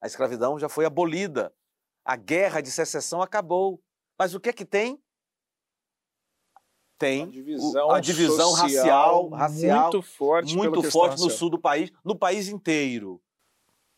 A 0.00 0.06
escravidão 0.06 0.58
já 0.58 0.68
foi 0.68 0.86
abolida 0.86 1.52
a 2.06 2.14
guerra 2.14 2.60
de 2.60 2.70
secessão 2.70 3.20
acabou. 3.20 3.82
Mas 4.16 4.32
o 4.32 4.40
que 4.40 4.48
é 4.48 4.52
que 4.52 4.64
tem? 4.64 5.02
Tem 6.96 7.24
a 7.24 7.26
divisão, 7.26 7.90
a 7.90 8.00
divisão 8.00 8.52
racial, 8.52 9.28
racial 9.28 9.82
muito 9.82 10.02
forte, 10.02 10.56
muito 10.56 10.82
forte 10.84 11.20
no 11.20 11.28
sul 11.28 11.50
do 11.50 11.58
país, 11.58 11.92
no 12.02 12.16
país 12.16 12.48
inteiro. 12.48 13.20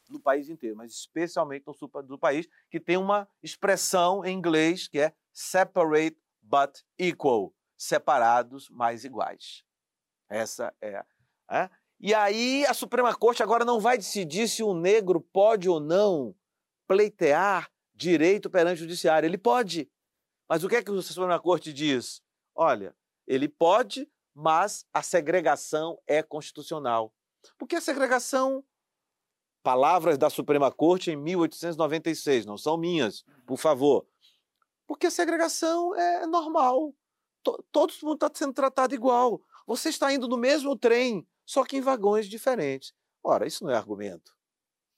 No 0.09 0.19
país 0.19 0.49
inteiro, 0.49 0.75
mas 0.75 0.93
especialmente 0.93 1.65
no 1.65 1.75
sul 1.75 1.89
do 2.03 2.19
país, 2.19 2.49
que 2.71 2.81
tem 2.81 2.97
uma 2.97 3.29
expressão 3.41 4.25
em 4.25 4.37
inglês 4.37 4.89
que 4.89 4.99
é 4.99 5.13
separate 5.33 6.17
but 6.49 6.83
equal, 6.99 7.55
separados 7.77 8.69
mas 8.71 9.05
iguais. 9.05 9.63
Essa 10.29 10.75
é, 10.81 11.05
é. 11.51 11.71
E 12.01 12.15
aí 12.15 12.65
a 12.67 12.75
Suprema 12.75 13.15
Corte 13.15 13.43
agora 13.43 13.65
não 13.65 13.81
vai 13.81 13.99
decidir 13.99 14.49
se 14.49 14.63
o 14.63 14.73
negro 14.73 15.21
pode 15.21 15.69
ou 15.69 15.81
não 15.81 16.35
pleitear 16.87 17.71
direito 17.95 18.49
perante 18.49 18.79
o 18.79 18.85
judiciário. 18.85 19.27
Ele 19.27 19.39
pode. 19.39 19.91
Mas 20.49 20.65
o 20.65 20.69
que 20.69 20.77
é 20.77 20.83
que 20.83 20.91
o 20.91 21.03
Suprema 21.03 21.39
Corte 21.41 21.73
diz? 21.73 22.23
Olha, 22.55 22.95
ele 23.27 23.49
pode, 23.49 24.09
mas 24.35 24.87
a 24.93 25.03
segregação 25.03 26.01
é 26.07 26.23
constitucional. 26.23 27.13
Porque 27.59 27.77
a 27.77 27.81
segregação, 27.81 28.65
palavras 29.63 30.17
da 30.17 30.31
Suprema 30.31 30.71
Corte 30.71 31.11
em 31.11 31.17
1896, 31.17 32.47
não 32.47 32.57
são 32.57 32.77
minhas, 32.77 33.25
por 33.47 33.59
favor. 33.59 34.07
Porque 34.89 35.07
a 35.07 35.11
segregação 35.11 35.95
é 35.95 36.27
normal. 36.27 36.95
Todo 37.71 37.93
mundo 38.03 38.15
está 38.15 38.31
sendo 38.33 38.55
tratado 38.55 38.95
igual. 38.95 39.41
Você 39.67 39.91
está 39.91 40.13
indo 40.13 40.27
no 40.27 40.39
mesmo 40.39 40.75
trem, 40.75 41.29
só 41.45 41.63
que 41.63 41.77
em 41.77 41.83
vagões 41.83 42.27
diferentes. 42.27 42.95
Ora, 43.23 43.47
isso 43.47 43.63
não 43.63 43.71
é 43.71 43.77
argumento. 43.77 44.35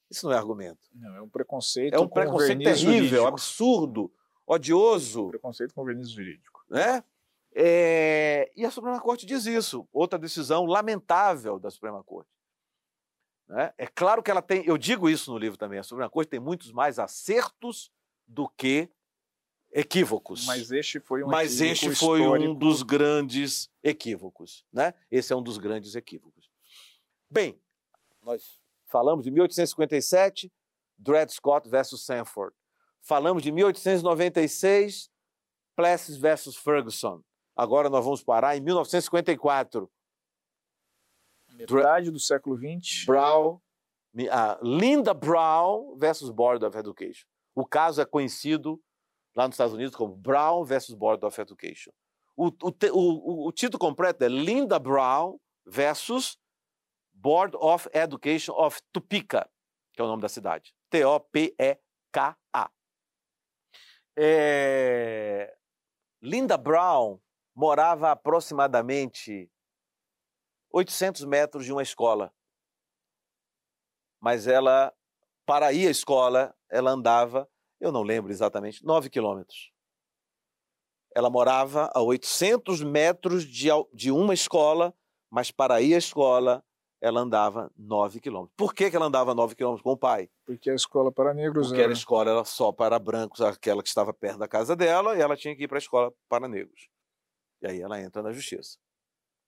Isso 0.08 0.26
não 0.26 0.32
é 0.32 0.38
argumento. 0.38 0.88
Não, 0.94 1.16
é 1.16 1.20
um 1.20 1.28
preconceito. 1.28 1.94
É 1.94 1.98
um 1.98 2.08
preconceito 2.08 2.62
terrível, 2.62 2.94
jurídico. 2.94 3.26
absurdo, 3.26 4.12
odioso. 4.46 5.28
Preconceito 5.28 5.74
com 5.74 5.84
verniz 5.84 6.10
jurídico. 6.10 6.64
Né? 6.70 7.02
É... 7.52 8.50
E 8.56 8.64
a 8.64 8.70
Suprema 8.70 9.00
Corte 9.00 9.26
diz 9.26 9.44
isso. 9.44 9.88
Outra 9.92 10.18
decisão 10.18 10.66
lamentável 10.66 11.58
da 11.58 11.68
Suprema 11.68 12.02
Corte. 12.04 12.30
Né? 13.48 13.74
É 13.76 13.88
claro 13.88 14.22
que 14.22 14.30
ela 14.30 14.42
tem. 14.42 14.64
Eu 14.64 14.78
digo 14.78 15.08
isso 15.08 15.32
no 15.32 15.38
livro 15.38 15.58
também. 15.58 15.80
A 15.80 15.84
Suprema 15.84 16.08
Corte 16.08 16.28
tem 16.28 16.40
muitos 16.40 16.70
mais 16.70 17.00
acertos 17.00 17.90
do 18.24 18.48
que 18.48 18.88
equívocos. 19.72 20.46
Mas 20.46 20.70
este 20.70 21.00
foi 21.00 21.22
um 21.22 21.28
Mas 21.28 21.60
este 21.60 21.94
foi 21.94 22.20
um 22.22 22.54
dos 22.54 22.82
grandes 22.82 23.70
equívocos. 23.82 24.64
Né? 24.72 24.94
Esse 25.10 25.32
é 25.32 25.36
um 25.36 25.42
dos 25.42 25.58
grandes 25.58 25.94
equívocos. 25.94 26.50
Bem, 27.30 27.60
nós 28.22 28.60
Falamos 28.90 29.24
de 29.24 29.30
1857, 29.30 30.52
Dred 30.98 31.32
Scott 31.32 31.68
versus 31.68 32.04
Sanford. 32.04 32.52
Falamos 33.00 33.40
de 33.40 33.52
1896, 33.52 35.08
Plessis 35.76 36.16
versus 36.16 36.56
Ferguson. 36.56 37.22
Agora 37.54 37.88
nós 37.88 38.04
vamos 38.04 38.22
parar 38.22 38.56
em 38.56 38.60
1954. 38.60 39.88
Metade 41.52 42.10
do 42.10 42.18
século 42.18 42.56
XX. 42.56 43.04
Brown, 43.06 43.60
Linda 44.60 45.14
Brown 45.14 45.96
versus 45.96 46.30
Board 46.30 46.64
of 46.64 46.76
Education. 46.76 47.26
O 47.54 47.64
caso 47.64 48.00
é 48.02 48.04
conhecido 48.04 48.82
lá 49.34 49.46
nos 49.46 49.54
Estados 49.54 49.74
Unidos 49.74 49.94
como 49.94 50.14
Brown 50.14 50.64
versus 50.64 50.94
Board 50.94 51.24
of 51.24 51.40
Education. 51.40 51.92
O, 52.36 52.48
o, 52.48 52.74
o, 52.92 53.48
o 53.48 53.52
título 53.52 53.78
completo 53.78 54.24
é 54.24 54.28
Linda 54.28 54.78
Brown 54.78 55.38
versus 55.66 56.38
Board 57.12 57.56
of 57.56 57.88
Education 57.92 58.54
of 58.54 58.80
Topeka, 58.92 59.48
que 59.92 60.00
é 60.00 60.04
o 60.04 60.08
nome 60.08 60.22
da 60.22 60.28
cidade. 60.28 60.74
T-O-P-E-K-A. 60.90 62.70
É... 64.16 65.56
Linda 66.22 66.56
Brown 66.56 67.20
morava 67.54 68.08
a 68.08 68.12
aproximadamente 68.12 69.50
800 70.72 71.24
metros 71.24 71.64
de 71.64 71.72
uma 71.72 71.82
escola. 71.82 72.32
Mas 74.20 74.46
ela, 74.46 74.94
para 75.46 75.72
ir 75.72 75.88
à 75.88 75.90
escola, 75.90 76.54
ela 76.68 76.90
andava, 76.90 77.48
eu 77.80 77.90
não 77.90 78.02
lembro 78.02 78.30
exatamente, 78.30 78.84
9 78.84 79.08
quilômetros. 79.08 79.72
Ela 81.14 81.30
morava 81.30 81.90
a 81.94 82.00
800 82.00 82.82
metros 82.82 83.44
de, 83.44 83.68
de 83.92 84.12
uma 84.12 84.34
escola, 84.34 84.94
mas 85.30 85.50
para 85.50 85.80
ir 85.80 85.94
à 85.94 85.98
escola, 85.98 86.62
ela 87.00 87.20
andava 87.20 87.70
9 87.76 88.20
quilômetros. 88.20 88.54
Por 88.56 88.74
que, 88.74 88.90
que 88.90 88.96
ela 88.96 89.06
andava 89.06 89.34
9 89.34 89.54
quilômetros 89.54 89.82
com 89.82 89.90
o 89.90 89.96
pai? 89.96 90.28
Porque 90.44 90.70
a 90.70 90.74
escola 90.74 91.10
para 91.10 91.32
negros 91.32 91.68
Porque 91.68 91.80
era... 91.80 91.90
a 91.90 91.94
escola 91.94 92.30
era 92.30 92.44
só 92.44 92.70
para 92.70 92.98
brancos, 92.98 93.40
aquela 93.40 93.82
que 93.82 93.88
estava 93.88 94.12
perto 94.12 94.38
da 94.38 94.46
casa 94.46 94.76
dela, 94.76 95.16
e 95.16 95.20
ela 95.20 95.36
tinha 95.36 95.56
que 95.56 95.64
ir 95.64 95.68
para 95.68 95.78
a 95.78 95.80
escola 95.80 96.12
para 96.28 96.46
negros. 96.46 96.88
E 97.62 97.66
aí 97.66 97.80
ela 97.80 98.00
entra 98.00 98.22
na 98.22 98.32
justiça. 98.32 98.78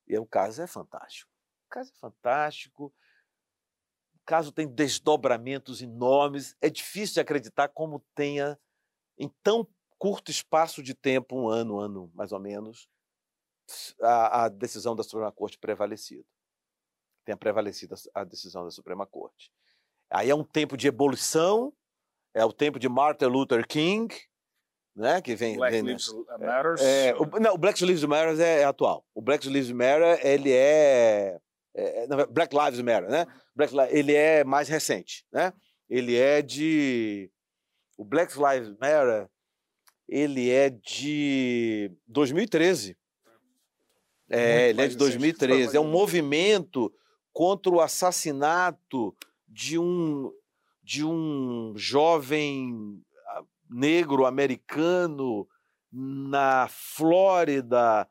E 0.09 0.19
o 0.19 0.27
caso 0.27 0.63
é 0.63 0.67
fantástico. 0.67 1.31
O 1.67 1.71
caso 1.71 1.93
é 1.95 1.99
fantástico. 1.99 2.93
Caso 4.25 4.53
tem 4.53 4.67
desdobramentos 4.67 5.83
enormes. 5.83 6.57
É 6.61 6.71
difícil 6.71 7.15
de 7.15 7.21
acreditar 7.21 7.69
como 7.69 8.05
tenha, 8.15 8.59
em 9.19 9.29
tão 9.43 9.67
curto 9.99 10.31
espaço 10.31 10.83
de 10.83 10.95
tempo, 10.95 11.37
um 11.37 11.49
ano, 11.49 11.77
um 11.77 11.81
ano 11.81 12.11
mais 12.15 12.33
ou 12.33 12.41
menos, 12.41 12.89
a, 14.01 14.45
a 14.45 14.49
decisão 14.49 14.97
da 14.97 15.03
Suprema 15.03 15.33
Corte 15.33 15.59
prevalecido 15.59 16.27
tenha 17.25 17.37
prevalecido 17.37 17.95
a 18.15 18.25
decisão 18.25 18.65
da 18.65 18.71
Suprema 18.71 19.07
Corte. 19.07 19.51
Aí 20.11 20.31
é 20.31 20.35
um 20.35 20.45
tempo 20.45 20.77
de 20.77 20.89
evolução, 20.89 21.73
é 22.35 22.45
o 22.45 22.53
tempo 22.53 22.79
de 22.79 22.89
Martin 22.89 23.27
Luther 23.27 23.67
King, 23.67 24.15
né, 24.95 25.23
que 25.23 25.35
vem... 25.35 25.57
Black 25.57 25.73
vem, 25.73 25.85
Lives 25.85 26.13
Matter. 26.13 26.75
É, 26.81 27.15
o, 27.15 27.25
não, 27.41 27.55
o 27.55 27.59
Black 27.59 27.83
Lives 27.85 28.05
Matter 28.05 28.39
é, 28.41 28.61
é, 28.61 28.65
atual. 28.65 29.07
O 29.15 29.23
Black 29.23 29.49
Lives 29.49 29.71
Matter, 29.71 30.21
ele 30.27 30.53
é... 30.53 31.41
é, 31.75 32.05
é 32.05 32.27
Black 32.27 32.55
Lives 32.57 32.81
Matter, 32.81 33.11
né? 33.11 33.27
Black, 33.55 33.75
ele 33.91 34.15
é 34.15 34.45
mais 34.45 34.69
recente, 34.69 35.25
né? 35.33 35.53
Ele 35.89 36.17
é 36.17 36.43
de 36.43 37.31
o 37.97 38.05
Black 38.05 38.35
Lives 38.37 38.71
Matter, 38.81 39.29
ele 40.09 40.51
é 40.51 40.71
de 40.71 41.91
2013. 42.07 42.97
É, 44.31 44.71
ele 44.71 44.83
é 44.83 44.89
de 44.89 44.97
2013. 44.97 45.77
É 45.77 45.81
um 45.81 45.91
movimento 45.91 46.93
contra 47.33 47.71
o 47.71 47.81
assassinato 47.81 49.15
de 49.47 49.79
um 49.79 50.33
de 50.83 51.05
um 51.05 51.75
jovem 51.77 53.01
ah, 53.29 53.43
negro 53.71 54.27
americano 54.27 55.47
na 55.93 56.67
Flórida 56.69 58.09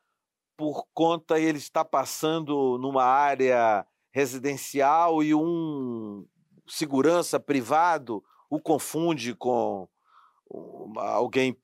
por 0.57 0.85
conta 0.93 1.39
ele 1.39 1.57
está 1.57 1.83
passando 1.83 2.77
numa 2.77 3.03
área 3.03 3.85
residencial 4.11 5.23
e 5.23 5.33
um 5.33 6.25
segurança 6.67 7.39
privado 7.39 8.23
o 8.49 8.59
confunde 8.59 9.33
com 9.33 9.87
alguém 10.97 11.57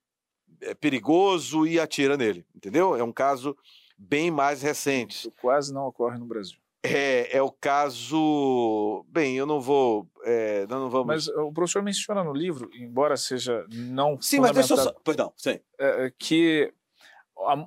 eh, 0.61 0.73
perigoso 0.73 1.67
e 1.67 1.79
atira 1.79 2.15
nele, 2.15 2.45
entendeu? 2.55 2.95
É 2.95 3.03
um 3.03 3.11
caso 3.11 3.55
bem 3.97 4.31
mais 4.31 4.61
recente. 4.61 5.17
Isso 5.17 5.33
quase 5.41 5.73
não 5.73 5.85
ocorre 5.85 6.17
no 6.17 6.25
Brasil. 6.25 6.57
É, 6.83 7.35
é 7.35 7.41
o 7.41 7.51
caso. 7.51 9.05
Bem, 9.09 9.35
eu 9.35 9.45
não 9.45 9.59
vou. 9.59 10.07
É, 10.23 10.65
não 10.67 10.89
vamos... 10.89 11.07
Mas 11.07 11.27
o 11.27 11.51
professor 11.51 11.83
menciona 11.83 12.23
no 12.23 12.31
livro, 12.33 12.69
embora 12.73 13.17
seja 13.17 13.65
não. 13.69 14.21
Sim, 14.21 14.39
mas 14.39 14.51
deixa 14.51 14.73
eu 14.73 14.77
só. 14.77 14.93
Perdão, 15.03 15.33
sim. 15.35 15.59
É, 15.77 16.13
que 16.17 16.73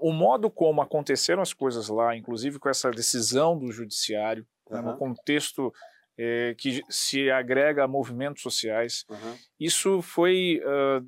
o 0.00 0.12
modo 0.12 0.50
como 0.50 0.82
aconteceram 0.82 1.42
as 1.42 1.52
coisas 1.52 1.88
lá, 1.88 2.16
inclusive 2.16 2.58
com 2.58 2.68
essa 2.68 2.90
decisão 2.90 3.58
do 3.58 3.70
judiciário, 3.70 4.46
uhum. 4.68 4.82
no 4.82 4.96
contexto 4.96 5.72
é, 6.18 6.54
que 6.58 6.82
se 6.88 7.30
agrega 7.30 7.84
a 7.84 7.88
movimentos 7.88 8.42
sociais, 8.42 9.04
uhum. 9.08 9.36
isso 9.58 10.02
foi 10.02 10.60
uh, 10.64 11.06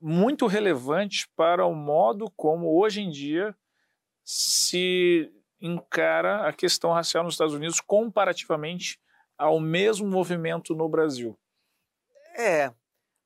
muito 0.00 0.46
relevante 0.46 1.28
para 1.36 1.66
o 1.66 1.74
modo 1.74 2.30
como 2.36 2.78
hoje 2.78 3.02
em 3.02 3.10
dia 3.10 3.54
se 4.24 5.30
encara 5.60 6.46
a 6.48 6.52
questão 6.52 6.92
racial 6.92 7.22
nos 7.22 7.34
Estados 7.34 7.54
Unidos 7.54 7.80
comparativamente 7.80 8.98
ao 9.36 9.60
mesmo 9.60 10.06
movimento 10.06 10.74
no 10.74 10.88
Brasil. 10.88 11.38
É, 12.38 12.72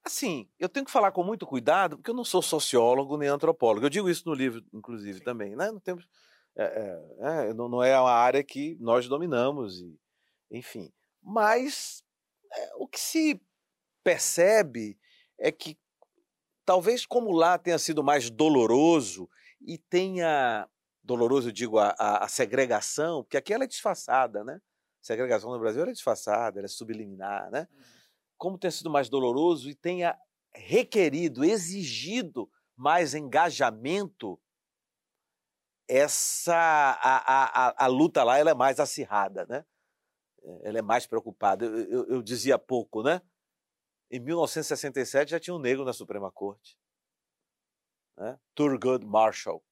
assim, 0.05 0.49
eu 0.59 0.69
tenho 0.69 0.85
que 0.85 0.93
falar 0.93 1.11
com 1.13 1.25
muito 1.25 1.47
cuidado, 1.47 1.97
porque 1.97 2.11
eu 2.11 2.15
não 2.15 2.25
sou 2.25 2.43
sociólogo 2.43 3.17
nem 3.17 3.29
antropólogo. 3.29 3.87
Eu 3.87 3.91
digo 3.91 4.11
isso 4.11 4.29
no 4.29 4.35
livro, 4.35 4.63
inclusive, 4.73 5.21
também. 5.21 5.57
Né? 5.57 5.71
Não, 5.71 5.81
temos, 5.81 6.07
é, 6.57 6.65
é, 6.65 7.49
é, 7.49 7.55
não, 7.55 7.69
não 7.69 7.83
é 7.83 7.99
uma 7.99 8.13
área 8.13 8.45
que 8.45 8.77
nós 8.81 9.09
dominamos, 9.09 9.81
e, 9.81 9.99
enfim. 10.51 10.93
Mas 11.23 12.05
é, 12.53 12.73
o 12.77 12.87
que 12.87 13.01
se 13.01 13.41
percebe 14.03 14.99
é 15.39 15.51
que 15.51 15.79
talvez 16.65 17.07
como 17.07 17.33
lá 17.33 17.57
tenha 17.59 17.79
sido 17.79 18.05
mais 18.05 18.31
doloroso 18.31 19.29
e 19.61 19.79
tenha 19.79 20.69
doloroso, 21.03 21.49
eu 21.49 21.53
digo, 21.53 21.79
a, 21.79 21.95
a, 21.99 22.25
a, 22.25 22.29
segregação, 22.29 23.23
porque 23.23 23.37
aqui 23.37 23.53
ela 23.53 23.65
é 23.65 23.67
disfarçada, 23.67 24.43
né? 24.43 24.61
Segregação 25.03 25.51
no 25.51 25.59
Brasil 25.59 25.83
é 25.83 25.93
disfarçada, 25.93 26.59
ela 26.59 26.67
é 26.67 26.69
subliminar, 26.69 27.51
né? 27.51 27.69
Uhum. 27.71 28.04
Como 28.45 28.59
tem 28.59 28.71
sido 28.71 28.91
mais 28.91 29.09
doloroso 29.09 29.71
e 29.71 29.75
tenha 29.75 30.15
requerido, 30.55 31.43
exigido 31.43 32.51
mais 32.77 33.15
engajamento, 33.15 34.39
essa 35.89 36.55
a, 36.55 37.71
a, 37.71 37.85
a, 37.85 37.87
luta 37.87 38.23
lá 38.23 38.37
ela 38.39 38.51
é 38.51 38.55
mais 38.55 38.79
acirrada, 38.79 39.47
né? 39.47 39.65
Ela 40.63 40.81
é 40.81 40.83
mais 40.83 41.07
preocupada. 41.07 41.65
Eu, 41.65 41.91
eu, 41.91 42.07
eu 42.17 42.23
dizia 42.23 42.59
pouco, 42.59 43.03
né? 43.03 43.23
Em 44.11 44.21
1967 44.21 45.31
já 45.31 45.41
tinha 45.41 45.55
um 45.55 45.59
negro 45.59 45.83
na 45.83 45.95
Suprema 45.95 46.31
Corte. 46.31 46.79
Né? 48.19 48.39
Thurgood 48.55 49.07
Marshall 49.07 49.65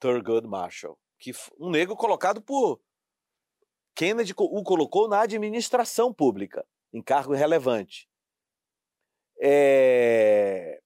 Thurgood 0.00 0.48
Marshall, 0.48 0.98
que 1.16 1.30
um 1.60 1.70
negro 1.70 1.94
colocado 1.94 2.42
por 2.42 2.80
Kennedy 3.94 4.34
o 4.36 4.64
colocou 4.64 5.08
na 5.08 5.20
administração 5.20 6.12
pública, 6.12 6.66
em 6.92 7.02
cargo 7.02 7.34
relevante. 7.34 8.08
É... 9.42 10.80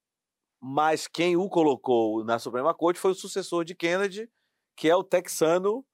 Mas 0.60 1.06
quem 1.06 1.36
o 1.36 1.48
colocou 1.48 2.24
na 2.24 2.38
Suprema 2.38 2.74
Corte 2.74 3.00
foi 3.00 3.10
o 3.10 3.14
sucessor 3.14 3.64
de 3.64 3.74
Kennedy, 3.74 4.30
que 4.76 4.88
é 4.88 4.96
o 4.96 5.04
texano, 5.04 5.84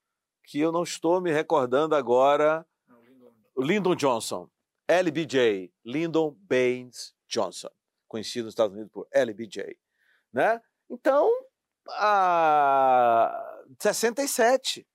que 0.45 0.61
eu 0.61 0.71
não 0.71 0.83
estou 0.83 1.21
me 1.21 1.33
recordando 1.33 1.95
agora, 1.95 2.67
o 3.57 3.63
Lyndon 3.63 3.95
Johnson. 3.95 4.49
LBJ, 4.89 5.73
Lyndon 5.85 6.37
Baines 6.41 7.15
Johnson, 7.29 7.71
conhecido 8.09 8.47
nos 8.47 8.53
Estados 8.53 8.75
Unidos 8.75 8.91
por 8.93 9.07
LBJ. 9.13 9.79
Né? 10.33 10.61
Então, 10.89 11.31
a 11.91 13.63
67, 13.79 14.87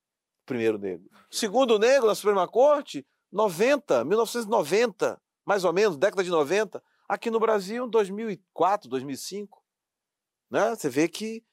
primeiro 0.45 0.77
negro. 0.77 1.09
Segundo 1.31 1.79
negro 1.79 2.07
na 2.07 2.15
Suprema 2.15 2.47
Corte, 2.47 3.05
90, 3.31 4.05
1990, 4.05 5.21
mais 5.45 5.63
ou 5.63 5.73
menos, 5.73 5.97
década 5.97 6.23
de 6.23 6.29
90. 6.29 6.81
Aqui 7.07 7.29
no 7.29 7.39
Brasil, 7.39 7.87
2004, 7.87 8.89
2005. 8.89 9.63
Né? 10.49 10.75
Você 10.75 10.89
vê 10.89 11.07
que. 11.07 11.43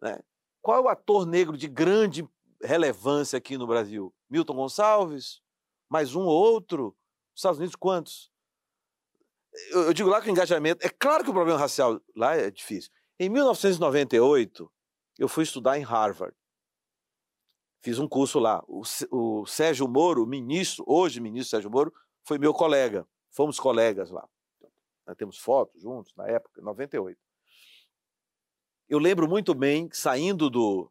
Né? 0.00 0.20
Qual 0.60 0.78
é 0.78 0.80
o 0.80 0.88
ator 0.88 1.26
negro 1.26 1.56
de 1.56 1.66
grande 1.66 2.26
relevância 2.62 3.36
aqui 3.36 3.56
no 3.56 3.66
Brasil? 3.66 4.14
Milton 4.30 4.54
Gonçalves? 4.54 5.40
Mais 5.88 6.14
um 6.14 6.22
ou 6.22 6.52
outro? 6.52 6.96
Nos 7.32 7.40
Estados 7.40 7.58
Unidos, 7.58 7.76
quantos? 7.76 8.30
Eu, 9.70 9.82
eu 9.82 9.92
digo 9.92 10.08
lá 10.08 10.20
que 10.20 10.28
o 10.28 10.30
engajamento. 10.30 10.86
É 10.86 10.88
claro 10.88 11.24
que 11.24 11.30
o 11.30 11.34
problema 11.34 11.58
racial 11.58 12.00
lá 12.16 12.36
é 12.36 12.50
difícil. 12.50 12.90
Em 13.18 13.28
1998, 13.28 14.70
eu 15.18 15.28
fui 15.28 15.44
estudar 15.44 15.78
em 15.78 15.82
Harvard. 15.82 16.34
Fiz 17.82 17.98
um 17.98 18.08
curso 18.08 18.38
lá. 18.38 18.62
O, 18.68 18.82
o 19.10 19.46
Sérgio 19.46 19.88
Moro, 19.88 20.26
ministro, 20.26 20.84
hoje 20.86 21.20
ministro 21.20 21.50
Sérgio 21.50 21.70
Moro, 21.70 21.92
foi 22.24 22.38
meu 22.38 22.54
colega. 22.54 23.06
Fomos 23.30 23.58
colegas 23.58 24.10
lá. 24.10 24.26
Nós 25.06 25.16
temos 25.16 25.38
fotos 25.38 25.82
juntos 25.82 26.14
na 26.14 26.28
época, 26.28 26.60
em 26.60 26.64
98. 26.64 27.18
Eu 28.88 28.98
lembro 28.98 29.28
muito 29.28 29.54
bem, 29.54 29.88
saindo 29.92 30.48
do, 30.48 30.90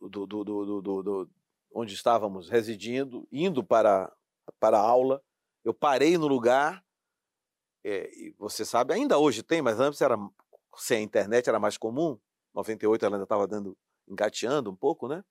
do, 0.00 0.26
do, 0.26 0.44
do, 0.44 1.02
do, 1.02 1.30
onde 1.72 1.94
estávamos 1.94 2.48
residindo, 2.48 3.26
indo 3.32 3.64
para, 3.64 4.12
para 4.60 4.78
a 4.78 4.80
aula, 4.80 5.22
eu 5.64 5.74
parei 5.74 6.16
no 6.16 6.28
lugar, 6.28 6.84
é, 7.82 8.10
e 8.14 8.34
você 8.38 8.64
sabe, 8.64 8.92
ainda 8.92 9.18
hoje 9.18 9.42
tem, 9.42 9.62
mas 9.62 9.80
antes 9.80 10.00
era 10.00 10.16
sem 10.76 10.98
a 10.98 11.02
internet 11.02 11.48
era 11.48 11.58
mais 11.58 11.76
comum. 11.76 12.18
98 12.54 13.04
ela 13.04 13.16
ainda 13.16 13.24
estava 13.24 13.46
dando, 13.46 13.76
engateando 14.06 14.70
um 14.70 14.76
pouco, 14.76 15.08
né? 15.08 15.24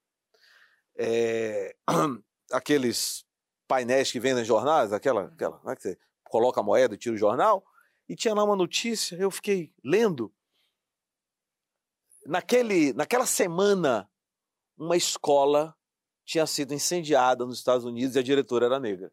É, 1.02 1.74
aqueles 2.52 3.26
painéis 3.68 4.12
que 4.12 4.20
vendem 4.20 4.44
jornais, 4.44 4.92
aquela, 4.92 5.28
aquela 5.28 5.62
né, 5.64 5.76
que 5.76 5.82
você 5.82 5.98
coloca 6.26 6.60
a 6.60 6.64
moeda 6.64 6.96
e 6.96 6.98
tira 6.98 7.16
o 7.16 7.18
jornal, 7.18 7.66
e 8.08 8.16
tinha 8.16 8.34
lá 8.34 8.44
uma 8.44 8.56
notícia, 8.56 9.16
eu 9.16 9.32
fiquei 9.32 9.74
lendo. 9.84 10.34
Naquele, 12.26 12.92
naquela 12.94 13.26
semana, 13.26 14.10
uma 14.78 14.98
escola 14.98 15.76
tinha 16.26 16.46
sido 16.46 16.74
incendiada 16.74 17.46
nos 17.46 17.60
Estados 17.60 17.86
Unidos 17.86 18.16
e 18.16 18.20
a 18.20 18.24
diretora 18.24 18.66
era 18.66 18.80
negra. 18.80 19.12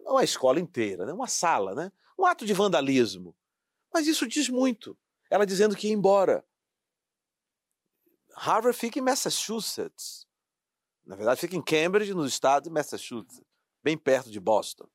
Não 0.00 0.16
a 0.16 0.24
escola 0.24 0.58
inteira, 0.58 1.04
né? 1.04 1.12
uma 1.12 1.28
sala, 1.28 1.74
né? 1.74 1.92
um 2.18 2.24
ato 2.24 2.46
de 2.46 2.54
vandalismo. 2.54 3.36
Mas 3.92 4.06
isso 4.06 4.26
diz 4.26 4.48
muito. 4.48 4.96
Ela 5.30 5.44
dizendo 5.44 5.76
que 5.76 5.88
ia 5.88 5.92
embora. 5.92 6.44
Harvard 8.34 8.78
fica 8.78 8.98
em 8.98 9.02
Massachusetts. 9.02 10.26
Na 11.04 11.16
verdade, 11.16 11.40
fica 11.40 11.56
em 11.56 11.62
Cambridge, 11.62 12.14
no 12.14 12.24
estado 12.24 12.64
de 12.64 12.70
Massachusetts, 12.70 13.40
bem 13.82 13.96
perto 13.96 14.30
de 14.30 14.38
Boston. 14.38 14.88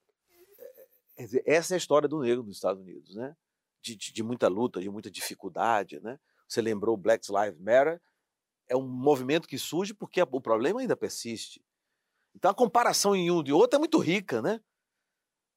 Essa 1.46 1.74
é 1.74 1.76
a 1.76 1.78
história 1.78 2.08
do 2.08 2.20
negro 2.20 2.44
nos 2.44 2.56
Estados 2.56 2.82
Unidos, 2.82 3.16
né? 3.16 3.36
De, 3.82 3.96
de, 3.96 4.14
de 4.14 4.24
muita 4.24 4.48
luta, 4.48 4.80
de 4.80 4.90
muita 4.90 5.10
dificuldade, 5.10 6.00
né? 6.00 6.20
Você 6.48 6.62
lembrou 6.62 6.96
Black 6.96 7.28
Lives 7.30 7.60
Matter? 7.60 8.02
É 8.70 8.76
um 8.76 8.88
movimento 8.88 9.48
que 9.48 9.58
surge 9.58 9.94
porque 9.94 10.22
o 10.22 10.42
problema 10.42 10.80
ainda 10.80 10.96
persiste. 10.96 11.64
Então 12.36 12.52
a 12.52 12.54
comparação 12.54 13.16
em 13.16 13.32
um 13.32 13.42
de 13.42 13.52
outro 13.52 13.78
é 13.78 13.80
muito 13.80 13.98
rica, 13.98 14.42
né? 14.42 14.62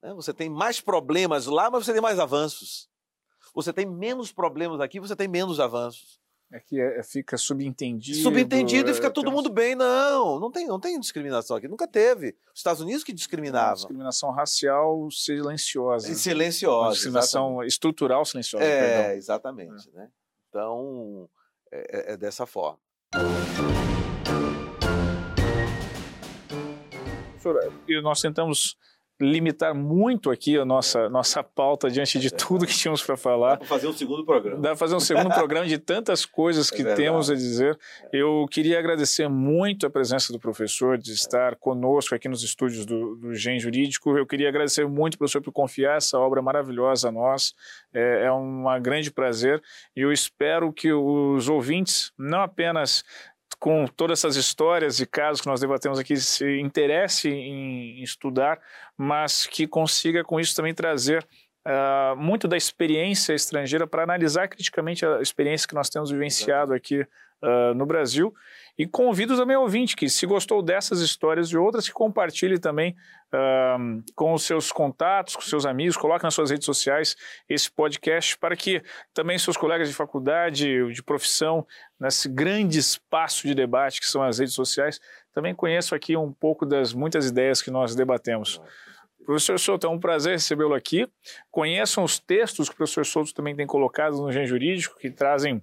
né? 0.02 0.14
Você 0.14 0.32
tem 0.32 0.48
mais 0.48 0.80
problemas 0.80 1.46
lá, 1.46 1.70
mas 1.70 1.84
você 1.84 1.92
tem 1.92 2.02
mais 2.02 2.18
avanços. 2.18 2.88
Você 3.54 3.72
tem 3.72 3.86
menos 3.86 4.32
problemas 4.32 4.80
aqui, 4.80 5.00
você 5.00 5.14
tem 5.14 5.28
menos 5.28 5.60
avanços. 5.60 6.19
É 6.52 6.58
que 6.58 6.80
é, 6.80 7.00
fica 7.04 7.36
subentendido. 7.36 8.18
Subentendido 8.18 8.90
e 8.90 8.94
fica 8.94 9.06
é, 9.06 9.10
todo 9.10 9.30
mundo 9.30 9.48
bem. 9.48 9.76
Não, 9.76 10.40
não 10.40 10.50
tem, 10.50 10.66
não 10.66 10.80
tem 10.80 10.98
discriminação 10.98 11.56
aqui. 11.56 11.68
Nunca 11.68 11.86
teve. 11.86 12.36
Os 12.52 12.58
Estados 12.58 12.82
Unidos 12.82 13.04
que 13.04 13.12
discriminavam. 13.12 13.74
discriminação 13.74 14.32
racial 14.32 15.08
silenciosa. 15.12 16.12
Silenciosa. 16.12 16.86
Uma 16.86 16.92
discriminação 16.92 17.44
exatamente. 17.46 17.68
estrutural 17.68 18.24
silenciosa. 18.24 18.64
É, 18.64 18.80
perdão. 18.80 19.16
exatamente. 19.16 19.88
É. 19.90 19.96
Né? 19.96 20.10
Então, 20.48 21.30
é, 21.70 21.78
é, 21.78 22.12
é 22.14 22.16
dessa 22.16 22.44
forma. 22.46 22.80
E 27.86 28.00
nós 28.02 28.20
tentamos 28.20 28.76
limitar 29.20 29.74
muito 29.74 30.30
aqui 30.30 30.56
a 30.56 30.64
nossa, 30.64 31.08
nossa 31.10 31.42
pauta 31.42 31.90
diante 31.90 32.18
de 32.18 32.30
tudo 32.32 32.66
que 32.66 32.74
tínhamos 32.74 33.02
para 33.02 33.16
falar. 33.16 33.50
Dá 33.50 33.56
para 33.58 33.66
fazer 33.66 33.88
um 33.88 33.92
segundo 33.92 34.24
programa. 34.24 34.60
Dá 34.60 34.68
para 34.70 34.76
fazer 34.76 34.94
um 34.94 35.00
segundo 35.00 35.34
programa 35.34 35.66
de 35.66 35.78
tantas 35.78 36.24
coisas 36.24 36.72
é 36.72 36.76
que 36.76 36.82
é 36.82 36.94
temos 36.94 37.30
a 37.30 37.34
dizer. 37.34 37.78
Eu 38.12 38.46
queria 38.50 38.78
agradecer 38.78 39.28
muito 39.28 39.86
a 39.86 39.90
presença 39.90 40.32
do 40.32 40.38
professor, 40.38 40.96
de 40.96 41.12
estar 41.12 41.56
conosco 41.56 42.14
aqui 42.14 42.28
nos 42.28 42.42
estúdios 42.42 42.86
do, 42.86 43.16
do 43.16 43.34
Gen 43.34 43.58
Jurídico. 43.58 44.16
Eu 44.16 44.26
queria 44.26 44.48
agradecer 44.48 44.86
muito, 44.88 45.18
professor, 45.18 45.42
por 45.42 45.52
confiar 45.52 45.98
essa 45.98 46.18
obra 46.18 46.40
maravilhosa 46.40 47.08
a 47.08 47.12
nós. 47.12 47.54
É, 47.92 48.24
é 48.24 48.32
um 48.32 48.64
grande 48.80 49.10
prazer 49.10 49.62
e 49.94 50.00
eu 50.00 50.12
espero 50.12 50.72
que 50.72 50.92
os 50.92 51.48
ouvintes 51.48 52.12
não 52.16 52.40
apenas 52.40 53.04
com 53.60 53.86
todas 53.86 54.18
essas 54.18 54.36
histórias 54.36 55.00
e 55.00 55.06
casos 55.06 55.42
que 55.42 55.46
nós 55.46 55.60
debatemos 55.60 55.98
aqui, 55.98 56.16
se 56.16 56.58
interesse 56.58 57.28
em 57.28 58.02
estudar, 58.02 58.58
mas 58.96 59.46
que 59.46 59.66
consiga 59.66 60.24
com 60.24 60.40
isso 60.40 60.56
também 60.56 60.72
trazer 60.72 61.24
uh, 61.66 62.16
muito 62.16 62.48
da 62.48 62.56
experiência 62.56 63.34
estrangeira 63.34 63.86
para 63.86 64.02
analisar 64.02 64.48
criticamente 64.48 65.04
a 65.04 65.20
experiência 65.20 65.68
que 65.68 65.74
nós 65.74 65.90
temos 65.90 66.10
vivenciado 66.10 66.72
aqui 66.72 67.02
uh, 67.02 67.74
no 67.76 67.84
Brasil. 67.84 68.34
E 68.80 68.86
convido 68.86 69.36
também 69.36 69.58
o 69.58 69.60
ouvinte 69.60 69.94
que, 69.94 70.08
se 70.08 70.24
gostou 70.24 70.62
dessas 70.62 71.00
histórias 71.00 71.48
e 71.48 71.56
outras, 71.58 71.86
que 71.86 71.92
compartilhe 71.92 72.58
também 72.58 72.96
uh, 73.30 74.02
com 74.16 74.32
os 74.32 74.42
seus 74.44 74.72
contatos, 74.72 75.36
com 75.36 75.42
seus 75.42 75.66
amigos, 75.66 75.98
coloque 75.98 76.24
nas 76.24 76.32
suas 76.32 76.50
redes 76.50 76.64
sociais 76.64 77.14
esse 77.46 77.70
podcast 77.70 78.38
para 78.38 78.56
que 78.56 78.82
também 79.12 79.38
seus 79.38 79.58
colegas 79.58 79.86
de 79.86 79.94
faculdade, 79.94 80.94
de 80.94 81.02
profissão, 81.02 81.66
nesse 82.00 82.26
grande 82.26 82.78
espaço 82.78 83.46
de 83.46 83.54
debate 83.54 84.00
que 84.00 84.06
são 84.06 84.22
as 84.22 84.38
redes 84.38 84.54
sociais, 84.54 84.98
também 85.34 85.54
conheçam 85.54 85.94
aqui 85.94 86.16
um 86.16 86.32
pouco 86.32 86.64
das 86.64 86.94
muitas 86.94 87.26
ideias 87.26 87.60
que 87.60 87.70
nós 87.70 87.94
debatemos. 87.94 88.62
Professor 89.26 89.58
Souto, 89.60 89.86
é 89.86 89.90
um 89.90 90.00
prazer 90.00 90.32
recebê-lo 90.32 90.72
aqui. 90.72 91.06
Conheçam 91.50 92.02
os 92.02 92.18
textos 92.18 92.70
que 92.70 92.74
o 92.76 92.78
professor 92.78 93.04
Souto 93.04 93.34
também 93.34 93.54
tem 93.54 93.66
colocado 93.66 94.16
no 94.16 94.32
Gen 94.32 94.46
Jurídico, 94.46 94.96
que 94.98 95.10
trazem 95.10 95.62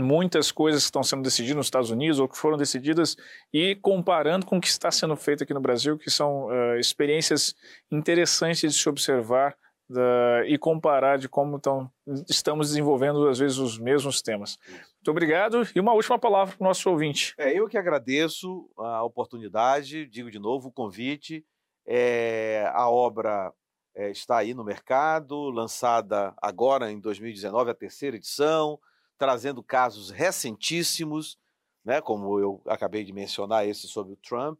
muitas 0.00 0.50
coisas 0.50 0.82
que 0.82 0.86
estão 0.86 1.02
sendo 1.02 1.22
decididas 1.22 1.56
nos 1.56 1.66
Estados 1.66 1.90
Unidos 1.90 2.18
ou 2.18 2.28
que 2.28 2.36
foram 2.36 2.56
decididas 2.56 3.16
e 3.52 3.74
comparando 3.76 4.46
com 4.46 4.58
o 4.58 4.60
que 4.60 4.68
está 4.68 4.90
sendo 4.90 5.16
feito 5.16 5.44
aqui 5.44 5.54
no 5.54 5.60
Brasil, 5.60 5.98
que 5.98 6.10
são 6.10 6.46
uh, 6.46 6.76
experiências 6.78 7.54
interessantes 7.90 8.72
de 8.72 8.78
se 8.78 8.88
observar 8.88 9.56
uh, 9.90 10.44
e 10.46 10.56
comparar 10.58 11.18
de 11.18 11.28
como 11.28 11.58
tão, 11.58 11.90
estamos 12.28 12.68
desenvolvendo, 12.68 13.28
às 13.28 13.38
vezes, 13.38 13.58
os 13.58 13.78
mesmos 13.78 14.22
temas. 14.22 14.58
Muito 14.68 15.10
obrigado. 15.10 15.62
E 15.74 15.80
uma 15.80 15.92
última 15.92 16.18
palavra 16.18 16.54
para 16.56 16.64
o 16.64 16.68
nosso 16.68 16.88
ouvinte. 16.90 17.34
É, 17.38 17.52
eu 17.58 17.68
que 17.68 17.78
agradeço 17.78 18.68
a 18.78 19.02
oportunidade, 19.02 20.06
digo 20.06 20.30
de 20.30 20.38
novo 20.38 20.68
o 20.68 20.72
convite. 20.72 21.44
É, 21.86 22.70
a 22.72 22.88
obra 22.88 23.52
é, 23.94 24.10
está 24.10 24.38
aí 24.38 24.54
no 24.54 24.64
mercado, 24.64 25.50
lançada 25.50 26.34
agora 26.40 26.90
em 26.92 27.00
2019, 27.00 27.70
a 27.70 27.74
terceira 27.74 28.16
edição 28.16 28.78
trazendo 29.20 29.62
casos 29.62 30.08
recentíssimos, 30.08 31.38
né, 31.84 32.00
como 32.00 32.40
eu 32.40 32.62
acabei 32.64 33.04
de 33.04 33.12
mencionar, 33.12 33.68
esse 33.68 33.86
sobre 33.86 34.14
o 34.14 34.16
Trump, 34.16 34.58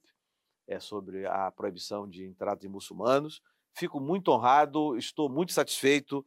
é 0.69 0.79
sobre 0.79 1.27
a 1.27 1.51
proibição 1.51 2.07
de 2.07 2.27
entrada 2.27 2.61
de 2.61 2.69
muçulmanos. 2.69 3.41
Fico 3.73 3.99
muito 3.99 4.31
honrado, 4.31 4.99
estou 4.99 5.31
muito 5.31 5.55
satisfeito 5.55 6.23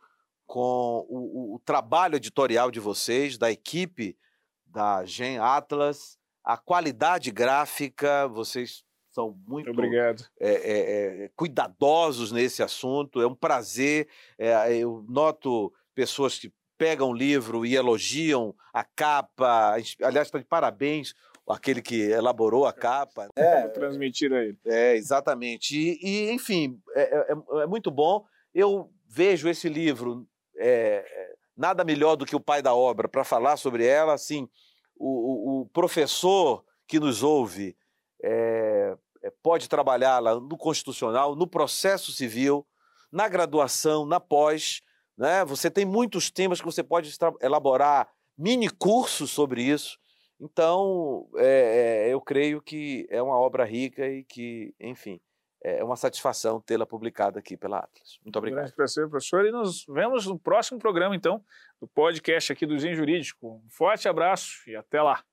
com 0.48 1.06
o, 1.08 1.52
o, 1.54 1.56
o 1.56 1.60
trabalho 1.60 2.16
editorial 2.16 2.72
de 2.72 2.80
vocês, 2.80 3.38
da 3.38 3.52
equipe 3.52 4.18
da 4.66 5.06
Gen 5.06 5.38
Atlas, 5.38 6.18
a 6.44 6.58
qualidade 6.58 7.30
gráfica, 7.30 8.28
vocês 8.28 8.84
são 9.12 9.40
muito 9.48 9.70
Obrigado. 9.70 10.26
É, 10.40 10.54
é, 10.54 11.26
é, 11.26 11.32
cuidadosos 11.36 12.32
nesse 12.32 12.64
assunto. 12.64 13.22
É 13.22 13.28
um 13.28 13.36
prazer. 13.36 14.10
É, 14.40 14.76
eu 14.76 15.06
noto 15.08 15.72
pessoas 15.94 16.40
que 16.40 16.52
pegam 16.78 17.10
o 17.10 17.14
livro 17.14 17.66
e 17.66 17.76
elogiam 17.76 18.56
a 18.74 18.84
capa. 18.84 19.76
Aliás, 20.02 20.28
está 20.28 20.40
de 20.40 20.46
parabéns 20.46 21.14
aquele 21.48 21.82
que 21.82 22.02
elaborou 22.02 22.66
a 22.66 22.74
capa. 22.74 23.28
É, 23.36 23.68
transmitir 23.68 24.32
a 24.32 24.44
ele. 24.44 24.58
É, 24.66 24.96
exatamente. 24.96 25.78
E, 25.78 26.00
e 26.02 26.32
enfim, 26.32 26.80
é, 26.96 27.02
é, 27.02 27.62
é, 27.62 27.66
muito 27.66 27.92
bom. 27.92 28.26
Eu 28.54 28.92
vejo 29.08 29.50
esse 29.50 29.68
livro 29.68 30.28
é, 30.58 31.04
é 31.06 31.34
nada 31.56 31.84
melhor 31.84 32.16
do 32.16 32.26
que 32.26 32.36
o 32.36 32.40
pai 32.40 32.62
da 32.62 32.74
obra 32.74 33.08
para 33.08 33.24
falar 33.24 33.58
sobre 33.58 33.86
ela. 33.86 34.14
Assim, 34.14 34.48
o, 34.96 35.62
o 35.62 35.66
professor 35.68 36.64
que 36.88 37.00
nos 37.00 37.24
ouve 37.24 37.76
é, 38.24 38.96
pode 39.42 39.68
trabalhá-la 39.68 40.36
no 40.36 40.58
constitucional, 40.58 41.36
no 41.36 41.48
processo 41.48 42.12
civil, 42.12 42.66
na 43.12 43.28
graduação, 43.28 44.06
na 44.06 44.20
pós 44.20 44.82
né? 45.18 45.46
Você 45.46 45.70
tem 45.70 45.86
muitos 45.86 46.32
temas 46.32 46.60
que 46.60 46.66
você 46.66 46.84
pode 46.84 47.16
elaborar 47.42 48.10
mini 48.38 48.70
cursos 48.70 49.32
sobre 49.32 49.64
isso. 49.64 49.98
Então, 50.40 51.28
é, 51.38 52.08
é, 52.08 52.14
eu 52.14 52.20
creio 52.20 52.62
que 52.62 53.08
é 53.10 53.22
uma 53.22 53.38
obra 53.38 53.64
rica 53.64 54.06
e 54.08 54.24
que, 54.24 54.74
enfim, 54.80 55.20
é 55.64 55.84
uma 55.84 55.96
satisfação 55.96 56.60
tê-la 56.60 56.86
publicada 56.86 57.40
aqui 57.40 57.56
pela 57.56 57.80
Atlas. 57.80 58.20
Muito 58.24 58.36
obrigado. 58.38 58.60
Um 58.60 58.62
grande 58.64 58.76
prazer, 58.76 59.08
professor. 59.08 59.46
E 59.46 59.52
nos 59.52 59.86
vemos 59.88 60.26
no 60.26 60.38
próximo 60.38 60.78
programa, 60.78 61.16
então, 61.16 61.42
do 61.80 61.88
podcast 61.88 62.52
aqui 62.52 62.66
do 62.66 62.78
Zen 62.78 62.96
Jurídico. 62.96 63.62
Um 63.66 63.70
forte 63.70 64.10
abraço 64.10 64.70
e 64.70 64.76
até 64.76 65.02
lá. 65.02 65.24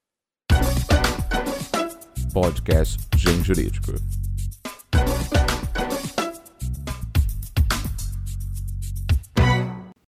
Podcast 2.33 2.97
Gen 3.16 3.43
Jurídico. 3.43 4.20